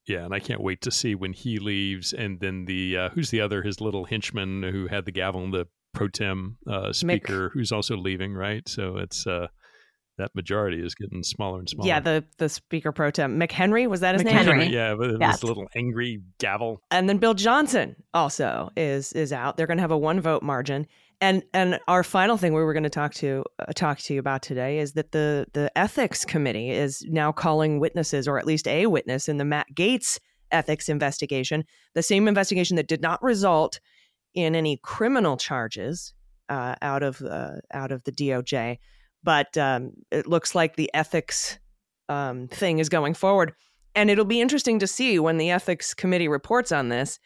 Yeah, 0.05 0.25
and 0.25 0.33
I 0.33 0.39
can't 0.39 0.61
wait 0.61 0.81
to 0.81 0.91
see 0.91 1.15
when 1.15 1.31
he 1.31 1.59
leaves, 1.59 2.11
and 2.11 2.41
then 2.41 2.65
the 2.65 2.97
uh, 2.97 3.09
who's 3.09 3.29
the 3.29 3.39
other 3.39 3.61
his 3.63 3.79
little 3.79 4.03
henchman 4.03 4.61
who 4.63 4.87
had 4.87 5.05
the 5.05 5.13
gavel, 5.13 5.45
in 5.45 5.51
the 5.51 5.65
pro 5.93 6.07
tem 6.07 6.57
uh, 6.67 6.91
speaker, 6.93 7.49
who's 7.53 7.71
also 7.71 7.95
leaving, 7.95 8.33
right? 8.33 8.67
So 8.67 8.97
it's 8.97 9.25
uh, 9.27 9.47
that 10.17 10.35
majority 10.35 10.83
is 10.83 10.93
getting 10.95 11.23
smaller 11.23 11.59
and 11.59 11.69
smaller. 11.69 11.87
Yeah, 11.87 11.99
the 11.99 12.23
the 12.37 12.49
Speaker 12.49 12.91
pro 12.91 13.11
tem 13.11 13.39
McHenry 13.39 13.87
was 13.87 14.01
that 14.01 14.15
his 14.15 14.23
name? 14.23 14.71
Yeah, 14.71 14.95
but 14.95 15.19
Yes. 15.19 15.35
this 15.35 15.43
little 15.43 15.67
angry 15.75 16.21
gavel. 16.39 16.81
And 16.91 17.09
then 17.09 17.17
Bill 17.17 17.33
Johnson 17.33 17.95
also 18.13 18.69
is 18.77 19.13
is 19.13 19.33
out. 19.33 19.57
They're 19.57 19.67
going 19.67 19.77
to 19.77 19.81
have 19.83 19.91
a 19.91 19.97
one 19.97 20.21
vote 20.21 20.43
margin. 20.43 20.87
And 21.21 21.43
and 21.53 21.79
our 21.87 22.03
final 22.03 22.37
thing 22.37 22.53
we 22.53 22.63
were 22.63 22.73
going 22.73 22.83
to 22.83 22.89
talk 22.89 23.13
to 23.15 23.43
uh, 23.59 23.71
talk 23.73 23.99
to 23.99 24.13
you 24.13 24.19
about 24.19 24.41
today 24.41 24.79
is 24.79 24.93
that 24.93 25.13
the 25.13 25.47
the 25.53 25.75
ethics 25.77 26.25
committee 26.25 26.69
is 26.69 27.03
now 27.07 27.31
calling 27.31 27.79
witnesses, 27.79 28.27
or 28.27 28.37
at 28.37 28.45
least 28.45 28.67
a 28.67 28.87
witness, 28.87 29.29
in 29.29 29.37
the 29.37 29.45
Matt 29.45 29.67
Gaetz 29.73 30.19
ethics 30.51 30.89
investigation, 30.89 31.63
the 31.95 32.03
same 32.03 32.27
investigation 32.27 32.75
that 32.75 32.87
did 32.87 33.01
not 33.01 33.23
result 33.23 33.79
in 34.34 34.55
any 34.55 34.77
criminal 34.77 35.38
charges 35.38 36.13
uh, 36.49 36.75
out 36.81 37.03
of 37.03 37.21
uh, 37.21 37.55
out 37.73 37.91
of 37.91 38.03
the 38.03 38.11
DOJ, 38.11 38.77
but 39.23 39.57
um, 39.57 39.93
it 40.11 40.27
looks 40.27 40.55
like 40.55 40.75
the 40.75 40.89
ethics 40.93 41.59
um, 42.09 42.47
thing 42.47 42.79
is 42.79 42.89
going 42.89 43.13
forward. 43.13 43.53
And 43.95 44.09
it'll 44.09 44.25
be 44.25 44.41
interesting 44.41 44.79
to 44.79 44.88
see 44.88 45.19
when 45.19 45.38
the 45.38 45.51
ethics 45.51 45.93
committee 45.93 46.27
reports 46.27 46.71
on 46.71 46.89
this. 46.89 47.19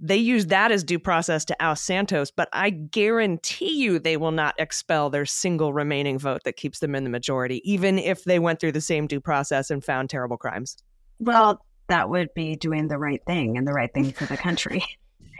They 0.00 0.16
use 0.16 0.46
that 0.46 0.72
as 0.72 0.82
due 0.82 0.98
process 0.98 1.44
to 1.46 1.56
oust 1.60 1.84
Santos, 1.84 2.30
but 2.32 2.48
I 2.52 2.70
guarantee 2.70 3.80
you 3.80 3.98
they 4.00 4.16
will 4.16 4.32
not 4.32 4.54
expel 4.58 5.08
their 5.08 5.24
single 5.24 5.72
remaining 5.72 6.18
vote 6.18 6.42
that 6.44 6.56
keeps 6.56 6.80
them 6.80 6.96
in 6.96 7.04
the 7.04 7.10
majority, 7.10 7.62
even 7.70 7.98
if 7.98 8.24
they 8.24 8.40
went 8.40 8.58
through 8.58 8.72
the 8.72 8.80
same 8.80 9.06
due 9.06 9.20
process 9.20 9.70
and 9.70 9.84
found 9.84 10.10
terrible 10.10 10.36
crimes. 10.36 10.76
Well, 11.20 11.64
that 11.86 12.10
would 12.10 12.34
be 12.34 12.56
doing 12.56 12.88
the 12.88 12.98
right 12.98 13.22
thing 13.24 13.56
and 13.56 13.68
the 13.68 13.72
right 13.72 13.92
thing 13.92 14.12
for 14.12 14.26
the 14.26 14.36
country. 14.36 14.84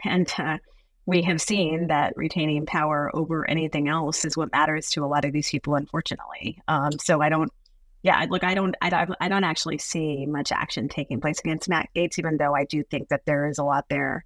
And 0.07 0.31
uh, 0.37 0.59
we 1.05 1.21
have 1.21 1.39
seen 1.39 1.87
that 1.87 2.13
retaining 2.15 2.65
power 2.65 3.11
over 3.15 3.47
anything 3.49 3.87
else 3.87 4.25
is 4.25 4.35
what 4.35 4.51
matters 4.51 4.89
to 4.91 5.03
a 5.03 5.07
lot 5.07 5.25
of 5.25 5.31
these 5.31 5.49
people, 5.49 5.75
unfortunately. 5.75 6.61
Um, 6.67 6.93
so 6.99 7.21
I 7.21 7.29
don't, 7.29 7.51
yeah, 8.01 8.25
look, 8.29 8.43
I 8.43 8.55
don't, 8.55 8.75
I 8.81 8.89
don't, 8.89 9.15
I 9.19 9.29
don't 9.29 9.43
actually 9.43 9.77
see 9.77 10.25
much 10.25 10.51
action 10.51 10.89
taking 10.89 11.21
place 11.21 11.39
against 11.39 11.69
Matt 11.69 11.89
Gaetz, 11.95 12.17
even 12.17 12.37
though 12.37 12.55
I 12.55 12.65
do 12.65 12.83
think 12.83 13.09
that 13.09 13.25
there 13.25 13.47
is 13.47 13.59
a 13.59 13.63
lot 13.63 13.85
there 13.89 14.25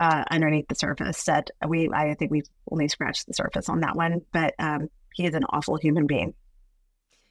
uh, 0.00 0.24
underneath 0.30 0.66
the 0.68 0.74
surface 0.74 1.24
that 1.24 1.50
we, 1.66 1.88
I 1.90 2.14
think 2.14 2.30
we've 2.30 2.48
only 2.70 2.88
scratched 2.88 3.26
the 3.26 3.34
surface 3.34 3.68
on 3.68 3.80
that 3.80 3.94
one. 3.94 4.22
But 4.32 4.54
um, 4.58 4.88
he 5.12 5.26
is 5.26 5.34
an 5.34 5.44
awful 5.48 5.76
human 5.76 6.06
being. 6.06 6.34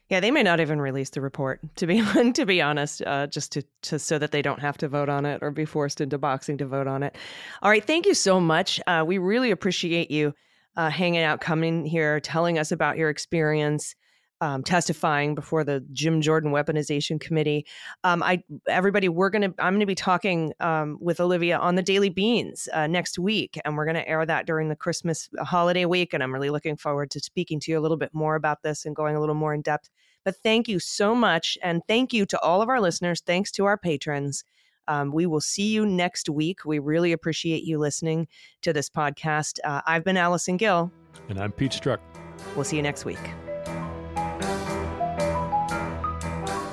Yeah, 0.10 0.20
they 0.20 0.32
may 0.32 0.44
not 0.44 0.60
even 0.60 0.80
release 0.82 1.10
the 1.10 1.22
report 1.22 1.62
to 1.78 1.88
be 1.88 2.04
to 2.34 2.46
be 2.46 2.62
honest, 2.62 3.02
uh, 3.06 3.28
just 3.28 3.52
to, 3.54 3.64
to 3.84 4.00
so 4.00 4.20
that 4.20 4.32
they 4.32 4.42
don't 4.42 4.60
have 4.60 4.78
to 4.80 4.88
vote 4.88 5.10
on 5.10 5.26
it 5.26 5.42
or 5.42 5.52
be 5.52 5.66
forced 5.66 6.02
into 6.02 6.18
boxing 6.18 6.58
to 6.58 6.66
vote 6.66 6.88
on 6.88 7.04
it. 7.04 7.16
All 7.62 7.70
right, 7.70 7.84
thank 7.84 8.06
you 8.06 8.14
so 8.14 8.40
much. 8.40 8.80
Uh, 8.86 9.04
we 9.06 9.18
really 9.18 9.52
appreciate 9.52 10.12
you 10.12 10.34
uh, 10.76 10.90
hanging 10.90 11.22
out, 11.22 11.42
coming 11.42 11.86
here, 11.86 12.20
telling 12.20 12.58
us 12.58 12.72
about 12.72 12.98
your 12.98 13.10
experience. 13.10 13.96
Um, 14.44 14.62
testifying 14.62 15.36
before 15.36 15.64
the 15.64 15.86
Jim 15.94 16.20
Jordan 16.20 16.52
Weaponization 16.52 17.18
Committee. 17.18 17.66
Um, 18.04 18.22
I 18.22 18.44
everybody, 18.68 19.08
we're 19.08 19.30
gonna 19.30 19.54
I'm 19.58 19.76
gonna 19.76 19.86
be 19.86 19.96
talking 19.96 20.52
um, 20.60 20.98
with 21.00 21.22
Olivia 21.22 21.58
on 21.58 21.76
the 21.76 21.82
Daily 21.82 22.10
Beans 22.10 22.68
uh, 22.74 22.88
next 22.88 23.18
week, 23.18 23.58
and 23.64 23.78
we're 23.78 23.86
gonna 23.86 24.04
air 24.06 24.26
that 24.26 24.46
during 24.46 24.68
the 24.68 24.76
Christmas 24.76 25.30
holiday 25.40 25.86
week. 25.86 26.14
And 26.14 26.22
I'm 26.22 26.34
really 26.34 26.50
looking 26.50 26.76
forward 26.76 27.10
to 27.12 27.22
speaking 27.22 27.62
to 27.62 27.72
you 27.72 27.80
a 27.80 27.82
little 27.82 27.96
bit 27.96 28.10
more 28.14 28.36
about 28.36 28.64
this 28.64 28.84
and 28.84 28.94
going 28.94 29.16
a 29.16 29.22
little 29.22 29.34
more 29.34 29.54
in 29.54 29.62
depth. 29.62 29.90
But 30.26 30.36
thank 30.36 30.68
you 30.68 30.78
so 30.78 31.16
much. 31.16 31.58
And 31.64 31.82
thank 31.88 32.12
you 32.12 32.26
to 32.26 32.40
all 32.42 32.62
of 32.62 32.68
our 32.68 32.82
listeners. 32.82 33.22
Thanks 33.22 33.50
to 33.52 33.64
our 33.64 33.78
patrons. 33.78 34.44
Um, 34.90 35.14
we 35.14 35.26
will 35.26 35.40
see 35.40 35.72
you 35.72 35.86
next 35.86 36.28
week. 36.28 36.66
We 36.66 36.80
really 36.80 37.14
appreciate 37.14 37.64
you 37.64 37.80
listening 37.80 38.28
to 38.64 38.74
this 38.74 38.90
podcast. 38.90 39.60
Uh, 39.64 39.80
I've 39.88 40.04
been 40.04 40.18
Allison 40.18 40.58
Gill. 40.58 40.92
And 41.30 41.40
I'm 41.40 41.54
Pete 41.54 41.72
Strzok. 41.72 42.00
We'll 42.56 42.66
see 42.66 42.76
you 42.76 42.82
next 42.82 43.06
week. 43.06 43.20